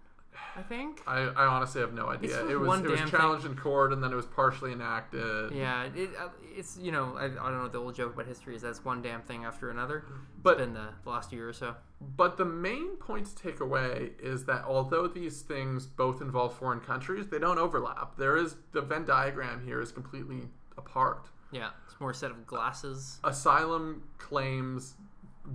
I 0.56 0.62
think. 0.62 1.02
I, 1.06 1.20
I 1.20 1.46
honestly 1.46 1.82
have 1.82 1.94
no 1.94 2.08
idea. 2.08 2.46
It 2.48 2.58
was 2.60 2.68
one 2.68 2.86
it 2.86 2.90
was 2.90 3.00
damn 3.00 3.10
thing. 3.10 3.20
challenged 3.20 3.46
in 3.46 3.56
court 3.56 3.92
and 3.94 4.04
then 4.04 4.12
it 4.12 4.16
was 4.16 4.26
partially 4.26 4.72
enacted. 4.72 5.52
Yeah, 5.52 5.90
it, 5.96 6.10
uh, 6.20 6.30
it's 6.56 6.78
you 6.82 6.92
know 6.92 7.16
I, 7.18 7.26
I 7.26 7.30
don't 7.30 7.58
know 7.58 7.68
the 7.68 7.78
old 7.78 7.96
joke 7.96 8.14
about 8.14 8.26
history 8.26 8.56
is 8.56 8.62
that's 8.62 8.84
one 8.86 9.02
damn 9.02 9.22
thing 9.22 9.46
after 9.46 9.70
another. 9.70 10.06
But- 10.42 10.58
the, 10.60 10.66
the 11.04 11.10
last 11.10 11.32
year 11.32 11.50
or 11.50 11.54
so. 11.54 11.76
But 12.02 12.38
the 12.38 12.46
main 12.46 12.96
point 12.96 13.26
to 13.28 13.36
take 13.36 13.60
away 13.60 14.12
is 14.22 14.46
that 14.46 14.64
although 14.64 15.08
these 15.08 15.42
things 15.42 15.86
both 15.86 16.22
involve 16.22 16.54
foreign 16.54 16.80
countries, 16.80 17.28
they 17.28 17.40
don't 17.40 17.58
overlap. 17.58 18.16
There 18.18 18.38
is 18.38 18.56
the 18.72 18.82
Venn 18.82 19.04
diagram 19.06 19.66
here 19.66 19.82
is 19.82 19.92
completely 19.92 20.44
apart. 20.78 21.28
Yeah, 21.52 21.70
it's 21.86 22.00
more 22.00 22.12
a 22.12 22.14
set 22.14 22.32
of 22.32 22.46
glasses. 22.46 23.20
Asylum 23.24 24.04
claims 24.18 24.96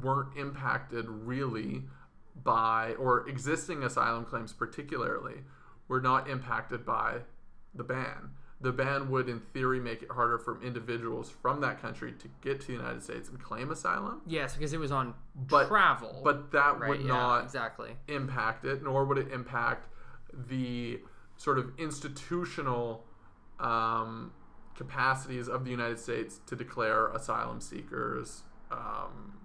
weren't 0.02 0.36
impacted 0.36 1.06
really 1.08 1.82
by, 2.42 2.94
or 2.98 3.28
existing 3.28 3.82
asylum 3.84 4.24
claims 4.24 4.52
particularly, 4.52 5.42
were 5.88 6.00
not 6.00 6.28
impacted 6.28 6.84
by 6.84 7.18
the 7.74 7.84
ban. 7.84 8.30
The 8.60 8.72
ban 8.72 9.10
would, 9.10 9.28
in 9.28 9.40
theory, 9.40 9.78
make 9.78 10.02
it 10.02 10.10
harder 10.10 10.38
for 10.38 10.62
individuals 10.62 11.28
from 11.30 11.60
that 11.60 11.82
country 11.82 12.12
to 12.12 12.28
get 12.40 12.60
to 12.62 12.66
the 12.68 12.72
United 12.74 13.02
States 13.02 13.28
and 13.28 13.38
claim 13.40 13.70
asylum. 13.70 14.22
Yes, 14.26 14.54
because 14.54 14.72
it 14.72 14.78
was 14.80 14.90
on 14.90 15.14
But- 15.34 15.68
travel. 15.68 16.22
But 16.24 16.50
that 16.52 16.78
right, 16.80 16.88
would 16.88 17.00
yeah, 17.00 17.06
not 17.08 17.44
exactly. 17.44 17.96
impact 18.08 18.64
it, 18.64 18.82
nor 18.82 19.04
would 19.04 19.18
it 19.18 19.30
impact 19.32 19.88
the 20.32 21.00
sort 21.36 21.58
of 21.58 21.72
institutional 21.78 23.04
um, 23.60 24.32
capacities 24.74 25.48
of 25.48 25.64
the 25.64 25.70
United 25.70 25.98
States 25.98 26.40
to 26.46 26.56
declare 26.56 27.08
asylum 27.08 27.60
seekers 27.60 28.42
um, 28.70 29.38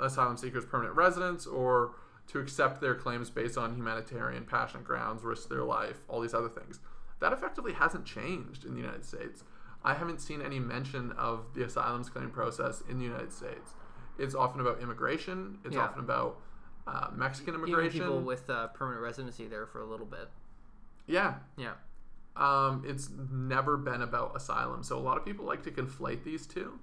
asylum 0.00 0.36
seekers 0.36 0.64
permanent 0.64 0.96
residents 0.96 1.46
or 1.46 1.92
to 2.26 2.38
accept 2.38 2.80
their 2.80 2.94
claims 2.94 3.28
based 3.30 3.58
on 3.58 3.74
humanitarian 3.76 4.44
passionate 4.44 4.84
grounds, 4.84 5.22
risk 5.22 5.48
their 5.48 5.62
life, 5.62 5.98
all 6.08 6.20
these 6.20 6.32
other 6.34 6.48
things. 6.48 6.80
That 7.20 7.32
effectively 7.32 7.74
hasn't 7.74 8.06
changed 8.06 8.64
in 8.64 8.74
the 8.74 8.80
United 8.80 9.04
States. 9.04 9.44
I 9.84 9.92
haven't 9.94 10.20
seen 10.20 10.40
any 10.40 10.58
mention 10.58 11.12
of 11.12 11.52
the 11.54 11.62
asylums 11.64 12.08
claim 12.08 12.30
process 12.30 12.82
in 12.88 12.98
the 12.98 13.04
United 13.04 13.32
States. 13.32 13.74
It's 14.18 14.34
often 14.34 14.60
about 14.62 14.80
immigration. 14.80 15.58
It's 15.64 15.74
Yeah. 15.74 15.82
often 15.84 16.00
about 16.00 16.40
uh, 16.86 17.08
Mexican 17.14 17.54
Even 17.54 17.66
immigration. 17.68 18.00
people 18.00 18.20
with 18.20 18.48
uh, 18.50 18.68
permanent 18.68 19.02
residency 19.02 19.46
there 19.48 19.66
for 19.66 19.80
a 19.80 19.86
little 19.86 20.06
bit. 20.06 20.28
yeah, 21.06 21.34
Yeah. 21.56 21.74
Um, 22.36 22.84
it's 22.86 23.08
never 23.30 23.76
been 23.76 24.02
about 24.02 24.36
asylum. 24.36 24.82
So 24.82 24.98
a 24.98 25.00
lot 25.00 25.16
of 25.16 25.24
people 25.24 25.44
like 25.44 25.62
to 25.64 25.70
conflate 25.70 26.24
these 26.24 26.46
two. 26.46 26.78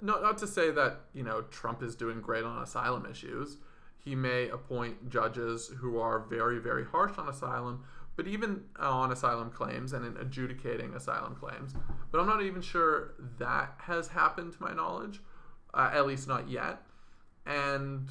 Not, 0.00 0.22
not 0.22 0.38
to 0.38 0.46
say 0.46 0.70
that 0.72 1.02
you 1.14 1.22
know 1.22 1.42
Trump 1.42 1.82
is 1.82 1.94
doing 1.94 2.20
great 2.20 2.44
on 2.44 2.62
asylum 2.62 3.06
issues. 3.06 3.58
He 4.04 4.16
may 4.16 4.48
appoint 4.48 5.08
judges 5.08 5.70
who 5.78 5.98
are 5.98 6.18
very 6.18 6.58
very 6.58 6.84
harsh 6.84 7.16
on 7.18 7.28
asylum, 7.28 7.84
but 8.16 8.26
even 8.26 8.64
on 8.78 9.12
asylum 9.12 9.50
claims 9.50 9.92
and 9.92 10.04
in 10.04 10.16
adjudicating 10.16 10.94
asylum 10.94 11.36
claims. 11.36 11.74
But 12.10 12.20
I'm 12.20 12.26
not 12.26 12.42
even 12.42 12.62
sure 12.62 13.14
that 13.38 13.74
has 13.78 14.08
happened 14.08 14.54
to 14.54 14.62
my 14.62 14.74
knowledge, 14.74 15.20
uh, 15.72 15.90
at 15.92 16.06
least 16.06 16.26
not 16.26 16.50
yet. 16.50 16.82
And 17.46 18.10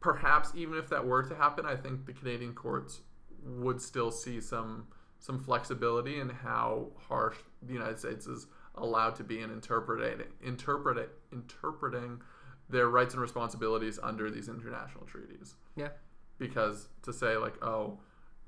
perhaps 0.00 0.50
even 0.56 0.76
if 0.76 0.88
that 0.90 1.06
were 1.06 1.22
to 1.22 1.34
happen, 1.36 1.64
I 1.64 1.76
think 1.76 2.06
the 2.06 2.12
Canadian 2.12 2.54
courts 2.54 3.00
would 3.44 3.80
still 3.80 4.10
see 4.10 4.40
some 4.40 4.88
some 5.24 5.38
flexibility 5.38 6.20
in 6.20 6.28
how 6.28 6.86
harsh 7.08 7.36
the 7.62 7.72
United 7.72 7.98
States 7.98 8.26
is 8.26 8.46
allowed 8.74 9.14
to 9.14 9.24
be 9.24 9.40
in 9.40 9.50
interpreting 9.50 10.26
interpreting 10.44 11.06
interpreting 11.32 12.20
their 12.68 12.88
rights 12.90 13.14
and 13.14 13.22
responsibilities 13.22 13.98
under 14.02 14.30
these 14.30 14.50
international 14.50 15.06
treaties. 15.06 15.54
Yeah. 15.76 15.88
Because 16.36 16.88
to 17.04 17.12
say 17.12 17.38
like, 17.38 17.54
oh, 17.64 18.00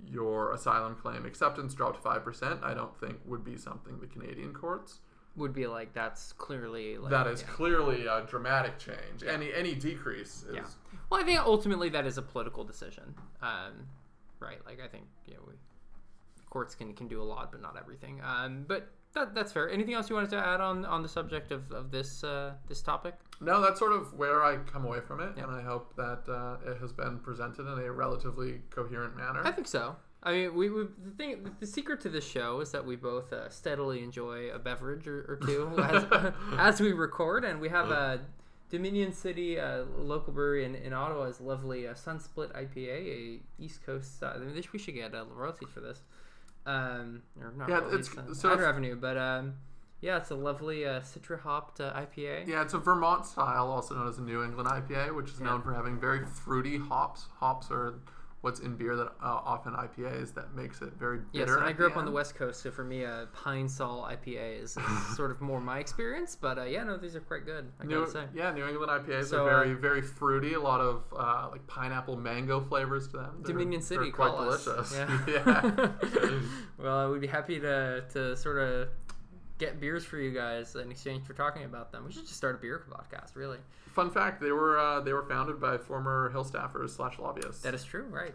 your 0.04 0.52
asylum 0.52 0.96
claim 0.96 1.24
acceptance 1.24 1.72
dropped 1.72 2.02
five 2.02 2.22
percent, 2.22 2.60
I 2.62 2.74
don't 2.74 2.94
think 3.00 3.16
would 3.24 3.42
be 3.42 3.56
something 3.56 3.98
the 3.98 4.06
Canadian 4.06 4.52
courts. 4.52 5.00
Would 5.36 5.54
be 5.54 5.66
like 5.66 5.94
that's 5.94 6.34
clearly 6.34 6.98
like 6.98 7.10
that 7.10 7.26
is 7.26 7.40
yeah. 7.40 7.48
clearly 7.48 8.06
a 8.06 8.26
dramatic 8.28 8.78
change. 8.78 9.24
Any 9.26 9.50
any 9.54 9.74
decrease 9.74 10.44
is 10.46 10.54
Yeah. 10.56 10.64
Well, 11.08 11.22
I 11.22 11.24
think 11.24 11.40
ultimately 11.40 11.88
that 11.88 12.04
is 12.04 12.18
a 12.18 12.22
political 12.22 12.64
decision. 12.64 13.14
Um, 13.40 13.86
right. 14.40 14.58
Like 14.66 14.80
I 14.84 14.88
think 14.88 15.04
you 15.26 15.34
know 15.34 15.40
we, 15.46 15.54
courts 16.56 16.74
can 16.74 16.94
can 16.94 17.06
do 17.06 17.20
a 17.20 17.28
lot, 17.34 17.52
but 17.52 17.60
not 17.60 17.76
everything. 17.78 18.14
Um, 18.24 18.64
but 18.66 18.88
that 19.12 19.34
that's 19.34 19.52
fair. 19.52 19.68
Anything 19.70 19.94
else 19.94 20.08
you 20.08 20.16
wanted 20.16 20.30
to 20.30 20.38
add 20.52 20.60
on 20.62 20.86
on 20.86 21.02
the 21.02 21.08
subject 21.18 21.52
of, 21.52 21.70
of 21.70 21.90
this 21.90 22.24
uh, 22.24 22.54
this 22.66 22.80
topic? 22.80 23.14
No, 23.40 23.60
that's 23.60 23.78
sort 23.78 23.92
of 23.92 24.14
where 24.14 24.42
I 24.42 24.56
come 24.72 24.84
away 24.86 25.00
from 25.00 25.20
it, 25.20 25.32
Yeah. 25.36 25.42
and 25.44 25.52
I 25.52 25.62
hope 25.62 25.94
that 25.96 26.22
uh, 26.40 26.70
it 26.70 26.78
has 26.80 26.92
been 26.92 27.18
presented 27.18 27.66
in 27.72 27.78
a 27.78 27.92
relatively 27.92 28.62
coherent 28.70 29.14
manner. 29.16 29.42
I 29.44 29.52
think 29.52 29.68
so. 29.68 29.96
I 30.22 30.32
mean, 30.32 30.54
we, 30.54 30.70
we 30.70 30.84
the 31.04 31.10
thing 31.18 31.50
the 31.60 31.66
secret 31.66 32.00
to 32.00 32.08
this 32.08 32.26
show 32.26 32.60
is 32.60 32.72
that 32.72 32.84
we 32.90 32.96
both 32.96 33.32
uh, 33.34 33.50
steadily 33.50 34.02
enjoy 34.02 34.48
a 34.50 34.58
beverage 34.58 35.06
or, 35.06 35.18
or 35.28 35.36
two 35.46 35.60
as, 35.92 36.32
as 36.70 36.80
we 36.80 36.92
record, 36.92 37.44
and 37.44 37.60
we 37.60 37.68
have 37.68 37.90
a 37.90 38.20
Dominion 38.68 39.12
City 39.12 39.60
uh, 39.60 39.84
local 39.96 40.32
brewery 40.32 40.64
in, 40.64 40.74
in 40.74 40.92
Ottawa's 40.92 41.40
lovely 41.40 41.86
uh, 41.86 41.94
Sunsplit 41.94 42.50
IPA, 42.52 42.88
a 42.88 43.40
East 43.64 43.84
Coast. 43.86 44.22
Uh, 44.22 44.32
I 44.34 44.38
mean, 44.38 44.60
we 44.72 44.78
should 44.78 44.94
get 44.94 45.14
uh, 45.14 45.24
royalties 45.32 45.68
for 45.72 45.80
this, 45.80 46.02
um, 46.66 47.22
or 47.40 47.52
not 47.56 47.68
Yeah, 47.68 47.78
it's- 47.94 48.10
uh, 48.16 48.34
so 48.34 48.48
ad 48.50 48.54
it's- 48.54 48.60
revenue, 48.66 48.96
but 48.96 49.16
um, 49.16 49.54
yeah, 50.00 50.16
it's 50.18 50.30
a 50.30 50.34
lovely 50.34 50.84
uh, 50.86 51.00
citra 51.00 51.40
hopped 51.40 51.80
uh, 51.80 51.92
IPA. 51.94 52.46
Yeah, 52.46 52.62
it's 52.62 52.74
a 52.74 52.78
Vermont 52.78 53.24
style, 53.24 53.68
also 53.70 53.94
known 53.94 54.08
as 54.08 54.18
a 54.18 54.22
New 54.22 54.42
England 54.44 54.68
IPA, 54.68 55.14
which 55.14 55.30
is 55.30 55.40
Yeah. 55.40 55.46
known 55.46 55.62
for 55.62 55.72
having 55.72 55.98
very 55.98 56.24
fruity 56.26 56.76
hops. 56.78 57.26
Hops 57.38 57.70
are 57.70 57.94
what's 58.46 58.60
in 58.60 58.76
beer 58.76 58.94
that 58.94 59.06
uh, 59.08 59.40
often 59.44 59.72
IPAs 59.72 60.32
that 60.32 60.54
makes 60.54 60.80
it 60.80 60.92
very 60.96 61.18
bitter. 61.18 61.26
Yes, 61.32 61.50
and 61.50 61.64
I 61.64 61.72
grew 61.72 61.88
up 61.88 61.96
on 61.96 62.04
the 62.04 62.12
West 62.12 62.36
Coast, 62.36 62.62
so 62.62 62.70
for 62.70 62.84
me, 62.84 63.02
a 63.02 63.26
Pine 63.32 63.68
Sol 63.68 64.08
IPA 64.08 64.62
is, 64.62 64.78
sort 65.16 65.32
of 65.32 65.40
more 65.40 65.60
my 65.60 65.80
experience. 65.80 66.36
But 66.36 66.56
uh, 66.56 66.62
yeah, 66.62 66.84
no, 66.84 66.96
these 66.96 67.16
are 67.16 67.20
quite 67.20 67.44
good. 67.44 67.72
I 67.80 67.86
New, 67.86 67.98
gotta 67.98 68.10
say. 68.12 68.24
yeah, 68.36 68.52
New 68.52 68.64
England 68.68 68.92
IPAs 68.92 69.24
So, 69.30 69.44
are 69.44 69.50
very, 69.64 69.72
uh, 69.72 69.78
very 69.78 70.00
fruity. 70.00 70.54
A 70.54 70.60
lot 70.60 70.80
of 70.80 71.02
uh, 71.18 71.48
like 71.50 71.66
pineapple, 71.66 72.16
mango 72.16 72.60
flavors 72.60 73.08
to 73.08 73.16
them. 73.16 73.42
They're- 73.42 73.52
Dominion 73.52 73.80
they're 73.80 73.98
City, 73.98 74.12
quite 74.12 74.30
call 74.30 74.50
us. 74.50 74.64
delicious. 74.64 74.94
Yeah. 74.96 75.20
yeah. 75.26 75.88
well, 76.78 76.98
I 76.98 77.06
would 77.06 77.20
be 77.20 77.26
happy 77.26 77.58
to 77.58 78.04
to 78.12 78.36
sort 78.36 78.58
of 78.58 78.88
get 79.58 79.80
beers 79.80 80.04
for 80.04 80.18
you 80.18 80.32
guys 80.32 80.74
in 80.76 80.90
exchange 80.90 81.26
for 81.26 81.32
talking 81.34 81.64
about 81.64 81.92
them. 81.92 82.04
We 82.04 82.12
should 82.12 82.22
just 82.26 82.36
start 82.36 82.54
a 82.56 82.58
beer 82.58 82.84
podcast, 82.90 83.34
really. 83.36 83.58
Fun 83.92 84.10
fact: 84.10 84.40
they 84.40 84.52
were 84.52 84.78
uh, 84.78 85.00
they 85.00 85.12
were 85.12 85.24
founded 85.24 85.60
by 85.60 85.78
former 85.78 86.30
Hill 86.30 86.44
staffers 86.44 86.90
slash 86.90 87.18
lobbyists. 87.18 87.62
That 87.62 87.74
is 87.74 87.84
true, 87.84 88.06
right? 88.10 88.34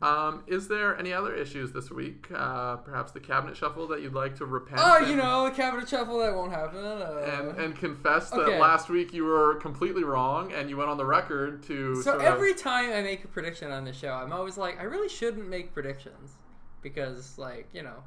Um, 0.00 0.42
is 0.48 0.66
there 0.66 0.98
any 0.98 1.12
other 1.12 1.32
issues 1.32 1.70
this 1.70 1.88
week? 1.88 2.26
Uh, 2.34 2.74
perhaps 2.78 3.12
the 3.12 3.20
cabinet 3.20 3.56
shuffle 3.56 3.86
that 3.86 4.02
you'd 4.02 4.14
like 4.14 4.34
to 4.38 4.46
repent? 4.46 4.80
Oh, 4.82 4.96
and- 4.98 5.06
you 5.08 5.14
know, 5.14 5.44
the 5.44 5.52
cabinet 5.54 5.88
shuffle 5.88 6.18
that 6.18 6.34
won't 6.34 6.50
happen. 6.50 6.84
Uh, 6.84 7.24
and 7.38 7.56
and 7.60 7.76
confess 7.76 8.28
that 8.30 8.40
Okay. 8.40 8.58
last 8.58 8.88
week 8.88 9.12
you 9.12 9.24
were 9.24 9.54
completely 9.60 10.02
wrong 10.02 10.52
and 10.52 10.68
you 10.68 10.76
went 10.76 10.90
on 10.90 10.96
the 10.96 11.04
record 11.06 11.62
to 11.64 11.94
so 11.96 12.02
sort 12.02 12.16
of- 12.16 12.22
every 12.22 12.52
time 12.52 12.90
I 12.92 13.00
make 13.02 13.22
a 13.22 13.28
prediction 13.28 13.70
on 13.70 13.84
the 13.84 13.92
show, 13.92 14.10
I'm 14.12 14.32
always 14.32 14.58
like, 14.58 14.80
I 14.80 14.84
really 14.84 15.08
shouldn't 15.08 15.48
make 15.48 15.72
predictions 15.72 16.32
because, 16.80 17.38
like, 17.38 17.68
you 17.72 17.82
know, 17.84 18.02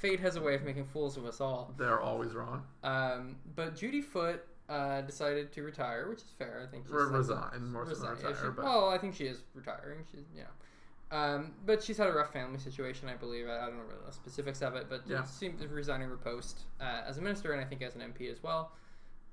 fate 0.00 0.20
has 0.20 0.36
a 0.36 0.40
way 0.42 0.54
of 0.54 0.62
making 0.62 0.86
fools 0.86 1.16
of 1.16 1.24
us 1.26 1.40
all. 1.40 1.74
they're 1.78 2.00
always 2.00 2.32
wrong. 2.34 2.62
Um, 2.82 3.36
but 3.54 3.76
Judy 3.76 4.00
Foote 4.00 4.40
uh, 4.68 5.02
decided 5.02 5.52
to 5.52 5.62
retire, 5.62 6.08
which 6.08 6.18
is 6.20 6.30
fair. 6.38 6.64
I 6.66 6.70
think 6.70 6.84
she's 6.86 6.92
Re- 6.92 7.04
like- 7.04 7.12
resign 7.12 7.72
more 7.72 7.86
so 7.86 7.94
than 7.94 8.10
retire, 8.12 8.34
she- 8.40 8.48
but 8.56 8.64
well, 8.64 8.88
I 8.88 8.98
think 8.98 9.14
she 9.14 9.24
is 9.24 9.42
retiring. 9.54 10.00
She's 10.10 10.24
you 10.34 10.42
know. 10.42 10.48
Um, 11.12 11.54
but 11.66 11.82
she's 11.82 11.96
had 11.96 12.06
a 12.06 12.12
rough 12.12 12.32
family 12.32 12.58
situation, 12.60 13.08
I 13.08 13.14
believe. 13.16 13.48
I, 13.48 13.56
I 13.56 13.66
don't 13.66 13.78
really 13.78 13.88
know 13.88 14.06
the 14.06 14.12
specifics 14.12 14.62
of 14.62 14.76
it, 14.76 14.86
but 14.88 15.02
Yeah. 15.08 15.16
yeah. 15.18 15.24
seems 15.24 15.66
resigning 15.66 16.08
her 16.08 16.16
post 16.16 16.60
uh, 16.80 17.02
as 17.06 17.18
a 17.18 17.20
minister 17.20 17.52
and 17.52 17.60
I 17.60 17.64
think 17.64 17.82
as 17.82 17.96
an 17.96 18.00
MP 18.02 18.30
as 18.30 18.40
well. 18.42 18.72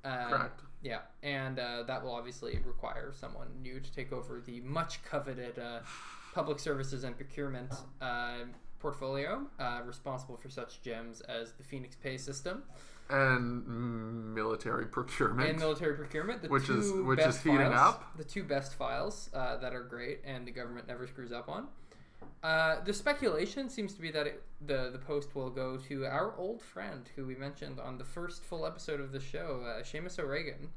Um, 0.04 0.30
correct. 0.30 0.62
Yeah, 0.82 1.00
and 1.22 1.60
uh, 1.60 1.84
that 1.84 2.04
will 2.04 2.14
obviously 2.14 2.60
require 2.66 3.12
someone 3.14 3.48
new 3.62 3.80
to 3.80 3.92
take 3.92 4.12
over 4.12 4.42
the 4.44 4.60
much 4.62 5.04
coveted 5.04 5.60
uh, 5.60 5.80
public 6.34 6.58
services 6.60 7.04
and 7.04 7.16
procurement 7.16 7.72
uh, 8.02 8.38
portfolio, 8.80 9.46
uh, 9.60 9.82
responsible 9.86 10.38
for 10.38 10.50
such 10.50 10.82
gems 10.82 11.22
as 11.22 11.54
the 11.54 11.64
Phoenix 11.64 11.96
Pay 11.96 12.18
system 12.18 12.64
and 13.10 13.66
military 14.36 14.86
procurement. 14.86 15.50
and 15.50 15.60
military 15.60 15.96
procurement. 15.96 16.42
The 16.42 16.50
Which 16.50 16.66
two 16.68 16.80
is- 16.80 16.92
which 16.92 17.18
best 17.20 17.38
is 17.38 17.44
heating 17.44 17.60
files, 17.60 17.76
up. 17.96 18.18
The 18.18 18.24
two 18.24 18.44
best 18.44 18.74
files 18.76 19.30
uh, 19.34 19.58
that 19.58 19.74
are 19.74 19.84
great 19.84 20.22
and 20.26 20.46
the 20.46 20.52
government 20.52 20.88
never 20.88 21.08
screws 21.08 21.32
up 21.32 21.48
on. 21.50 21.68
Uh, 22.44 22.82
the 22.84 22.94
speculation 22.94 23.70
seems 23.70 23.94
to 23.94 24.02
be 24.02 24.12
that 24.12 24.28
it, 24.28 24.44
the 24.66 24.90
the 24.92 24.98
post 25.00 25.36
will 25.36 25.50
go 25.50 25.78
to 25.78 26.06
our 26.06 26.36
old 26.38 26.62
friend 26.62 27.10
who 27.16 27.26
we 27.26 27.36
mentioned 27.36 27.80
on 27.80 27.98
the 27.98 28.04
first 28.04 28.44
full 28.44 28.66
episode 28.66 29.00
of 29.00 29.12
the 29.12 29.20
show, 29.20 29.64
uh, 29.66 29.82
Seamus 29.84 30.20
O'Regan, 30.20 30.70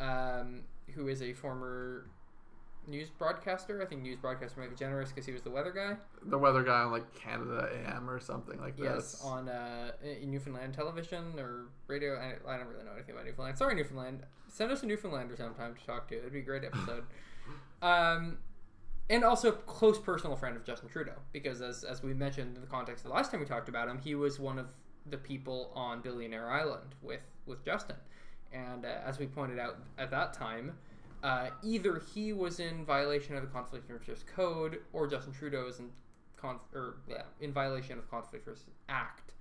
um, 0.00 0.62
who 0.94 1.08
is 1.08 1.22
a 1.22 1.32
former 1.32 2.06
news 2.88 3.08
broadcaster. 3.10 3.80
I 3.82 3.84
think 3.86 4.02
news 4.02 4.16
broadcaster 4.18 4.58
might 4.60 4.70
be 4.70 4.76
generous 4.76 5.10
because 5.10 5.26
he 5.26 5.32
was 5.32 5.42
the 5.42 5.50
weather 5.50 5.72
guy. 5.72 5.96
the 6.22 6.38
weather 6.38 6.62
guy 6.62 6.80
on 6.82 6.90
like 6.90 7.14
Canada 7.14 7.68
AM 7.86 8.08
or 8.08 8.18
something 8.18 8.58
like 8.60 8.74
Yes, 8.78 9.12
this. 9.12 9.22
on 9.22 9.48
uh, 9.48 9.92
in 10.02 10.30
Newfoundland 10.30 10.74
television 10.74 11.38
or 11.38 11.66
radio. 11.86 12.14
I, 12.16 12.34
I 12.50 12.56
don't 12.56 12.66
really 12.68 12.84
know 12.84 12.92
anything 12.94 13.14
about 13.14 13.26
Newfoundland. 13.26 13.58
Sorry, 13.58 13.74
Newfoundland. 13.74 14.22
Send 14.48 14.72
us 14.72 14.82
a 14.82 14.86
Newfoundlander 14.86 15.36
sometime 15.36 15.74
to 15.74 15.84
talk 15.86 16.08
to. 16.08 16.16
It'd 16.18 16.32
be 16.32 16.38
a 16.40 16.42
great 16.42 16.64
episode. 16.64 17.04
um, 17.82 18.38
and 19.10 19.24
also 19.24 19.48
a 19.50 19.52
close 19.52 19.98
personal 19.98 20.36
friend 20.36 20.56
of 20.56 20.64
Justin 20.64 20.88
Trudeau 20.88 21.14
because, 21.32 21.60
as 21.60 21.84
as 21.84 22.02
we 22.02 22.14
mentioned 22.14 22.56
in 22.56 22.60
the 22.62 22.66
context 22.68 23.04
of 23.04 23.10
the 23.10 23.14
last 23.14 23.30
time 23.30 23.40
we 23.40 23.46
talked 23.46 23.68
about 23.68 23.88
him, 23.88 23.98
he 23.98 24.14
was 24.14 24.38
one 24.40 24.58
of 24.58 24.66
the 25.06 25.16
people 25.18 25.72
on 25.74 26.00
Billionaire 26.02 26.50
Island 26.50 26.94
with 27.02 27.20
with 27.46 27.64
Justin. 27.64 27.96
And 28.52 28.84
uh, 28.84 28.88
as 29.04 29.18
we 29.18 29.26
pointed 29.26 29.58
out 29.58 29.76
at 29.98 30.10
that 30.10 30.32
time, 30.34 30.78
uh, 31.22 31.48
either 31.62 32.00
he 32.14 32.32
was 32.32 32.60
in 32.60 32.84
violation 32.84 33.36
of 33.36 33.42
the 33.42 33.48
Conflict 33.48 33.88
of 33.90 33.96
Interest 33.96 34.24
Code 34.26 34.78
or 34.92 35.06
Justin 35.06 35.32
Trudeau 35.32 35.66
is 35.66 35.78
in 35.78 35.90
conf- 36.36 36.60
or 36.74 36.96
yeah, 37.08 37.22
in 37.40 37.52
violation 37.52 37.98
of 37.98 38.08
Conflict 38.10 38.46
of 38.46 38.52
Interest 38.52 38.68
Act. 38.88 39.32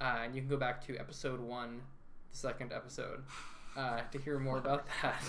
Uh, 0.00 0.20
and 0.24 0.34
you 0.34 0.40
can 0.40 0.48
go 0.48 0.56
back 0.56 0.84
to 0.86 0.96
episode 0.96 1.40
one, 1.40 1.80
the 2.30 2.36
second 2.36 2.72
episode, 2.72 3.22
uh, 3.76 4.00
to 4.12 4.18
hear 4.18 4.38
more 4.38 4.58
about 4.64 4.86
that. 5.02 5.20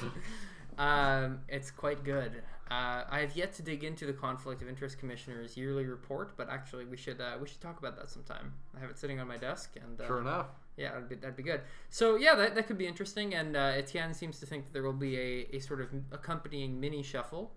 um, 0.77 1.39
it's 1.49 1.71
quite 1.71 2.03
good. 2.03 2.43
Uh, 2.71 3.03
I 3.09 3.19
have 3.21 3.35
yet 3.35 3.53
to 3.53 3.63
dig 3.63 3.83
into 3.83 4.05
the 4.05 4.13
Conflict 4.13 4.61
of 4.61 4.69
Interest 4.69 4.97
Commissioner's 4.99 5.57
yearly 5.57 5.85
report, 5.85 6.37
but 6.37 6.49
actually 6.49 6.85
we 6.85 6.97
should 6.97 7.19
uh, 7.19 7.31
we 7.41 7.47
should 7.47 7.59
talk 7.61 7.79
about 7.79 7.97
that 7.97 8.11
sometime. 8.11 8.53
I 8.77 8.79
have 8.79 8.91
it 8.91 8.97
sitting 8.99 9.19
on 9.19 9.27
my 9.27 9.37
desk, 9.37 9.75
and 9.83 9.99
uh, 9.99 10.05
Sure 10.05 10.21
enough. 10.21 10.47
Yeah, 10.79 10.93
that'd 10.93 11.09
be, 11.09 11.15
that'd 11.15 11.35
be 11.35 11.43
good. 11.43 11.61
So 11.89 12.15
yeah, 12.15 12.35
that, 12.35 12.55
that 12.55 12.67
could 12.67 12.77
be 12.77 12.87
interesting. 12.87 13.35
And 13.35 13.57
uh, 13.57 13.73
Etienne 13.75 14.13
seems 14.13 14.39
to 14.39 14.45
think 14.45 14.65
that 14.65 14.73
there 14.73 14.83
will 14.83 14.93
be 14.93 15.17
a, 15.17 15.55
a 15.55 15.59
sort 15.59 15.81
of 15.81 15.89
accompanying 16.11 16.79
mini 16.79 17.03
shuffle. 17.03 17.51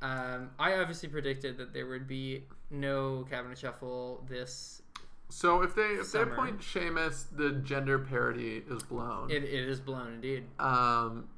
Um, 0.00 0.50
I 0.58 0.74
obviously 0.74 1.08
predicted 1.08 1.58
that 1.58 1.72
there 1.72 1.86
would 1.86 2.06
be 2.06 2.44
no 2.70 3.26
cabinet 3.28 3.58
shuffle 3.58 4.24
this. 4.28 4.82
So 5.28 5.62
if 5.62 5.74
they 5.74 5.82
if 5.82 6.12
they 6.12 6.20
Summer. 6.20 6.32
appoint 6.34 6.60
Seamus, 6.60 7.24
the 7.34 7.50
gender 7.50 7.98
parity 7.98 8.62
is 8.70 8.84
blown. 8.84 9.30
It, 9.30 9.42
it 9.42 9.68
is 9.68 9.80
blown 9.80 10.14
indeed. 10.14 10.44
Um, 10.60 11.28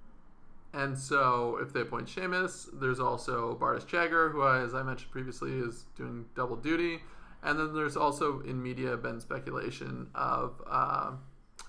and 0.74 0.98
so 0.98 1.58
if 1.62 1.72
they 1.72 1.80
appoint 1.80 2.08
Seamus, 2.08 2.68
there's 2.78 3.00
also 3.00 3.56
Bardish 3.58 3.86
Chagger, 3.86 4.30
who, 4.30 4.46
as 4.46 4.74
I 4.74 4.82
mentioned 4.82 5.10
previously, 5.10 5.52
is 5.52 5.86
doing 5.96 6.26
double 6.36 6.56
duty. 6.56 7.00
And 7.42 7.58
then 7.58 7.74
there's 7.74 7.96
also 7.96 8.40
in 8.40 8.62
media 8.62 8.96
been 8.96 9.20
speculation 9.20 10.08
of 10.14 10.60
uh, 10.68 11.12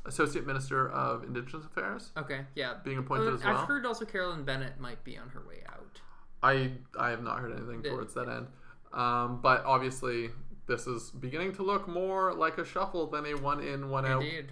Associate 0.05 0.45
Minister 0.45 0.89
of 0.91 1.23
Indigenous 1.23 1.65
Affairs 1.65 2.11
Okay, 2.17 2.41
yeah. 2.55 2.75
being 2.83 2.97
appointed 2.97 3.29
Uh, 3.29 3.35
as 3.35 3.43
well. 3.43 3.57
I've 3.57 3.67
heard 3.67 3.85
also 3.85 4.05
Carolyn 4.05 4.43
Bennett 4.43 4.79
might 4.79 5.03
be 5.03 5.17
on 5.17 5.29
her 5.29 5.41
way 5.47 5.63
out. 5.67 6.01
I 6.41 6.71
I 6.97 7.09
have 7.09 7.21
not 7.23 7.39
heard 7.39 7.51
anything 7.51 7.83
towards 7.83 8.13
that 8.13 8.29
end. 8.29 8.47
Um, 8.93 9.39
but 9.41 9.63
obviously, 9.65 10.31
this 10.65 10.87
is 10.87 11.11
beginning 11.11 11.53
to 11.55 11.63
look 11.63 11.87
more 11.87 12.33
like 12.33 12.57
a 12.57 12.65
shuffle 12.65 13.07
than 13.07 13.25
a 13.25 13.33
one 13.35 13.59
in, 13.59 13.89
one 13.89 14.05
out, 14.05 14.23
Indeed, 14.23 14.51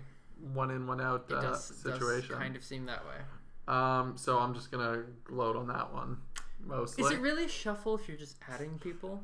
one 0.54 0.70
in, 0.70 0.86
one 0.86 1.02
out 1.02 1.26
it 1.30 1.36
uh, 1.36 1.42
does, 1.42 1.64
situation. 1.64 2.30
does 2.30 2.38
kind 2.38 2.56
of 2.56 2.64
seem 2.64 2.86
that 2.86 3.04
way. 3.08 3.16
Um, 3.68 4.14
so 4.18 4.38
I'm 4.38 4.54
just 4.54 4.70
gonna 4.72 5.04
gloat 5.24 5.56
on 5.56 5.68
that 5.70 5.92
one 5.94 6.18
mostly. 6.64 7.04
Is 7.04 7.12
it 7.12 7.20
really 7.20 7.46
a 7.46 7.50
shuffle 7.50 7.96
if 7.96 8.08
you're 8.08 8.18
just 8.18 8.38
adding 8.48 8.78
people? 8.80 9.24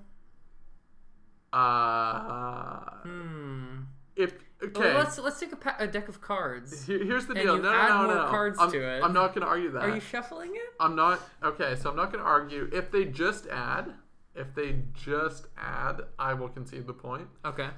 Uh, 1.54 2.80
Hmm. 3.04 3.82
if 4.16 4.34
okay. 4.64 4.80
Well, 4.80 4.98
let's 4.98 5.18
let's 5.20 5.40
take 5.40 5.52
a, 5.52 5.56
pa- 5.56 5.76
a 5.80 5.88
deck 5.88 6.08
of 6.08 6.22
cards. 6.22 6.86
Here- 6.86 7.04
here's 7.04 7.26
the 7.28 7.34
deal. 7.34 7.58
you 7.58 7.62
no, 7.62 7.72
no, 7.72 7.78
add 7.78 7.90
no, 7.90 8.04
more 8.08 8.16
no. 8.16 8.28
cards 8.28 8.58
I'm, 8.60 8.72
to 8.72 8.82
it. 8.82 9.04
I'm 9.04 9.14
not 9.14 9.34
gonna 9.34 9.46
argue 9.48 9.72
that. 9.72 9.84
Are 9.84 9.94
you 9.96 10.00
shuffling 10.02 10.52
it? 10.56 10.74
I'm 10.80 10.96
not. 10.96 11.20
Okay, 11.44 11.76
so 11.76 11.90
I'm 11.90 11.96
not 11.96 12.12
gonna 12.12 12.24
argue. 12.24 12.70
If 12.72 12.92
they 12.92 13.06
just 13.06 13.48
add, 13.48 13.94
if 14.36 14.54
they 14.56 14.84
just 14.94 15.48
add, 15.58 16.02
I 16.18 16.34
will 16.34 16.50
concede 16.50 16.88
the 16.88 16.94
point. 16.94 17.28
Okay. 17.46 17.70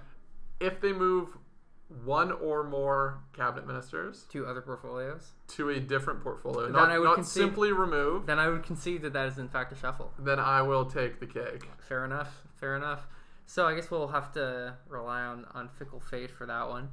If 0.59 0.79
they 0.79 0.93
move 0.93 1.37
one 2.03 2.31
or 2.31 2.63
more 2.63 3.19
cabinet 3.33 3.67
ministers 3.67 4.23
to 4.31 4.45
other 4.47 4.61
portfolios. 4.61 5.33
to 5.49 5.69
a 5.69 5.79
different 5.79 6.21
portfolio, 6.23 6.63
Then 6.63 6.73
not, 6.73 6.89
I 6.89 6.97
would 6.97 7.05
not 7.05 7.15
concede- 7.15 7.41
simply 7.43 7.71
remove, 7.71 8.25
Then 8.25 8.39
I 8.39 8.47
would 8.49 8.63
concede 8.63 9.03
that 9.03 9.13
that 9.13 9.27
is 9.27 9.37
in 9.37 9.47
fact 9.49 9.71
a 9.71 9.75
shuffle. 9.75 10.11
then 10.17 10.39
I 10.39 10.63
will 10.63 10.85
take 10.85 11.19
the 11.19 11.27
cake. 11.27 11.69
Fair 11.87 12.03
enough. 12.03 12.41
Fair 12.59 12.75
enough. 12.75 13.05
So 13.45 13.65
I 13.65 13.75
guess 13.75 13.91
we'll 13.91 14.07
have 14.07 14.31
to 14.33 14.75
rely 14.87 15.21
on, 15.21 15.45
on 15.53 15.69
fickle 15.69 15.99
fate 15.99 16.31
for 16.31 16.45
that 16.45 16.67
one. 16.67 16.89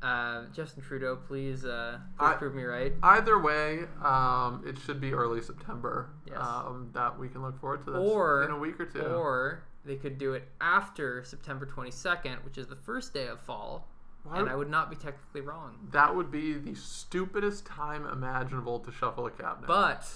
Uh, 0.00 0.44
Justin 0.54 0.82
Trudeau, 0.82 1.16
please, 1.16 1.64
uh, 1.64 1.98
please 2.18 2.28
I- 2.28 2.34
prove 2.34 2.54
me 2.54 2.62
right. 2.62 2.92
Either 3.02 3.38
way, 3.38 3.80
um, 4.04 4.62
it 4.66 4.78
should 4.78 5.00
be 5.00 5.12
early 5.12 5.42
September. 5.42 6.10
Yes. 6.26 6.38
Um, 6.40 6.90
that 6.92 7.18
we 7.18 7.28
can 7.28 7.42
look 7.42 7.60
forward 7.60 7.84
to 7.86 7.90
this 7.92 8.00
Or 8.00 8.44
in 8.44 8.50
a 8.52 8.58
week 8.58 8.78
or 8.78 8.86
two. 8.86 9.00
Or 9.00 9.64
they 9.84 9.96
could 9.96 10.18
do 10.18 10.34
it 10.34 10.46
after 10.60 11.24
September 11.24 11.66
22nd, 11.66 12.44
which 12.44 12.58
is 12.58 12.68
the 12.68 12.76
first 12.76 13.12
day 13.12 13.26
of 13.26 13.40
fall, 13.40 13.88
Why 14.22 14.38
and 14.38 14.48
I 14.48 14.54
would 14.54 14.70
not 14.70 14.90
be 14.90 14.96
technically 14.96 15.40
wrong. 15.40 15.88
That 15.90 16.14
would 16.14 16.30
be 16.30 16.52
the 16.54 16.74
stupidest 16.74 17.66
time 17.66 18.06
imaginable 18.06 18.78
to 18.80 18.92
shuffle 18.92 19.26
a 19.26 19.30
cabinet. 19.30 19.66
But 19.66 20.06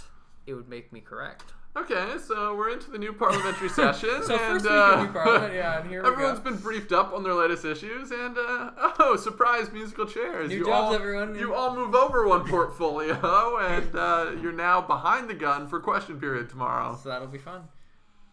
it 0.46 0.54
would 0.54 0.68
make 0.68 0.92
me 0.92 1.00
correct. 1.00 1.54
Okay, 1.76 2.14
so 2.26 2.54
we're 2.54 2.70
into 2.70 2.90
the 2.90 2.98
new 2.98 3.12
parliamentary 3.12 3.68
session. 3.68 4.22
So 4.22 4.34
and, 4.34 4.40
first 4.40 4.64
week 4.64 4.72
uh, 4.72 4.92
of 4.94 5.06
new 5.06 5.12
parliament, 5.12 5.54
yeah, 5.54 5.80
and 5.80 5.88
here 5.88 6.02
we 6.02 6.08
Everyone's 6.08 6.40
been 6.40 6.56
briefed 6.56 6.92
up 6.92 7.12
on 7.12 7.22
their 7.22 7.34
latest 7.34 7.64
issues, 7.64 8.10
and 8.10 8.36
uh, 8.36 8.70
oh, 8.98 9.16
surprise! 9.16 9.72
Musical 9.72 10.06
chairs. 10.06 10.50
New 10.50 10.58
you 10.58 10.64
jobs, 10.64 10.88
all, 10.88 10.94
everyone. 10.94 11.34
You 11.34 11.54
all 11.54 11.74
move 11.74 11.94
over 11.94 12.26
one 12.26 12.46
portfolio, 12.46 13.58
and 13.60 13.96
uh, 13.96 14.32
you're 14.40 14.52
now 14.52 14.80
behind 14.80 15.28
the 15.28 15.34
gun 15.34 15.68
for 15.68 15.80
question 15.80 16.18
period 16.20 16.48
tomorrow. 16.48 16.98
So 17.02 17.08
that'll 17.08 17.28
be 17.28 17.38
fun. 17.38 17.62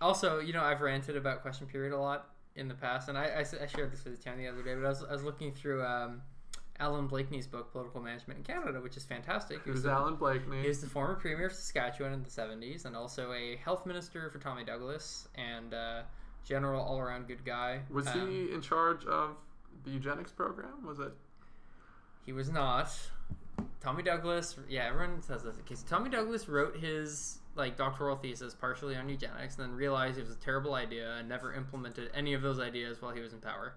Also, 0.01 0.39
you 0.39 0.53
know, 0.53 0.63
I've 0.63 0.81
ranted 0.81 1.17
about 1.17 1.41
question 1.41 1.67
period 1.67 1.93
a 1.93 1.97
lot 1.97 2.29
in 2.55 2.67
the 2.67 2.73
past, 2.73 3.09
and 3.09 3.17
I 3.17 3.43
shared 3.43 3.91
this 3.91 4.03
with 4.05 4.23
Chan 4.23 4.37
the 4.37 4.47
other 4.47 4.63
day, 4.63 4.75
but 4.75 4.85
I 4.85 4.89
was, 4.89 5.03
I 5.03 5.11
was 5.13 5.23
looking 5.23 5.53
through 5.53 5.83
um, 5.85 6.21
Allan 6.79 7.07
Blakeney's 7.07 7.47
book, 7.47 7.71
Political 7.71 8.01
Management 8.01 8.37
in 8.39 8.43
Canada, 8.43 8.79
which 8.79 8.95
is 8.97 9.03
fantastic. 9.03 9.59
Who's 9.65 9.85
Allan 9.85 10.15
Blakeney? 10.15 10.61
He 10.61 10.67
was 10.67 10.79
the 10.81 10.87
former 10.87 11.15
premier 11.15 11.47
of 11.47 11.53
Saskatchewan 11.53 12.13
in 12.13 12.23
the 12.23 12.29
70s 12.29 12.85
and 12.85 12.95
also 12.95 13.33
a 13.33 13.57
health 13.57 13.85
minister 13.85 14.29
for 14.29 14.39
Tommy 14.39 14.63
Douglas 14.63 15.27
and 15.35 15.73
uh, 15.73 16.01
general 16.45 16.81
all 16.81 16.99
around 16.99 17.27
good 17.27 17.43
guy. 17.43 17.81
Was 17.91 18.07
Um, 18.07 18.29
he 18.29 18.53
in 18.53 18.61
charge 18.61 19.05
of 19.05 19.35
the 19.83 19.91
eugenics 19.91 20.31
program? 20.31 20.85
Was 20.85 20.99
it? 20.99 21.11
He 22.25 22.31
was 22.33 22.49
not. 22.49 22.89
Tommy 23.81 24.03
Douglas, 24.03 24.55
yeah, 24.69 24.87
everyone 24.87 25.21
says 25.21 25.43
this. 25.43 25.55
Because 25.57 25.83
Tommy 25.83 26.09
Douglas 26.09 26.47
wrote 26.47 26.77
his 26.77 27.39
like 27.55 27.75
doctoral 27.75 28.15
thesis 28.15 28.53
partially 28.53 28.95
on 28.95 29.09
eugenics, 29.09 29.57
and 29.57 29.65
then 29.65 29.75
realized 29.75 30.17
it 30.17 30.21
was 30.21 30.31
a 30.35 30.39
terrible 30.39 30.75
idea 30.75 31.15
and 31.17 31.27
never 31.27 31.53
implemented 31.53 32.09
any 32.13 32.33
of 32.33 32.41
those 32.41 32.59
ideas 32.59 33.01
while 33.01 33.11
he 33.11 33.19
was 33.19 33.33
in 33.33 33.39
power. 33.39 33.73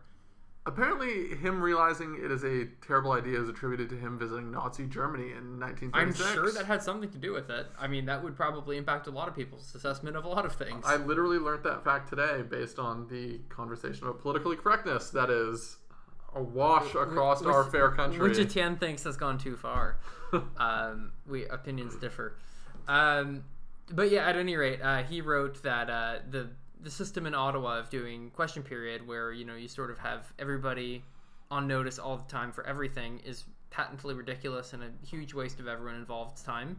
Apparently, 0.65 1.35
him 1.37 1.61
realizing 1.61 2.21
it 2.23 2.31
is 2.31 2.45
a 2.45 2.67
terrible 2.87 3.13
idea 3.13 3.41
is 3.41 3.49
attributed 3.49 3.89
to 3.91 3.97
him 3.97 4.17
visiting 4.17 4.53
Nazi 4.53 4.87
Germany 4.87 5.33
in 5.33 5.59
1936. 5.59 6.21
I'm 6.21 6.35
sure 6.35 6.53
that 6.53 6.67
had 6.67 6.85
something 6.85 7.11
to 7.11 7.19
do 7.19 7.33
with 7.33 7.51
it. 7.51 7.67
I 7.77 7.89
mean, 7.89 8.07
that 8.07 8.23
would 8.23 8.37
probably 8.37 8.77
impact 8.77 9.09
a 9.09 9.11
lot 9.11 9.27
of 9.27 9.35
people's 9.35 9.75
assessment 9.75 10.17
of 10.17 10.25
a 10.25 10.29
lot 10.29 10.47
of 10.47 10.55
things. 10.55 10.85
I 10.87 10.97
literally 10.97 11.39
learned 11.39 11.65
that 11.65 11.83
fact 11.83 12.11
today 12.11 12.43
based 12.43 12.79
on 12.79 13.09
the 13.09 13.41
conversation 13.49 14.07
about 14.07 14.21
politically 14.21 14.55
correctness 14.55 15.11
that 15.11 15.31
is 15.31 15.79
awash 16.33 16.95
across 16.95 17.41
Which- 17.41 17.53
our 17.53 17.65
fair 17.65 17.91
country. 17.91 18.21
Which 18.21 18.39
Etienne 18.39 18.77
thinks 18.77 19.03
has 19.03 19.17
gone 19.17 19.39
too 19.39 19.57
far. 19.57 19.99
um, 20.57 21.11
we 21.27 21.45
opinions 21.47 21.97
differ. 21.97 22.37
Um, 22.87 23.43
but 23.91 24.13
yeah, 24.13 24.29
at 24.29 24.37
any 24.37 24.57
rate, 24.57 24.81
uh, 24.81 25.03
he 25.03 25.21
wrote 25.21 25.63
that 25.65 25.91
uh, 25.91 26.19
the 26.31 26.51
the 26.83 26.91
system 26.91 27.27
in 27.27 27.35
Ottawa 27.35 27.79
of 27.79 27.91
doing 27.91 28.31
question 28.31 28.63
period, 28.63 29.07
where 29.07 29.33
you 29.33 29.45
know 29.45 29.55
you 29.55 29.69
sort 29.69 29.91
of 29.91 29.99
have 29.99 30.33
everybody 30.39 31.05
on 31.51 31.67
notice 31.67 31.99
all 31.99 32.17
the 32.17 32.31
time 32.31 32.53
for 32.53 32.67
everything, 32.67 33.21
is 33.25 33.45
patently 33.71 34.15
ridiculous 34.15 34.73
and 34.73 34.83
a 34.83 35.07
huge 35.07 35.35
waste 35.35 35.61
of 35.61 35.69
everyone 35.69 35.97
involved's 35.97 36.43
time, 36.43 36.79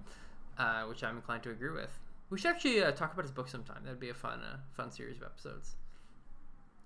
uh, 0.58 0.84
which 0.84 1.04
I'm 1.04 1.18
inclined 1.18 1.44
to 1.44 1.52
agree 1.52 1.72
with. 1.72 1.92
We 2.30 2.38
should 2.38 2.52
actually 2.52 2.84
uh, 2.84 2.92
talk 2.92 3.14
about 3.14 3.24
his 3.24 3.32
book 3.32 3.48
sometime. 3.48 3.82
That'd 3.84 4.00
be 4.00 4.10
a 4.10 4.14
fun 4.14 4.40
uh, 4.42 4.58
fun 4.76 4.92
series 4.92 5.18
of 5.18 5.24
episodes. 5.24 5.76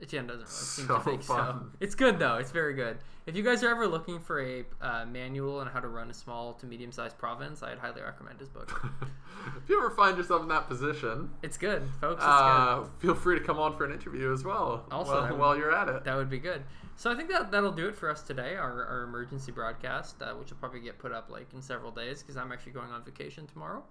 Jen 0.06 0.28
doesn't 0.28 0.42
really 0.42 0.52
seem 0.52 0.88
So 0.88 0.98
to 0.98 1.04
think 1.04 1.24
so. 1.24 1.60
It's 1.80 1.96
good 1.96 2.20
though. 2.20 2.36
It's 2.36 2.52
very 2.52 2.74
good. 2.74 2.98
If 3.26 3.36
you 3.36 3.44
guys 3.44 3.64
are 3.64 3.70
ever 3.70 3.88
looking 3.88 4.20
for 4.20 4.42
a 4.42 4.64
uh, 4.82 5.06
manual 5.06 5.60
on 5.60 5.68
how 5.68 5.80
to 5.80 5.88
run 5.88 6.10
a 6.10 6.14
small 6.14 6.54
to 6.56 6.66
medium 6.66 6.92
sized 6.92 7.18
province, 7.18 7.62
I'd 7.64 7.78
highly 7.80 8.02
recommend 8.02 8.40
his 8.40 8.48
book. 8.48 8.86
if 9.64 9.68
you 9.70 9.78
ever 9.80 9.90
find 9.90 10.18
yourself 10.18 10.44
in 10.44 10.48
that 10.50 10.68
position, 10.70 11.30
it's 11.42 11.58
good, 11.58 11.84
folks. 12.00 12.24
It's 12.24 12.32
uh, 12.32 12.86
feel 13.00 13.16
free 13.16 13.38
to 13.38 13.44
come 13.44 13.60
on 13.60 13.76
for 13.76 13.86
an 13.86 13.92
interview 13.92 14.32
as 14.32 14.44
well. 14.44 14.86
Also, 14.92 15.14
while, 15.14 15.30
would- 15.30 15.40
while 15.40 15.58
you're 15.58 15.74
at 15.76 15.90
it. 15.90 16.04
That 16.04 16.16
would 16.16 16.30
be 16.30 16.40
good. 16.40 16.64
So 16.96 17.12
I 17.12 17.16
think 17.16 17.30
that 17.30 17.52
that'll 17.52 17.72
do 17.72 17.88
it 17.88 17.96
for 17.96 18.10
us 18.10 18.24
today. 18.24 18.56
Our, 18.56 18.86
our 18.86 19.04
emergency 19.04 19.52
broadcast, 19.52 20.22
uh, 20.22 20.34
which 20.34 20.50
will 20.50 20.58
probably 20.58 20.80
get 20.80 20.98
put 20.98 21.12
up 21.12 21.30
like 21.30 21.48
in 21.54 21.62
several 21.62 21.92
days 21.92 22.22
because 22.24 22.38
I'm 22.38 22.52
actually 22.52 22.72
going 22.72 22.90
on 22.92 23.04
vacation 23.04 23.46
tomorrow. 23.46 23.84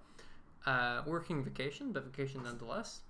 Uh, 0.65 1.01
working 1.05 1.43
vacation, 1.43 1.93
but 1.93 2.03
vacation 2.05 2.43
nonetheless. 2.43 3.01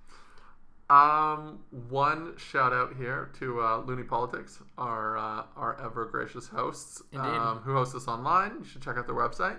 Um, 0.90 1.60
one 1.90 2.34
shout 2.38 2.72
out 2.72 2.96
here 2.98 3.30
to 3.40 3.60
uh, 3.60 3.82
Loonie 3.86 4.08
Politics, 4.08 4.60
our 4.78 5.18
uh, 5.18 5.44
our 5.58 5.78
ever 5.84 6.06
gracious 6.06 6.48
hosts, 6.48 7.02
um, 7.16 7.58
who 7.60 7.74
host 7.74 7.94
us 7.96 8.08
online. 8.08 8.54
You 8.60 8.66
should 8.66 8.82
check 8.82 8.98
out 8.98 9.06
their 9.06 9.16
website. 9.16 9.58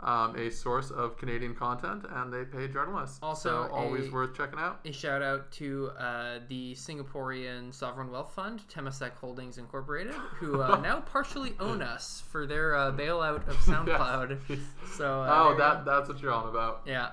Um, 0.00 0.36
a 0.36 0.50
source 0.50 0.90
of 0.90 1.16
Canadian 1.16 1.54
content, 1.54 2.04
and 2.10 2.30
they 2.30 2.44
pay 2.44 2.68
journalists. 2.68 3.18
Also 3.22 3.66
so 3.66 3.74
always 3.74 4.08
a- 4.08 4.10
worth 4.10 4.36
checking 4.36 4.58
out. 4.58 4.80
A 4.84 4.92
shout 4.92 5.22
out 5.22 5.50
to 5.52 5.90
uh, 5.98 6.38
the 6.48 6.74
Singaporean 6.74 7.72
Sovereign 7.72 8.10
Wealth 8.10 8.32
Fund, 8.34 8.60
Temasek 8.70 9.12
Holdings 9.12 9.56
Incorporated, 9.56 10.12
who 10.12 10.60
uh, 10.60 10.78
now 10.82 11.00
partially 11.00 11.54
own 11.60 11.80
us 11.80 12.22
for 12.30 12.46
their 12.46 12.76
uh, 12.76 12.92
bailout 12.92 13.48
of 13.48 13.56
SoundCloud. 13.64 14.38
Yes. 14.48 14.58
So 14.96 15.22
uh, 15.22 15.48
oh, 15.52 15.56
that 15.56 15.84
that's 15.86 16.08
what 16.10 16.20
you're 16.20 16.32
on 16.32 16.48
about. 16.48 16.82
yeah, 16.86 17.12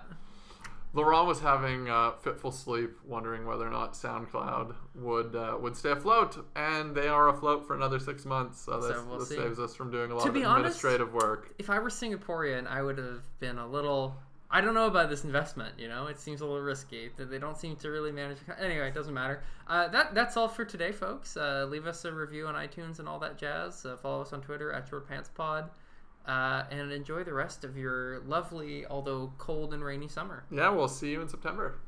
Laurent 0.95 1.25
was 1.27 1.39
having 1.39 1.89
uh, 1.89 2.11
fitful 2.21 2.51
sleep, 2.51 2.91
wondering 3.03 3.45
whether 3.47 3.65
or 3.67 3.71
not 3.71 3.93
SoundCloud 3.93 4.75
would 4.95 5.35
uh, 5.35 5.57
would 5.59 5.75
stay 5.75 5.91
afloat, 5.91 6.45
and 6.55 6.93
they 6.95 7.07
are 7.07 7.29
afloat 7.29 7.65
for 7.65 7.75
another 7.75 7.97
six 7.99 8.25
months. 8.25 8.61
So 8.61 8.79
this, 8.79 8.97
we'll 9.07 9.19
this 9.19 9.29
saves 9.29 9.57
us 9.59 9.75
from 9.75 9.89
doing 9.91 10.11
a 10.11 10.15
lot 10.15 10.21
To 10.23 10.27
of 10.29 10.33
be 10.35 10.43
honest- 10.43 10.77
administrative 10.83 11.13
work. 11.13 11.53
if 11.57 11.69
I 11.71 11.79
were 11.79 11.89
Singaporean, 11.89 12.67
I 12.67 12.81
would 12.83 12.97
have 12.99 13.23
been 13.39 13.57
a 13.57 13.67
little. 13.67 14.15
I 14.51 14.61
don't 14.61 14.75
know 14.75 14.85
about 14.85 15.09
this 15.09 15.23
investment. 15.23 15.79
You 15.79 15.87
know, 15.87 16.05
it 16.05 16.19
seems 16.19 16.41
a 16.41 16.45
little 16.45 16.61
risky. 16.61 17.09
That 17.17 17.31
they 17.31 17.39
don't 17.39 17.57
seem 17.57 17.75
to 17.77 17.89
really 17.89 18.11
manage. 18.11 18.37
Anyway, 18.59 18.87
it 18.87 18.93
doesn't 18.93 19.13
matter. 19.15 19.41
Uh, 19.67 19.87
that 19.87 20.13
that's 20.13 20.37
all 20.37 20.47
for 20.47 20.63
today, 20.63 20.91
folks. 20.91 21.35
Uh, 21.35 21.65
leave 21.67 21.87
us 21.87 22.05
a 22.05 22.11
review 22.13 22.45
on 22.45 22.53
iTunes 22.53 22.99
and 22.99 23.09
all 23.09 23.17
that 23.17 23.39
jazz. 23.39 23.83
Uh, 23.83 23.97
follow 23.97 24.21
us 24.21 24.31
on 24.31 24.41
Twitter 24.41 24.71
at 24.71 24.87
ShortPantsPod, 24.91 25.69
uh, 26.25 26.63
and 26.71 26.91
enjoy 26.91 27.23
the 27.23 27.33
rest 27.33 27.63
of 27.63 27.77
your 27.77 28.19
lovely, 28.21 28.85
although 28.85 29.33
cold 29.37 29.73
and 29.73 29.83
rainy 29.83 30.07
summer. 30.07 30.45
Yeah, 30.51 30.69
we'll 30.69 30.87
see 30.87 31.11
you 31.11 31.21
in 31.21 31.27
September. 31.27 31.79